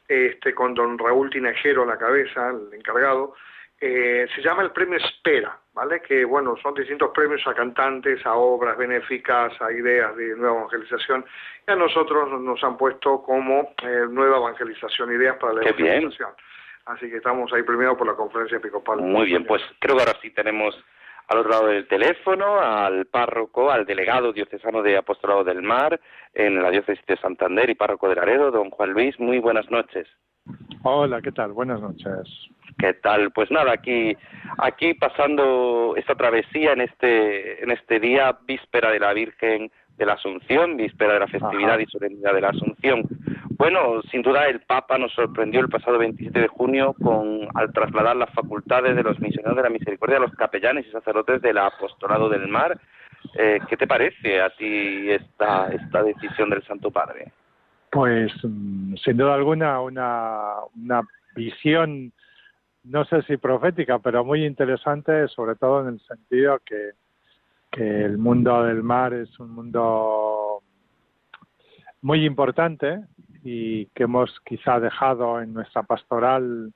este, 0.09 0.55
con 0.55 0.75
don 0.75 0.97
Raúl 0.99 1.31
Tinajero 1.31 1.83
a 1.83 1.87
la 1.87 1.99
cabeza, 1.99 2.51
el 2.51 2.73
encargado, 2.73 3.35
eh, 3.81 4.27
se 4.35 4.43
llama 4.43 4.63
el 4.63 4.71
premio 4.71 4.99
Espera, 4.99 5.59
¿vale? 5.75 6.01
Que, 6.01 6.25
bueno, 6.25 6.57
son 6.63 6.75
distintos 6.75 7.11
premios 7.15 7.47
a 7.47 7.55
cantantes, 7.55 8.25
a 8.25 8.35
obras 8.35 8.77
benéficas, 8.79 9.53
a 9.61 9.71
ideas 9.71 10.17
de 10.17 10.35
nueva 10.37 10.61
evangelización. 10.61 11.25
Y 11.69 11.71
a 11.71 11.77
nosotros 11.77 12.41
nos 12.41 12.63
han 12.65 12.77
puesto 12.79 13.23
como 13.23 13.75
eh, 13.83 14.07
nueva 14.09 14.39
evangelización, 14.39 15.13
ideas 15.13 15.37
para 15.37 15.55
la 15.55 15.63
evangelización. 15.63 16.31
Así 16.87 17.11
que 17.11 17.17
estamos 17.17 17.53
ahí 17.53 17.63
premiados 17.65 17.99
por 17.99 18.07
la 18.07 18.15
conferencia 18.15 18.59
episcopal. 18.59 19.01
Muy 19.01 19.27
bien, 19.27 19.45
pues 19.45 19.63
creo 19.81 19.97
que 19.97 20.03
ahora 20.03 20.19
sí 20.23 20.31
tenemos 20.31 20.75
al 21.29 21.39
otro 21.39 21.51
lado 21.51 21.67
del 21.67 21.89
teléfono 21.89 22.61
al 22.61 23.07
párroco, 23.07 23.71
al 23.71 23.85
delegado 23.85 24.33
diocesano 24.33 24.83
de 24.83 24.97
Apostolado 24.97 25.43
del 25.43 25.63
Mar 25.63 26.01
en 26.33 26.63
la 26.63 26.71
diócesis 26.71 27.05
de 27.07 27.17
Santander 27.17 27.69
y 27.69 27.75
párroco 27.75 28.09
de 28.09 28.15
Laredo, 28.15 28.53
don 28.53 28.71
Juan 28.71 28.93
Luis. 28.93 29.19
Muy 29.19 29.39
buenas 29.41 29.69
noches. 29.71 30.09
Hola, 30.83 31.21
¿qué 31.21 31.33
tal? 31.33 31.53
Buenas 31.53 31.81
noches. 31.81 32.49
¿Qué 32.79 32.93
tal? 32.95 33.31
Pues 33.33 33.51
nada, 33.51 33.73
aquí, 33.73 34.17
aquí 34.59 34.95
pasando 34.95 35.95
esta 35.97 36.15
travesía 36.15 36.73
en 36.73 36.83
este, 36.83 37.63
en 37.63 37.71
este 37.71 37.99
día, 37.99 38.39
víspera 38.47 38.91
de 38.91 39.01
la 39.01 39.13
Virgen 39.13 39.71
de 39.97 40.07
la 40.07 40.13
Asunción, 40.13 40.77
víspera 40.77 41.15
de 41.15 41.21
la 41.21 41.27
festividad 41.27 41.79
y 41.79 41.87
solemnidad 41.87 42.35
de 42.35 42.41
la 42.43 42.51
Asunción. 42.51 43.03
Bueno, 43.57 44.03
sin 44.11 44.21
duda 44.21 44.47
el 44.47 44.61
Papa 44.61 44.99
nos 44.99 45.13
sorprendió 45.13 45.61
el 45.61 45.71
pasado 45.71 45.97
27 45.99 46.39
de 46.39 46.49
junio 46.49 46.95
con 47.03 47.49
al 47.55 47.73
trasladar 47.73 48.15
las 48.17 48.31
facultades 48.31 48.95
de 48.95 49.03
los 49.03 49.19
misioneros 49.19 49.57
de 49.57 49.63
la 49.63 49.71
misericordia 49.71 50.19
a 50.19 50.21
los 50.21 50.33
capellanes 50.33 50.87
y 50.87 50.91
sacerdotes 50.91 51.41
del 51.41 51.57
apostolado 51.57 52.29
del 52.29 52.47
mar. 52.49 52.79
Eh, 53.35 53.59
¿Qué 53.69 53.77
te 53.79 53.87
parece 53.87 54.41
a 54.43 54.51
ti 54.51 55.11
esta, 55.11 55.69
esta 55.73 56.03
decisión 56.03 56.51
del 56.51 56.63
Santo 56.65 56.91
Padre? 56.91 57.33
Pues 57.97 58.31
mm, 58.43 58.97
sin 58.97 59.17
duda 59.17 59.33
alguna 59.33 59.81
una, 59.81 60.57
una 60.75 61.01
visión 61.35 62.13
no 62.85 63.07
sé 63.07 63.23
si 63.23 63.39
profética, 63.39 63.99
pero 64.01 64.23
muy 64.23 64.45
interesante, 64.45 65.27
sobre 65.29 65.55
todo 65.57 65.81
en 65.81 65.95
el 65.95 66.01
sentido 66.01 66.61
que, 66.63 66.91
que 67.71 68.05
el 68.05 68.19
mundo 68.19 68.65
del 68.65 68.83
mar 68.83 69.15
es 69.15 69.41
un 69.41 69.51
mundo 69.51 70.61
muy 72.03 72.27
importante 72.27 73.01
y 73.43 73.87
que 73.87 74.03
hemos 74.03 74.31
quizá 74.45 74.79
dejado 74.79 75.41
en 75.41 75.55
nuestra 75.55 75.83
pastoral 75.83 76.75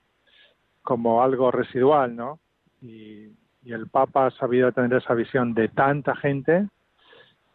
como 0.80 1.22
algo 1.22 1.50
residual, 1.50 2.16
¿no? 2.16 2.40
Y, 2.80 3.28
el 3.66 3.88
Papa 3.88 4.26
ha 4.26 4.30
sabido 4.30 4.72
tener 4.72 4.94
esa 4.94 5.12
visión 5.12 5.52
de 5.52 5.68
tanta 5.68 6.16
gente 6.16 6.66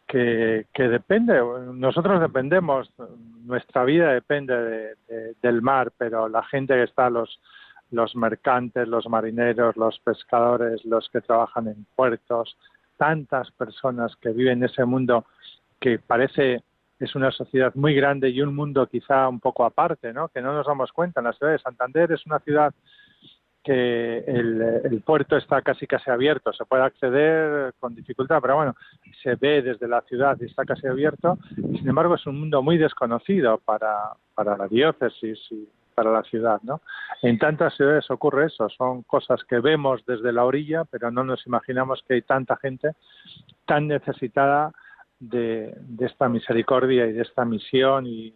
que, 0.06 0.66
que 0.72 0.88
depende, 0.88 1.40
nosotros 1.74 2.20
dependemos, 2.20 2.90
nuestra 3.44 3.84
vida 3.84 4.12
depende 4.12 4.96
del 5.42 5.62
mar, 5.62 5.92
pero 5.96 6.28
la 6.28 6.42
gente 6.44 6.74
que 6.74 6.84
está, 6.84 7.10
los, 7.10 7.40
los 7.90 8.14
mercantes, 8.14 8.86
los 8.88 9.08
marineros, 9.08 9.76
los 9.76 9.98
pescadores, 10.00 10.84
los 10.84 11.08
que 11.10 11.20
trabajan 11.20 11.68
en 11.68 11.86
puertos, 11.94 12.56
tantas 12.96 13.50
personas 13.52 14.16
que 14.16 14.30
viven 14.30 14.58
en 14.58 14.64
ese 14.70 14.84
mundo 14.84 15.26
que 15.80 15.98
parece 15.98 16.62
es 16.98 17.14
una 17.14 17.30
sociedad 17.30 17.74
muy 17.74 17.94
grande 17.94 18.30
y 18.30 18.40
un 18.40 18.54
mundo 18.54 18.86
quizá 18.86 19.28
un 19.28 19.40
poco 19.40 19.64
aparte, 19.64 20.12
¿no? 20.12 20.28
Que 20.28 20.40
no 20.40 20.54
nos 20.54 20.66
damos 20.66 20.92
cuenta. 20.92 21.20
En 21.20 21.24
la 21.24 21.34
ciudad 21.34 21.52
de 21.52 21.58
Santander 21.58 22.10
es 22.10 22.24
una 22.24 22.38
ciudad 22.38 22.72
que 23.66 24.18
el, 24.18 25.02
puerto 25.04 25.36
está 25.36 25.60
casi 25.60 25.88
casi 25.88 26.08
abierto, 26.08 26.52
se 26.52 26.64
puede 26.64 26.84
acceder 26.84 27.74
con 27.80 27.96
dificultad, 27.96 28.38
pero 28.40 28.54
bueno, 28.54 28.76
se 29.24 29.34
ve 29.34 29.60
desde 29.60 29.88
la 29.88 30.02
ciudad 30.02 30.36
y 30.40 30.44
está 30.44 30.64
casi 30.64 30.86
abierto. 30.86 31.36
Sin 31.56 31.88
embargo, 31.88 32.14
es 32.14 32.24
un 32.26 32.38
mundo 32.38 32.62
muy 32.62 32.78
desconocido 32.78 33.58
para, 33.58 34.12
para 34.34 34.56
la 34.56 34.68
diócesis 34.68 35.40
y 35.50 35.68
para 35.96 36.12
la 36.12 36.22
ciudad, 36.22 36.60
¿no? 36.62 36.80
En 37.22 37.38
tantas 37.38 37.74
ciudades 37.74 38.08
ocurre 38.08 38.46
eso, 38.46 38.68
son 38.68 39.02
cosas 39.02 39.42
que 39.48 39.58
vemos 39.58 40.06
desde 40.06 40.32
la 40.32 40.44
orilla, 40.44 40.84
pero 40.84 41.10
no 41.10 41.24
nos 41.24 41.44
imaginamos 41.44 42.04
que 42.06 42.14
hay 42.14 42.22
tanta 42.22 42.56
gente 42.58 42.92
tan 43.64 43.88
necesitada 43.88 44.70
de, 45.18 45.76
esta 45.98 46.28
misericordia 46.28 47.06
y 47.06 47.14
de 47.14 47.22
esta 47.22 47.44
misión 47.44 48.06
y, 48.06 48.32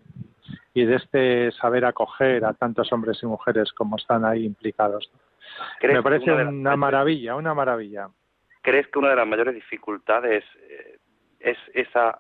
de 0.75 0.97
este 0.97 1.53
saber 1.53 1.85
acoger 1.85 2.45
a 2.45 2.53
tantos 2.55 2.93
hombres 2.93 3.23
y 3.23 3.27
mujeres 3.27 3.73
como 3.73 3.97
están 3.97 4.25
ahí 4.25 4.45
implicados. 4.45 5.11
Me 5.83 6.03
parece 6.03 6.33
una, 6.33 6.77
maravilla, 6.77 7.35
una 7.35 7.55
maravilla. 7.55 8.09
¿Crees 8.63 8.89
que 8.89 8.99
una 8.99 9.11
de 9.11 9.17
las 9.17 9.27
mayores 9.27 9.55
dificultades 9.55 10.45
eh, 10.69 10.99
es 11.41 11.59
esa 11.75 12.19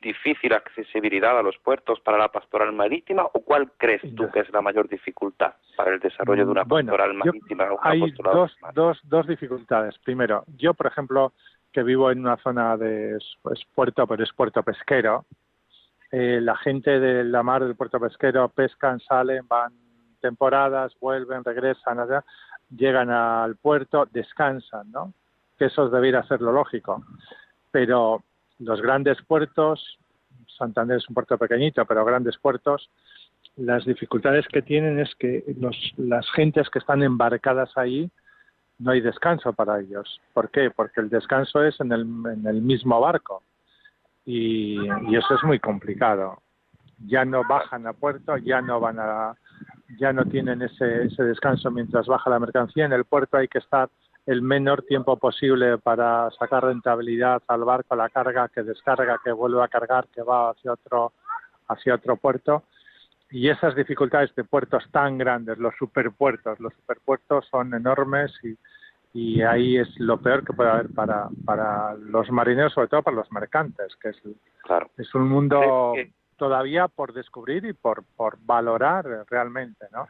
difícil 0.00 0.52
accesibilidad 0.52 1.38
a 1.38 1.42
los 1.42 1.56
puertos 1.58 2.00
para 2.00 2.18
la 2.18 2.28
pastoral 2.28 2.72
marítima 2.72 3.22
o 3.24 3.40
cuál 3.40 3.70
crees 3.78 4.02
tú 4.16 4.28
que 4.30 4.40
es 4.40 4.52
la 4.52 4.60
mayor 4.60 4.88
dificultad 4.88 5.54
para 5.76 5.94
el 5.94 6.00
desarrollo 6.00 6.44
de 6.44 6.50
una 6.50 6.64
pastoral 6.64 7.14
marítima? 7.14 7.68
hay 7.80 8.12
dos, 8.22 8.52
dos, 8.74 9.00
dos 9.04 9.26
dificultades. 9.26 9.96
Primero, 10.00 10.44
yo, 10.56 10.74
por 10.74 10.88
ejemplo, 10.88 11.32
que 11.72 11.82
vivo 11.82 12.10
en 12.10 12.18
una 12.20 12.36
zona 12.38 12.76
de 12.76 13.16
pues, 13.40 13.64
puerto, 13.74 14.06
pero 14.06 14.22
es 14.22 14.32
puerto 14.32 14.62
pesquero, 14.62 15.24
eh, 16.12 16.42
la 16.42 16.56
gente 16.58 17.00
de 17.00 17.24
la 17.24 17.42
mar 17.42 17.64
del 17.64 17.74
puerto 17.74 17.98
pesquero 17.98 18.50
pescan, 18.50 19.00
salen, 19.00 19.48
van 19.48 19.72
temporadas, 20.20 20.92
vuelven, 21.00 21.42
regresan, 21.42 21.98
allá, 21.98 22.22
llegan 22.68 23.10
al 23.10 23.56
puerto, 23.56 24.06
descansan, 24.12 24.92
¿no? 24.92 25.14
Que 25.58 25.64
eso 25.66 25.88
debiera 25.88 26.22
ser 26.24 26.42
lo 26.42 26.52
lógico. 26.52 27.02
Pero 27.70 28.22
los 28.58 28.82
grandes 28.82 29.22
puertos, 29.22 29.98
Santander 30.58 30.98
es 30.98 31.08
un 31.08 31.14
puerto 31.14 31.38
pequeñito, 31.38 31.86
pero 31.86 32.04
grandes 32.04 32.36
puertos, 32.36 32.90
las 33.56 33.86
dificultades 33.86 34.46
que 34.48 34.60
tienen 34.60 34.98
es 34.98 35.14
que 35.14 35.42
los, 35.58 35.76
las 35.96 36.30
gentes 36.32 36.68
que 36.68 36.78
están 36.78 37.02
embarcadas 37.02 37.70
ahí 37.76 38.10
no 38.78 38.90
hay 38.90 39.00
descanso 39.00 39.54
para 39.54 39.80
ellos. 39.80 40.20
¿Por 40.34 40.50
qué? 40.50 40.70
Porque 40.70 41.00
el 41.00 41.08
descanso 41.08 41.62
es 41.62 41.80
en 41.80 41.90
el, 41.90 42.02
en 42.02 42.46
el 42.46 42.60
mismo 42.60 43.00
barco 43.00 43.42
y, 44.24 44.78
y, 44.80 45.16
eso 45.16 45.34
es 45.34 45.42
muy 45.44 45.58
complicado. 45.58 46.42
Ya 47.06 47.24
no 47.24 47.42
bajan 47.48 47.86
a 47.86 47.92
puerto, 47.92 48.36
ya 48.36 48.60
no 48.60 48.78
van 48.80 48.98
a, 49.00 49.34
ya 49.98 50.12
no 50.12 50.24
tienen 50.24 50.62
ese, 50.62 51.04
ese 51.04 51.24
descanso 51.24 51.70
mientras 51.70 52.06
baja 52.06 52.30
la 52.30 52.38
mercancía. 52.38 52.84
En 52.84 52.92
el 52.92 53.04
puerto 53.04 53.36
hay 53.36 53.48
que 53.48 53.58
estar 53.58 53.88
el 54.26 54.42
menor 54.42 54.82
tiempo 54.82 55.16
posible 55.16 55.78
para 55.78 56.30
sacar 56.38 56.64
rentabilidad 56.64 57.42
al 57.48 57.64
barco, 57.64 57.96
la 57.96 58.08
carga 58.08 58.48
que 58.48 58.62
descarga, 58.62 59.18
que 59.24 59.32
vuelve 59.32 59.62
a 59.62 59.68
cargar, 59.68 60.06
que 60.14 60.22
va 60.22 60.50
hacia 60.50 60.72
otro, 60.72 61.12
hacia 61.68 61.94
otro 61.96 62.16
puerto. 62.16 62.62
Y 63.30 63.48
esas 63.48 63.74
dificultades 63.74 64.34
de 64.36 64.44
puertos 64.44 64.84
tan 64.92 65.18
grandes, 65.18 65.58
los 65.58 65.74
superpuertos, 65.76 66.60
los 66.60 66.72
superpuertos 66.74 67.46
son 67.50 67.74
enormes 67.74 68.32
y, 68.44 68.56
y 69.14 69.42
ahí 69.42 69.76
es 69.76 69.88
lo 69.98 70.20
peor 70.20 70.44
que 70.44 70.52
puede 70.52 70.70
haber 70.70 70.88
para, 70.94 71.28
para 71.44 71.94
los 71.94 72.30
marineros, 72.30 72.72
sobre 72.72 72.88
todo 72.88 73.02
para 73.02 73.16
los 73.16 73.30
mercantes, 73.30 73.94
que 73.96 74.10
es, 74.10 74.22
claro. 74.62 74.90
es 74.96 75.14
un 75.14 75.28
mundo 75.28 75.94
todavía 76.36 76.88
por 76.88 77.12
descubrir 77.12 77.64
y 77.64 77.72
por, 77.72 78.04
por 78.16 78.38
valorar 78.40 79.04
realmente, 79.28 79.86
¿no? 79.92 80.08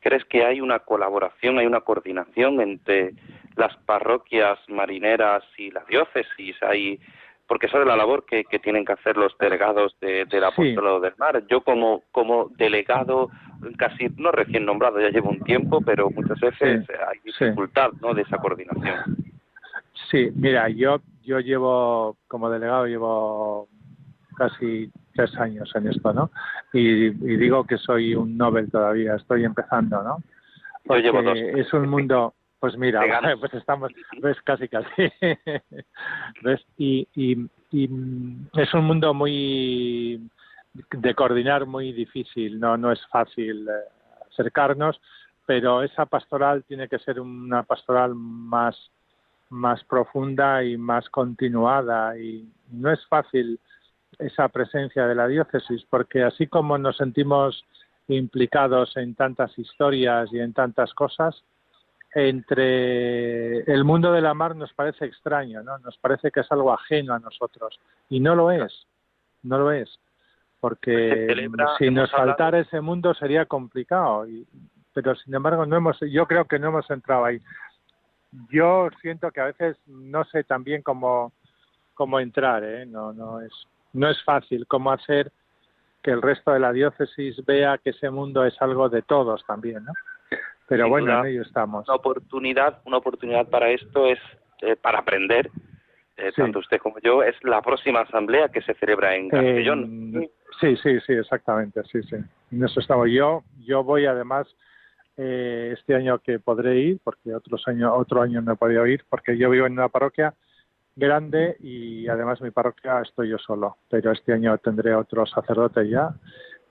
¿Crees 0.00 0.24
que 0.24 0.44
hay 0.44 0.60
una 0.60 0.78
colaboración, 0.78 1.58
hay 1.58 1.66
una 1.66 1.82
coordinación 1.82 2.60
entre 2.60 3.12
las 3.56 3.76
parroquias 3.84 4.58
marineras 4.68 5.44
y 5.58 5.70
la 5.70 5.84
diócesis? 5.84 6.56
Hay 6.62 6.98
porque 7.46 7.66
esa 7.66 7.80
es 7.80 7.86
la 7.86 7.96
labor 7.96 8.24
que, 8.24 8.44
tienen 8.60 8.84
que 8.84 8.92
hacer 8.92 9.16
los 9.16 9.36
delegados 9.36 9.96
de, 10.00 10.24
del 10.24 10.44
apostolado 10.44 11.00
del 11.00 11.14
mar. 11.18 11.44
Yo 11.48 11.62
como, 11.62 12.04
como 12.12 12.48
delegado, 12.56 13.28
casi 13.76 14.08
no 14.16 14.32
recién 14.32 14.64
nombrado, 14.64 15.00
ya 15.00 15.10
llevo 15.10 15.30
un 15.30 15.40
tiempo, 15.40 15.80
pero 15.80 16.10
muchas 16.10 16.40
veces 16.40 16.86
hay 16.88 17.18
dificultad 17.24 17.90
¿no? 18.00 18.14
de 18.14 18.22
esa 18.22 18.38
coordinación. 18.38 19.16
Sí, 20.10 20.30
mira, 20.34 20.68
yo, 20.68 21.00
yo 21.22 21.40
llevo, 21.40 22.16
como 22.26 22.50
delegado, 22.50 22.86
llevo 22.86 23.68
casi 24.36 24.90
tres 25.14 25.36
años 25.36 25.70
en 25.74 25.88
esto, 25.88 26.12
¿no? 26.12 26.30
Y, 26.72 27.10
digo 27.10 27.64
que 27.64 27.76
soy 27.76 28.14
un 28.14 28.36
Nobel 28.36 28.70
todavía, 28.70 29.16
estoy 29.16 29.44
empezando, 29.44 30.02
¿no? 30.02 30.18
Porque 30.84 31.02
yo 31.02 31.12
llevo 31.12 31.22
dos. 31.22 31.38
Es 31.38 31.72
un 31.72 31.88
mundo, 31.88 32.34
pues 32.58 32.76
mira, 32.76 33.02
pues 33.40 33.52
estamos, 33.54 33.92
ves, 34.20 34.40
casi 34.42 34.68
casi. 34.68 35.12
¿Ves? 36.42 36.60
Y, 36.78 37.06
y, 37.14 37.48
es 38.54 38.74
un 38.74 38.84
mundo 38.84 39.14
muy 39.14 40.20
de 40.72 41.14
coordinar 41.14 41.66
muy 41.66 41.92
difícil, 41.92 42.60
no, 42.60 42.76
no 42.76 42.92
es 42.92 43.04
fácil 43.08 43.68
eh, 43.68 43.72
acercarnos, 44.30 45.00
pero 45.46 45.82
esa 45.82 46.06
pastoral 46.06 46.64
tiene 46.64 46.88
que 46.88 46.98
ser 47.00 47.20
una 47.20 47.64
pastoral 47.64 48.14
más, 48.14 48.76
más 49.48 49.82
profunda 49.84 50.62
y 50.62 50.76
más 50.76 51.08
continuada. 51.10 52.16
Y 52.16 52.48
no 52.70 52.92
es 52.92 53.04
fácil 53.06 53.58
esa 54.18 54.48
presencia 54.48 55.06
de 55.06 55.14
la 55.14 55.26
diócesis 55.26 55.84
porque 55.88 56.22
así 56.22 56.46
como 56.46 56.78
nos 56.78 56.96
sentimos 56.96 57.64
implicados 58.06 58.96
en 58.96 59.14
tantas 59.14 59.56
historias 59.58 60.32
y 60.32 60.38
en 60.38 60.52
tantas 60.52 60.92
cosas, 60.94 61.42
entre 62.14 63.60
el 63.72 63.84
mundo 63.84 64.12
de 64.12 64.20
la 64.20 64.34
mar 64.34 64.56
nos 64.56 64.72
parece 64.74 65.04
extraño, 65.04 65.62
¿no? 65.62 65.78
Nos 65.78 65.96
parece 65.98 66.30
que 66.30 66.40
es 66.40 66.52
algo 66.52 66.72
ajeno 66.72 67.14
a 67.14 67.20
nosotros. 67.20 67.78
Y 68.08 68.20
no 68.20 68.34
lo 68.34 68.50
es, 68.50 68.86
no 69.42 69.58
lo 69.58 69.70
es, 69.70 69.98
porque 70.60 71.48
si 71.78 71.90
nos 71.90 72.10
faltara 72.10 72.60
ese 72.60 72.80
mundo 72.80 73.14
sería 73.14 73.46
complicado, 73.46 74.28
y, 74.28 74.46
pero 74.92 75.14
sin 75.16 75.34
embargo 75.34 75.64
no 75.66 75.76
hemos, 75.76 75.98
yo 76.00 76.26
creo 76.26 76.44
que 76.44 76.58
no 76.58 76.68
hemos 76.68 76.88
entrado 76.90 77.24
ahí. 77.24 77.40
Yo 78.50 78.88
siento 79.00 79.30
que 79.30 79.40
a 79.40 79.46
veces 79.46 79.76
no 79.86 80.24
sé 80.24 80.44
también 80.44 80.82
cómo 80.82 81.32
cómo 81.94 82.20
entrar, 82.20 82.62
¿eh? 82.62 82.86
No 82.86 83.12
no 83.12 83.40
es 83.40 83.52
no 83.92 84.08
es 84.08 84.22
fácil 84.22 84.66
cómo 84.66 84.92
hacer 84.92 85.32
que 86.02 86.10
el 86.10 86.22
resto 86.22 86.52
de 86.52 86.60
la 86.60 86.72
diócesis 86.72 87.44
vea 87.44 87.78
que 87.78 87.90
ese 87.90 88.10
mundo 88.10 88.44
es 88.44 88.60
algo 88.62 88.88
de 88.88 89.02
todos 89.02 89.44
también, 89.46 89.84
¿no? 89.84 89.92
Pero 90.68 90.88
bueno, 90.88 91.20
en 91.20 91.26
ello 91.26 91.42
estamos. 91.42 91.88
Una 91.88 91.96
oportunidad, 91.96 92.80
una 92.84 92.98
oportunidad 92.98 93.48
para 93.48 93.70
esto 93.70 94.06
es 94.06 94.18
eh, 94.62 94.76
para 94.76 95.00
aprender, 95.00 95.50
eh, 96.20 96.32
tanto 96.36 96.58
usted 96.58 96.78
como 96.78 96.98
yo, 97.00 97.22
es 97.22 97.36
la 97.42 97.62
próxima 97.62 98.00
asamblea 98.00 98.48
que 98.48 98.62
se 98.62 98.74
celebra 98.74 99.14
en 99.16 99.28
Castellón. 99.28 100.28
sí, 100.60 100.76
sí, 100.76 101.00
sí, 101.06 101.12
exactamente, 101.14 101.82
sí, 101.90 102.02
sí. 102.02 102.16
En 102.52 102.64
eso 102.64 102.80
estamos. 102.80 103.08
Yo, 103.10 103.42
yo 103.58 103.82
voy 103.84 104.06
además 104.06 104.46
eh, 105.16 105.74
este 105.78 105.94
año 105.94 106.18
que 106.18 106.38
podré 106.38 106.78
ir, 106.78 107.00
porque 107.02 107.34
otros 107.34 107.66
años, 107.66 107.92
otro 107.94 108.22
año 108.22 108.40
no 108.40 108.52
he 108.52 108.56
podido 108.56 108.86
ir, 108.86 109.04
porque 109.08 109.36
yo 109.36 109.50
vivo 109.50 109.66
en 109.66 109.72
una 109.72 109.88
parroquia 109.88 110.34
grande 110.96 111.56
y 111.60 112.08
además 112.08 112.40
mi 112.40 112.50
parroquia 112.50 113.00
estoy 113.00 113.28
yo 113.28 113.38
solo, 113.38 113.76
pero 113.88 114.12
este 114.12 114.32
año 114.32 114.56
tendré 114.58 114.94
otro 114.94 115.24
sacerdote 115.26 115.88
ya 115.88 116.14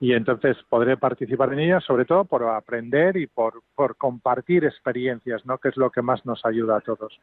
y 0.00 0.14
entonces 0.14 0.56
podré 0.68 0.96
participar 0.96 1.52
en 1.52 1.60
ella 1.60 1.80
sobre 1.80 2.06
todo 2.06 2.24
por 2.24 2.42
aprender 2.44 3.16
y 3.16 3.26
por, 3.26 3.62
por 3.74 3.96
compartir 3.96 4.64
experiencias, 4.64 5.44
¿no? 5.44 5.58
que 5.58 5.68
es 5.68 5.76
lo 5.76 5.90
que 5.90 6.00
más 6.00 6.24
nos 6.24 6.44
ayuda 6.44 6.78
a 6.78 6.80
todos. 6.80 7.20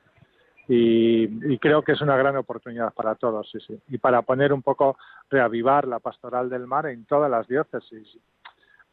Y, 0.68 1.54
y, 1.54 1.58
creo 1.60 1.82
que 1.82 1.94
es 1.94 2.02
una 2.02 2.18
gran 2.18 2.36
oportunidad 2.36 2.94
para 2.94 3.16
todos, 3.16 3.50
sí, 3.50 3.60
sí. 3.66 3.80
Y 3.88 4.00
para 4.00 4.22
poner 4.24 4.52
un 4.52 4.62
poco, 4.62 4.98
reavivar 5.30 5.88
la 5.88 6.00
pastoral 6.00 6.50
del 6.50 6.68
mar 6.68 6.88
en 6.88 7.06
todas 7.06 7.32
las 7.32 7.48
diócesis. 7.48 8.18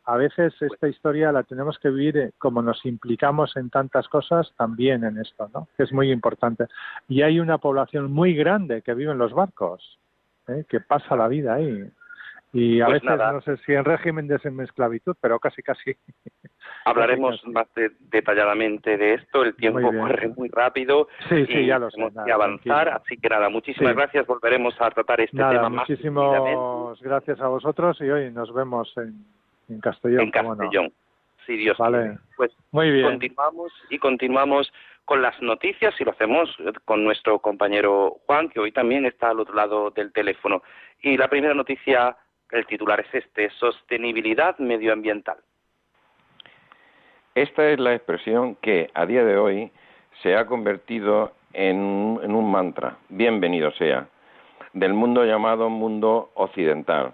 A 0.06 0.16
veces 0.16 0.54
esta 0.60 0.86
historia 0.86 1.32
la 1.32 1.44
tenemos 1.44 1.78
que 1.78 1.88
vivir 1.88 2.16
eh, 2.18 2.32
como 2.36 2.60
nos 2.60 2.84
implicamos 2.84 3.56
en 3.56 3.70
tantas 3.70 4.06
cosas, 4.08 4.52
también 4.56 5.02
en 5.02 5.18
esto, 5.18 5.48
¿no? 5.54 5.68
Que 5.76 5.84
es 5.84 5.92
muy 5.92 6.12
importante. 6.12 6.66
Y 7.08 7.22
hay 7.22 7.40
una 7.40 7.56
población 7.56 8.12
muy 8.12 8.34
grande 8.34 8.82
que 8.82 8.92
vive 8.92 9.12
en 9.12 9.18
los 9.18 9.32
barcos, 9.32 9.98
¿eh? 10.48 10.64
que 10.68 10.80
pasa 10.80 11.16
la 11.16 11.26
vida 11.26 11.54
ahí. 11.54 11.88
Y 12.52 12.82
a 12.82 12.86
pues 12.86 13.02
veces 13.02 13.18
no 13.18 13.40
sé 13.40 13.56
si 13.64 13.72
en 13.72 13.84
régimen 13.84 14.28
de 14.28 14.36
esclavitud, 14.36 15.16
pero 15.20 15.40
casi 15.40 15.62
casi. 15.62 15.96
Hablaremos 16.84 17.40
más 17.46 17.66
detalladamente 18.10 18.96
de 18.96 19.14
esto, 19.14 19.42
el 19.42 19.54
tiempo 19.54 19.80
corre 19.80 20.28
muy 20.28 20.48
rápido 20.48 21.08
sí, 21.28 21.46
sí, 21.46 21.66
ya 21.66 21.78
lo 21.78 21.90
sé, 21.90 22.02
que 22.24 22.32
avanzar, 22.32 22.88
así 22.90 23.16
que 23.16 23.28
nada, 23.28 23.48
muchísimas 23.48 23.94
gracias, 23.94 24.26
volveremos 24.26 24.74
a 24.80 24.90
tratar 24.90 25.20
este 25.20 25.36
tema 25.36 25.68
más. 25.68 25.88
Muchísimas 25.88 27.00
gracias 27.00 27.40
a 27.40 27.48
vosotros 27.48 28.00
y 28.00 28.10
hoy 28.10 28.30
nos 28.30 28.52
vemos 28.52 28.92
en, 28.96 29.14
en 29.68 29.80
Castellón. 29.80 30.20
En 30.20 30.30
Castellón, 30.30 30.92
sí 31.46 31.56
Dios 31.56 31.78
vale. 31.78 32.18
Pues 32.36 32.52
muy 32.72 32.90
bien. 32.90 33.06
continuamos 33.06 33.72
y 33.90 33.98
continuamos 33.98 34.72
con 35.04 35.22
las 35.22 35.40
noticias 35.42 35.94
y 36.00 36.04
lo 36.04 36.12
hacemos 36.12 36.54
con 36.84 37.04
nuestro 37.04 37.38
compañero 37.38 38.16
Juan, 38.26 38.48
que 38.48 38.60
hoy 38.60 38.72
también 38.72 39.06
está 39.06 39.30
al 39.30 39.40
otro 39.40 39.54
lado 39.54 39.90
del 39.90 40.12
teléfono. 40.12 40.62
Y 41.02 41.16
la 41.16 41.28
primera 41.28 41.54
noticia 41.54 42.16
el 42.50 42.66
titular 42.66 43.00
es 43.00 43.14
este, 43.14 43.50
sostenibilidad 43.50 44.58
medioambiental. 44.58 45.38
Esta 47.34 47.68
es 47.68 47.80
la 47.80 47.94
expresión 47.94 48.54
que 48.62 48.90
a 48.94 49.06
día 49.06 49.24
de 49.24 49.36
hoy 49.36 49.72
se 50.22 50.36
ha 50.36 50.46
convertido 50.46 51.32
en, 51.52 51.76
un 51.76 52.50
mantra, 52.52 52.98
bienvenido 53.08 53.72
sea, 53.72 54.06
del 54.72 54.94
mundo 54.94 55.24
llamado 55.24 55.68
mundo 55.68 56.30
occidental. 56.34 57.12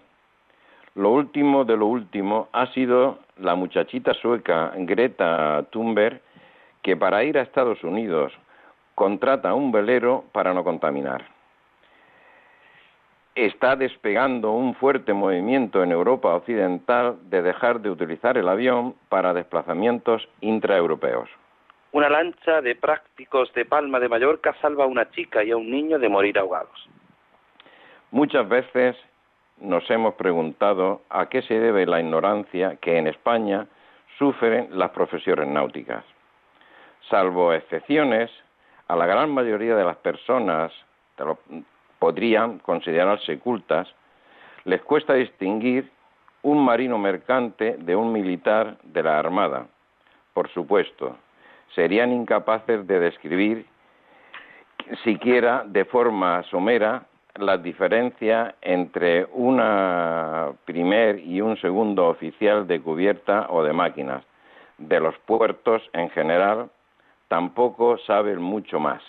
Lo 0.95 1.09
último 1.11 1.65
de 1.65 1.79
lo 1.79 1.87
último 1.87 2.49
ha 2.53 2.67
sido 2.75 3.21
la 3.39 3.55
muchachita 3.55 4.13
sueca 4.13 4.75
Greta 4.77 5.65
Thunberg, 5.71 6.21
que 6.83 6.99
para 6.99 7.25
ir 7.25 7.39
a 7.39 7.43
Estados 7.43 7.83
Unidos 7.83 8.31
contrata 8.95 9.55
un 9.55 9.73
velero 9.73 10.25
para 10.33 10.53
no 10.53 10.65
contaminar 10.65 11.40
está 13.45 13.77
despegando 13.77 14.53
un 14.53 14.75
fuerte 14.75 15.13
movimiento 15.13 15.83
en 15.83 15.93
Europa 15.93 16.35
Occidental 16.35 17.17
de 17.31 17.43
dejar 17.43 17.81
de 17.81 17.91
utilizar 17.91 18.37
el 18.37 18.49
avión 18.49 18.95
para 19.09 19.33
desplazamientos 19.33 20.29
intraeuropeos. 20.41 21.29
Una 21.93 22.09
lancha 22.09 22.61
de 22.61 22.77
prácticos 22.77 23.53
de 23.55 23.65
Palma 23.65 23.99
de 23.99 24.09
Mallorca 24.09 24.55
salva 24.61 24.85
a 24.85 24.87
una 24.87 25.11
chica 25.11 25.43
y 25.43 25.51
a 25.51 25.57
un 25.57 25.71
niño 25.71 25.99
de 25.99 26.09
morir 26.09 26.39
ahogados. 26.39 26.89
Muchas 28.11 28.49
veces 28.49 28.97
nos 29.59 29.89
hemos 29.91 30.15
preguntado 30.15 31.03
a 31.09 31.29
qué 31.29 31.43
se 31.43 31.59
debe 31.59 31.87
la 31.87 32.01
ignorancia 32.01 32.77
que 32.77 32.99
en 32.99 33.07
España 33.07 33.67
sufren 34.19 34.69
las 34.79 34.91
profesiones 34.91 35.49
náuticas. 35.49 36.05
Salvo 37.09 37.53
excepciones, 37.53 38.31
a 38.87 38.97
la 38.97 39.07
gran 39.07 39.31
mayoría 39.31 39.77
de 39.77 39.85
las 39.85 39.97
personas, 39.97 40.73
podrían 42.01 42.59
considerarse 42.59 43.39
cultas, 43.39 43.87
les 44.65 44.83
cuesta 44.83 45.15
distinguir 45.15 45.89
un 46.43 46.65
marino 46.65 46.99
mercante 46.99 47.77
de 47.79 47.95
un 47.95 48.11
militar 48.11 48.79
de 48.83 49.03
la 49.03 49.19
Armada. 49.19 49.67
Por 50.35 50.49
supuesto, 50.49 51.17
serían 51.75 52.13
incapaces 52.13 52.87
de 52.87 52.99
describir 52.99 53.67
siquiera 55.05 55.63
de 55.67 55.85
forma 55.85 56.43
somera 56.45 57.05
la 57.37 57.59
diferencia 57.59 58.57
entre 58.61 59.27
un 59.33 59.61
primer 60.65 61.19
y 61.21 61.41
un 61.41 61.57
segundo 61.59 62.09
oficial 62.09 62.67
de 62.67 62.81
cubierta 62.81 63.47
o 63.51 63.63
de 63.63 63.73
máquinas. 63.73 64.25
De 64.79 64.99
los 64.99 65.17
puertos 65.19 65.83
en 65.93 66.09
general 66.11 66.71
tampoco 67.29 67.99
saben 67.99 68.41
mucho 68.41 68.81
más. 68.81 69.03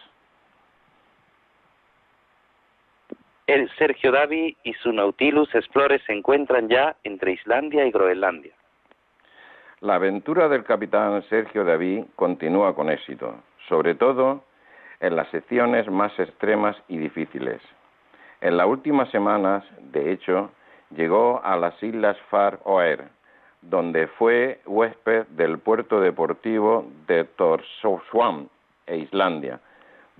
El 3.51 3.69
Sergio 3.71 4.13
Davi 4.13 4.55
y 4.63 4.71
su 4.75 4.93
Nautilus 4.93 5.53
Explorer 5.53 6.01
se 6.05 6.13
encuentran 6.13 6.69
ya 6.69 6.95
entre 7.03 7.33
Islandia 7.33 7.85
y 7.85 7.91
Groenlandia. 7.91 8.53
La 9.81 9.95
aventura 9.95 10.47
del 10.47 10.63
capitán 10.63 11.21
Sergio 11.23 11.65
Davi 11.65 12.05
continúa 12.15 12.73
con 12.73 12.89
éxito, 12.89 13.35
sobre 13.67 13.93
todo 13.95 14.45
en 15.01 15.17
las 15.17 15.27
secciones 15.31 15.91
más 15.91 16.17
extremas 16.17 16.77
y 16.87 16.97
difíciles. 16.97 17.61
En 18.39 18.55
las 18.55 18.67
últimas 18.67 19.09
semanas, 19.09 19.65
de 19.81 20.13
hecho, 20.13 20.49
llegó 20.95 21.41
a 21.43 21.57
las 21.57 21.73
islas 21.83 22.15
Far 22.29 22.57
Oer, 22.63 23.09
donde 23.61 24.07
fue 24.07 24.61
huésped 24.65 25.25
del 25.27 25.59
puerto 25.59 25.99
deportivo 25.99 26.85
de 27.05 27.25
Torshavn, 27.25 28.49
e 28.87 28.95
Islandia, 28.95 29.59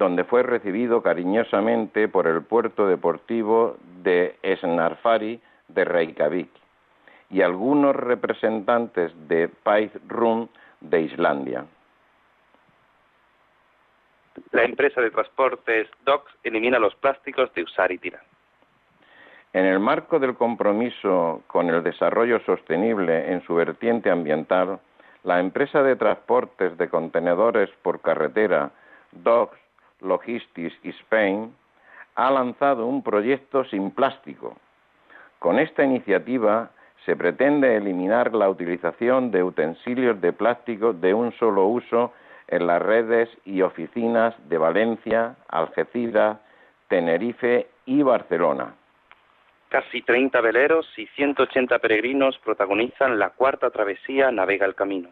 donde 0.02 0.24
fue 0.24 0.42
recibido 0.42 1.04
cariñosamente 1.04 2.08
por 2.08 2.26
el 2.26 2.42
puerto 2.42 2.88
deportivo 2.88 3.78
de 4.02 4.36
Snarfari 4.60 5.40
de 5.68 5.86
Reykjavik 5.86 6.50
y 7.30 7.44
algunos 7.44 7.96
representantes 7.96 9.12
de 9.28 9.48
Paith 9.48 9.94
Rum 10.08 10.48
de 10.80 11.02
Islandia. 11.02 11.66
La 14.52 14.64
empresa 14.64 15.02
de 15.02 15.12
transportes 15.12 15.88
DOCS 16.04 16.36
elimina 16.46 16.80
los 16.80 16.96
plásticos 16.96 17.54
de 17.54 17.62
usar 17.62 17.92
y 17.92 18.00
tirar. 18.00 18.24
En 19.54 19.66
el 19.66 19.80
marco 19.80 20.18
del 20.18 20.34
compromiso 20.34 21.44
con 21.46 21.70
el 21.70 21.84
desarrollo 21.84 22.40
sostenible 22.40 23.32
en 23.32 23.44
su 23.44 23.54
vertiente 23.54 24.10
ambiental, 24.10 24.80
la 25.24 25.40
empresa 25.40 25.84
de 25.84 25.96
transportes 25.96 26.76
de 26.80 26.90
contenedores 26.90 27.70
por 27.84 28.02
carretera 28.02 28.72
DOCS 29.12 29.62
Logistics 30.02 30.78
Spain 30.84 31.54
ha 32.16 32.30
lanzado 32.32 32.86
un 32.86 33.04
proyecto 33.04 33.64
sin 33.66 33.92
plástico. 33.92 34.58
Con 35.40 35.60
esta 35.60 35.84
iniciativa 35.84 36.72
se 37.06 37.16
pretende 37.16 37.76
eliminar 37.76 38.34
la 38.34 38.50
utilización 38.50 39.32
de 39.32 39.44
utensilios 39.44 40.20
de 40.22 40.34
plástico 40.34 40.94
de 40.94 41.14
un 41.14 41.32
solo 41.34 41.66
uso 41.66 42.14
en 42.48 42.68
las 42.68 42.82
redes 42.82 43.30
y 43.46 43.62
oficinas 43.62 44.36
de 44.50 44.58
Valencia, 44.58 45.36
Algeciras, 45.48 46.38
Tenerife 46.90 47.68
y 47.86 48.04
Barcelona. 48.04 48.76
Casi 49.70 50.02
30 50.02 50.42
veleros 50.42 50.86
y 50.98 51.08
180 51.08 51.80
peregrinos 51.80 52.38
protagonizan 52.40 53.18
la 53.18 53.30
cuarta 53.30 53.70
travesía 53.70 54.30
Navega 54.30 54.66
el 54.66 54.76
Camino. 54.76 55.10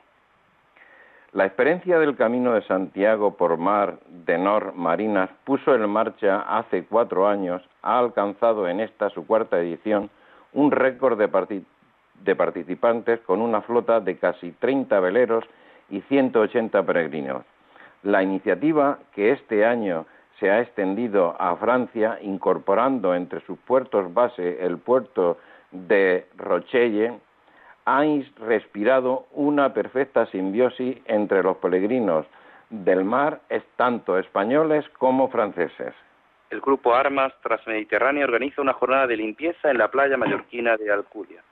La 1.32 1.46
experiencia 1.46 2.00
del 2.00 2.16
Camino 2.16 2.54
de 2.54 2.64
Santiago 2.64 3.38
por 3.38 3.58
mar 3.58 4.00
de 4.08 4.40
Nor 4.40 4.74
Marinas 4.74 5.30
puso 5.44 5.76
en 5.76 5.88
marcha 5.88 6.42
hace 6.42 6.86
cuatro 6.86 7.28
años, 7.28 7.62
ha 7.84 8.00
alcanzado 8.00 8.68
en 8.68 8.80
esta 8.80 9.12
su 9.12 9.28
cuarta 9.28 9.60
edición 9.60 10.10
un 10.54 10.72
récord 10.72 11.20
de, 11.20 11.62
de 12.24 12.36
participantes 12.36 13.20
con 13.20 13.42
una 13.42 13.62
flota 13.62 14.00
de 14.00 14.18
casi 14.18 14.54
30 14.54 15.00
veleros 15.02 15.46
y 15.92 16.02
180 16.02 16.82
peregrinos. 16.82 17.44
La 18.02 18.24
iniciativa, 18.24 18.98
que 19.14 19.32
este 19.32 19.68
año 19.68 20.08
se 20.40 20.50
ha 20.50 20.62
extendido 20.62 21.36
a 21.40 21.56
Francia, 21.58 22.18
incorporando 22.24 23.14
entre 23.14 23.42
sus 23.42 23.60
puertos 23.60 24.12
base 24.16 24.66
el 24.66 24.80
puerto 24.80 25.38
de 25.72 26.26
Rochelle, 26.38 27.20
ha 27.86 28.04
respirado 28.38 29.26
una 29.32 29.74
perfecta 29.74 30.26
simbiosis 30.28 30.98
entre 31.06 31.44
los 31.44 31.58
peregrinos 31.58 32.26
del 32.70 33.04
mar, 33.04 33.42
tanto 33.76 34.18
españoles 34.18 34.88
como 34.98 35.30
franceses. 35.30 35.94
El 36.50 36.62
grupo 36.62 36.94
Armas 36.96 37.34
Transmediterránea 37.42 38.26
organiza 38.26 38.62
una 38.62 38.74
jornada 38.74 39.08
de 39.08 39.18
limpieza 39.18 39.70
en 39.70 39.78
la 39.78 39.90
playa 39.90 40.18
mallorquina 40.18 40.78
de 40.78 40.92
Alcudia. 40.92 41.44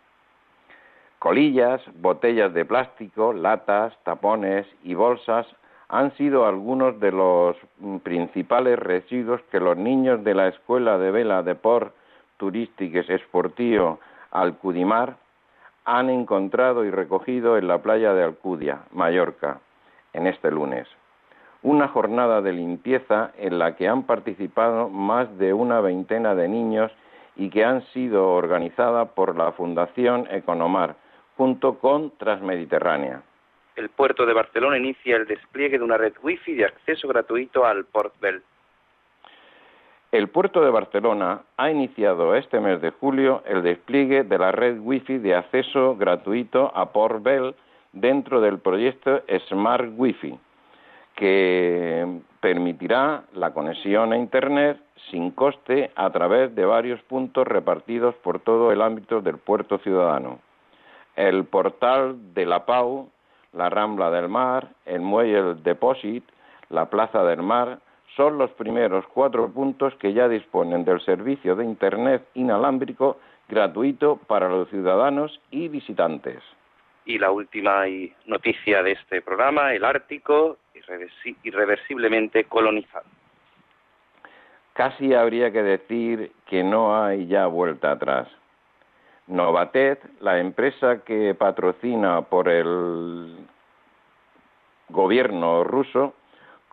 Colillas, 1.20 1.82
botellas 1.96 2.54
de 2.54 2.66
plástico, 2.66 3.34
latas, 3.34 3.94
tapones 4.04 4.68
y 4.84 4.94
bolsas 4.94 5.48
han 5.90 6.16
sido 6.18 6.46
algunos 6.46 7.00
de 7.00 7.12
los 7.12 7.56
principales 8.04 8.78
residuos 8.78 9.42
que 9.52 9.60
los 9.60 9.78
niños 9.78 10.24
de 10.24 10.36
la 10.36 10.48
Escuela 10.50 10.98
de 10.98 11.12
Vela 11.12 11.44
de 11.44 11.56
Port 11.56 11.94
Turístiques 12.38 13.10
Esportío 13.10 14.00
Alcudimar 14.32 15.16
han 15.88 16.10
encontrado 16.10 16.84
y 16.84 16.92
recogido 16.92 17.58
en 17.58 17.70
la 17.70 17.82
playa 17.82 18.14
de 18.14 18.22
Alcudia, 18.22 18.80
Mallorca, 18.92 19.62
en 20.12 20.28
este 20.28 20.52
lunes. 20.52 20.86
Una 21.64 21.88
jornada 21.88 22.42
de 22.42 22.52
limpieza 22.52 23.32
en 23.38 23.58
la 23.58 23.78
que 23.78 23.88
han 23.88 24.04
participado 24.04 24.90
más 24.90 25.38
de 25.38 25.54
una 25.54 25.80
veintena 25.80 26.36
de 26.36 26.50
niños 26.50 26.92
y 27.38 27.50
que 27.50 27.64
han 27.64 27.86
sido 27.94 28.32
organizada 28.34 29.06
por 29.06 29.38
la 29.38 29.54
Fundación 29.54 30.28
Economar, 30.30 30.98
junto 31.38 31.80
con 31.80 32.12
Transmediterránea. 32.18 33.22
El 33.78 33.88
puerto 33.88 34.26
de 34.26 34.34
Barcelona 34.34 34.78
inicia 34.78 35.16
el 35.16 35.26
despliegue 35.26 35.78
de 35.78 35.86
una 35.86 35.98
red 35.98 36.16
wifi 36.22 36.54
de 36.54 36.66
acceso 36.66 37.08
gratuito 37.08 37.66
al 37.66 37.86
Port 37.86 38.14
Bell. 38.20 38.44
El 40.12 40.30
puerto 40.30 40.64
de 40.64 40.70
Barcelona 40.70 41.42
ha 41.58 41.70
iniciado 41.70 42.34
este 42.36 42.62
mes 42.62 42.82
de 42.82 42.92
julio 42.92 43.44
el 43.46 43.62
despliegue 43.62 44.24
de 44.24 44.38
la 44.38 44.54
red 44.54 44.80
wifi 44.80 45.18
de 45.18 45.36
acceso 45.36 45.98
gratuito 45.98 46.72
a 46.74 46.94
Port 46.94 47.22
Bell 47.22 47.54
dentro 47.92 48.42
del 48.42 48.60
proyecto 48.60 49.22
Smart 49.50 49.90
Wi-Fi, 49.98 50.40
que 51.16 52.22
permitirá 52.40 53.24
la 53.34 53.54
conexión 53.54 54.14
a 54.14 54.18
Internet 54.18 54.80
sin 55.10 55.32
coste 55.32 55.92
a 55.96 56.10
través 56.12 56.54
de 56.56 56.66
varios 56.66 57.02
puntos 57.04 57.48
repartidos 57.48 58.16
por 58.16 58.40
todo 58.40 58.72
el 58.72 58.82
ámbito 58.82 59.22
del 59.22 59.38
puerto 59.38 59.78
ciudadano. 59.80 60.40
El 61.16 61.46
portal 61.46 62.34
de 62.34 62.46
la 62.46 62.66
Pau, 62.66 63.10
la 63.54 63.70
Rambla 63.70 64.12
del 64.12 64.30
Mar, 64.30 64.70
el 64.86 65.02
Muelle 65.02 65.42
del 65.42 65.64
Deposit, 65.64 66.24
la 66.70 66.90
Plaza 66.90 67.24
del 67.24 67.42
Mar, 67.42 67.80
son 68.16 68.38
los 68.38 68.52
primeros 68.52 69.06
cuatro 69.08 69.50
puntos 69.50 69.94
que 69.96 70.14
ya 70.14 70.28
disponen 70.28 70.86
del 70.86 71.02
servicio 71.02 71.56
de 71.56 71.66
Internet 71.66 72.28
inalámbrico 72.34 73.20
gratuito 73.48 74.18
para 74.28 74.50
los 74.50 74.70
ciudadanos 74.70 75.40
y 75.52 75.68
visitantes. 75.68 76.42
Y 77.06 77.20
la 77.20 77.32
última 77.32 77.86
noticia 78.26 78.84
de 78.84 78.94
este 78.94 79.22
programa, 79.22 79.74
el 79.74 79.86
Ártico 79.86 80.58
irreversiblemente 81.44 82.46
colonizado. 82.46 83.06
Casi 84.74 85.14
habría 85.14 85.52
que 85.52 85.64
decir 85.64 86.32
que 86.46 86.64
no 86.64 87.02
hay 87.02 87.28
ya 87.28 87.48
vuelta 87.48 87.92
atrás. 87.92 88.28
Novatet, 89.28 90.00
la 90.22 90.40
empresa 90.40 91.04
que 91.04 91.34
patrocina 91.34 92.22
por 92.22 92.48
el 92.48 93.38
gobierno 94.90 95.64
ruso, 95.64 96.14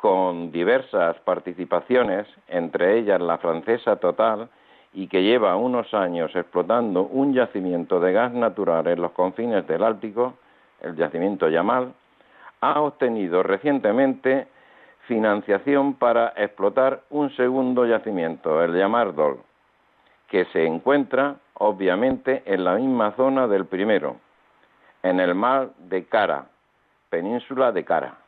con 0.04 0.52
diversas 0.52 1.16
participaciones, 1.20 2.26
entre 2.48 2.98
ellas 2.98 3.22
la 3.22 3.38
francesa 3.38 3.96
Total, 3.96 4.50
y 4.92 5.06
que 5.08 5.22
lleva 5.22 5.56
unos 5.56 5.94
años 5.94 6.30
explotando 6.36 7.04
un 7.04 7.32
yacimiento 7.32 7.98
de 8.00 8.12
gas 8.12 8.30
natural 8.34 8.86
en 8.86 9.00
los 9.00 9.12
confines 9.12 9.66
del 9.66 9.82
Ártico, 9.82 10.34
el 10.82 10.94
yacimiento 10.94 11.48
Yamal, 11.48 11.94
ha 12.60 12.82
obtenido 12.82 13.42
recientemente 13.42 14.46
financiación 15.08 15.94
para 15.94 16.34
explotar 16.36 17.00
un 17.08 17.34
segundo 17.34 17.86
yacimiento, 17.86 18.62
el 18.62 18.76
Yamardol, 18.76 19.38
que 20.28 20.44
se 20.52 20.66
encuentra 20.66 21.36
obviamente 21.54 22.42
en 22.44 22.62
la 22.62 22.74
misma 22.74 23.12
zona 23.12 23.48
del 23.48 23.64
primero, 23.64 24.16
en 25.02 25.18
el 25.18 25.34
mar 25.34 25.70
de 25.78 26.04
Cara, 26.04 26.44
península 27.08 27.72
de 27.72 27.86
Cara. 27.86 28.23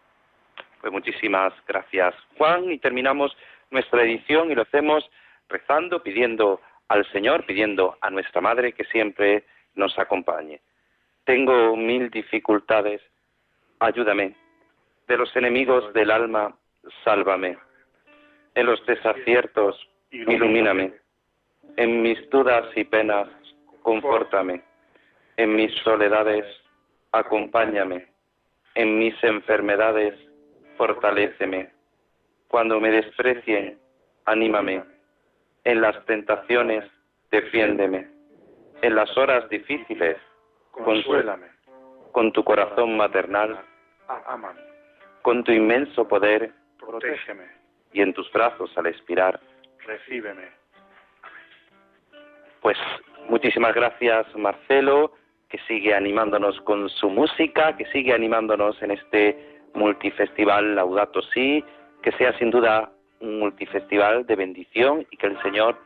Pues 0.86 1.04
muchísimas 1.04 1.52
gracias, 1.66 2.14
Juan, 2.38 2.70
y 2.70 2.78
terminamos 2.78 3.36
nuestra 3.72 4.04
edición 4.04 4.52
y 4.52 4.54
lo 4.54 4.62
hacemos 4.62 5.04
rezando, 5.48 6.00
pidiendo 6.00 6.60
al 6.86 7.04
Señor, 7.10 7.44
pidiendo 7.44 7.98
a 8.00 8.08
nuestra 8.08 8.40
Madre 8.40 8.72
que 8.72 8.84
siempre 8.84 9.42
nos 9.74 9.98
acompañe. 9.98 10.60
Tengo 11.24 11.76
mil 11.76 12.08
dificultades, 12.08 13.02
ayúdame. 13.80 14.36
De 15.08 15.16
los 15.16 15.34
enemigos 15.34 15.92
del 15.92 16.08
alma, 16.08 16.54
sálvame. 17.02 17.58
En 18.54 18.66
los 18.66 18.86
desaciertos, 18.86 19.88
ilumíname 20.12 20.92
en 21.78 22.00
mis 22.00 22.30
dudas 22.30 22.64
y 22.76 22.84
penas, 22.84 23.26
confórtame. 23.82 24.62
En 25.36 25.56
mis 25.56 25.74
soledades, 25.82 26.44
acompáñame. 27.10 28.06
En 28.76 29.00
mis 29.00 29.16
enfermedades, 29.24 30.14
fortaléceme. 30.76 31.70
Cuando 32.48 32.80
me 32.80 32.90
desprecien, 32.90 33.78
anímame. 34.24 34.84
En 35.64 35.80
las 35.80 36.04
tentaciones, 36.06 36.84
defiéndeme. 37.30 38.08
En 38.82 38.94
las 38.94 39.16
horas 39.16 39.48
difíciles, 39.48 40.16
consuélame. 40.70 41.46
Con 42.12 42.32
tu 42.32 42.44
corazón 42.44 42.96
maternal, 42.96 43.60
ámame. 44.26 44.60
Con 45.22 45.42
tu 45.44 45.52
inmenso 45.52 46.06
poder, 46.06 46.52
protégeme. 46.78 47.44
Y 47.92 48.00
en 48.00 48.14
tus 48.14 48.30
brazos 48.32 48.70
al 48.76 48.86
expirar, 48.86 49.40
recíbeme. 49.84 50.48
Pues 52.60 52.78
muchísimas 53.28 53.74
gracias 53.74 54.26
Marcelo, 54.36 55.12
que 55.48 55.58
sigue 55.68 55.94
animándonos 55.94 56.60
con 56.62 56.88
su 56.88 57.08
música, 57.08 57.76
que 57.76 57.86
sigue 57.86 58.12
animándonos 58.12 58.80
en 58.82 58.90
este 58.90 59.55
multifestival 59.76 60.74
Laudato 60.74 61.22
Si, 61.22 61.64
que 62.02 62.12
sea 62.12 62.32
sin 62.38 62.50
duda 62.50 62.90
un 63.20 63.38
multifestival 63.38 64.26
de 64.26 64.36
bendición 64.36 65.06
y 65.10 65.16
que 65.16 65.26
el 65.26 65.40
Señor 65.42 65.76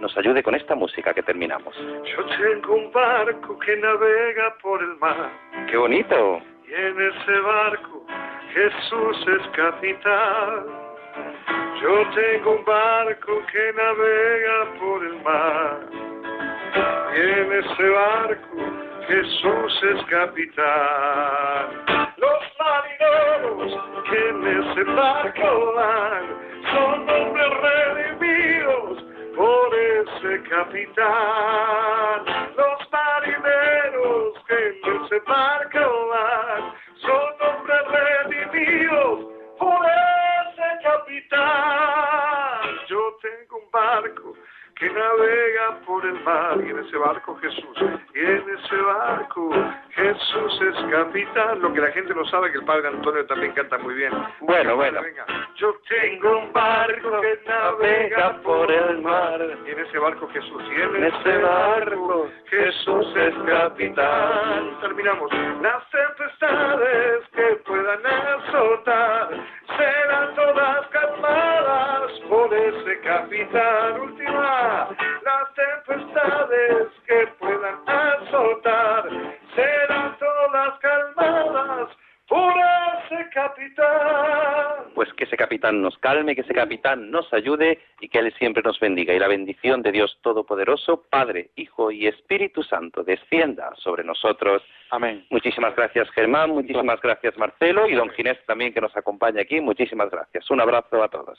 nos 0.00 0.16
ayude 0.16 0.42
con 0.42 0.54
esta 0.54 0.74
música 0.74 1.12
que 1.12 1.22
terminamos. 1.22 1.76
Yo 1.76 2.24
tengo 2.38 2.74
un 2.74 2.90
barco 2.90 3.58
que 3.58 3.76
navega 3.76 4.56
por 4.62 4.82
el 4.82 4.96
mar. 4.96 5.30
¡Qué 5.70 5.76
bonito! 5.76 6.40
Y 6.66 6.72
en 6.72 6.98
ese 7.00 7.38
barco 7.40 8.06
Jesús 8.54 9.26
es 9.28 9.46
capitán. 9.48 10.64
Yo 11.82 12.06
tengo 12.14 12.52
un 12.52 12.64
barco 12.64 13.42
que 13.52 13.72
navega 13.72 14.72
por 14.78 15.04
el 15.04 15.20
mar. 15.22 15.80
Y 17.14 17.20
en 17.20 17.52
ese 17.52 17.88
barco 17.88 18.56
Jesús 19.06 19.82
es 19.82 20.02
capitán. 20.06 21.66
Los 22.20 22.42
marineros 22.58 23.72
que 24.10 24.28
en 24.28 24.46
ese 24.46 24.84
barco 24.92 25.72
van 25.74 26.26
son 26.70 27.08
hombres 27.08 27.50
redimidos 27.62 29.04
por 29.34 29.74
ese 29.74 30.42
capitán. 30.50 32.24
Los 32.58 32.92
marineros 32.92 34.44
que 34.46 34.68
en 34.68 35.02
ese 35.02 35.18
barco 35.20 36.08
van 36.08 36.74
son 37.00 37.48
hombres 37.48 37.84
redimidos 37.88 39.18
por 39.58 39.86
ese 39.86 40.68
capitán. 40.82 42.60
Yo 42.86 43.16
tengo 43.22 43.56
un 43.64 43.70
barco 43.70 44.34
que 44.80 44.88
navega 44.88 45.78
por 45.84 46.06
el 46.06 46.18
mar 46.24 46.56
y 46.64 46.70
en 46.70 46.78
ese 46.78 46.96
barco 46.96 47.36
Jesús, 47.36 47.76
y 48.14 48.18
en 48.18 48.44
ese 48.48 48.76
barco 48.76 49.50
Jesús 49.90 50.60
es 50.62 50.90
capitán, 50.90 51.60
lo 51.60 51.70
que 51.74 51.82
la 51.82 51.92
gente 51.92 52.14
no 52.14 52.24
sabe 52.24 52.50
que 52.50 52.58
el 52.58 52.64
padre 52.64 52.88
Antonio 52.88 53.26
también 53.26 53.52
canta 53.52 53.76
muy 53.76 53.92
bien. 53.92 54.10
Bueno, 54.40 54.76
bueno. 54.76 55.02
Venga. 55.02 55.26
Yo 55.56 55.74
tengo 55.86 56.38
un 56.38 56.52
barco 56.54 57.20
que 57.20 57.40
navega 57.46 58.40
por 58.42 58.72
el 58.72 59.02
mar 59.02 59.38
y 59.66 59.70
en 59.70 59.78
ese 59.80 59.98
barco 59.98 60.26
Jesús, 60.28 60.62
y 60.74 60.80
en 60.80 61.04
ese 61.04 61.38
barco 61.42 62.30
Jesús 62.46 63.16
es 63.16 63.34
capitán. 63.46 64.80
Terminamos. 64.80 65.30
Las 65.60 65.90
tempestades 65.90 67.28
que 67.34 67.56
puedan 67.66 68.00
azotar 68.06 69.28
serán 69.76 70.34
todas 70.34 70.88
ese 73.10 73.46
capitán. 73.46 74.00
Última. 74.00 74.88
Las 75.24 75.54
tempestades 75.54 76.88
que 77.06 77.26
puedan 77.38 77.78
azotar 77.86 79.08
serán 79.54 80.16
todas 80.18 80.78
calmadas 80.80 81.88
por 82.28 82.54
ese 82.54 83.28
capitán. 83.30 84.92
Pues 84.94 85.12
que 85.14 85.24
ese 85.24 85.36
capitán 85.36 85.82
nos 85.82 85.98
calme, 85.98 86.34
que 86.34 86.42
ese 86.42 86.54
capitán 86.54 87.10
nos 87.10 87.32
ayude 87.32 87.80
y 88.00 88.08
que 88.08 88.18
Él 88.18 88.32
siempre 88.38 88.62
nos 88.62 88.78
bendiga. 88.78 89.12
Y 89.12 89.18
la 89.18 89.28
bendición 89.28 89.82
de 89.82 89.92
Dios 89.92 90.18
Todopoderoso, 90.22 91.04
Padre, 91.10 91.50
Hijo 91.56 91.90
y 91.90 92.06
Espíritu 92.06 92.62
Santo, 92.62 93.02
descienda 93.02 93.72
sobre 93.76 94.04
nosotros. 94.04 94.62
Amén. 94.90 95.26
Muchísimas 95.30 95.74
gracias, 95.74 96.08
Germán. 96.10 96.50
Muchísimas 96.50 97.00
gracias, 97.00 97.36
Marcelo. 97.36 97.88
Y 97.88 97.94
don 97.94 98.10
Ginés 98.10 98.38
también, 98.46 98.72
que 98.72 98.80
nos 98.80 98.96
acompaña 98.96 99.42
aquí. 99.42 99.60
Muchísimas 99.60 100.10
gracias. 100.10 100.48
Un 100.50 100.60
abrazo 100.60 101.02
a 101.02 101.08
todos. 101.08 101.38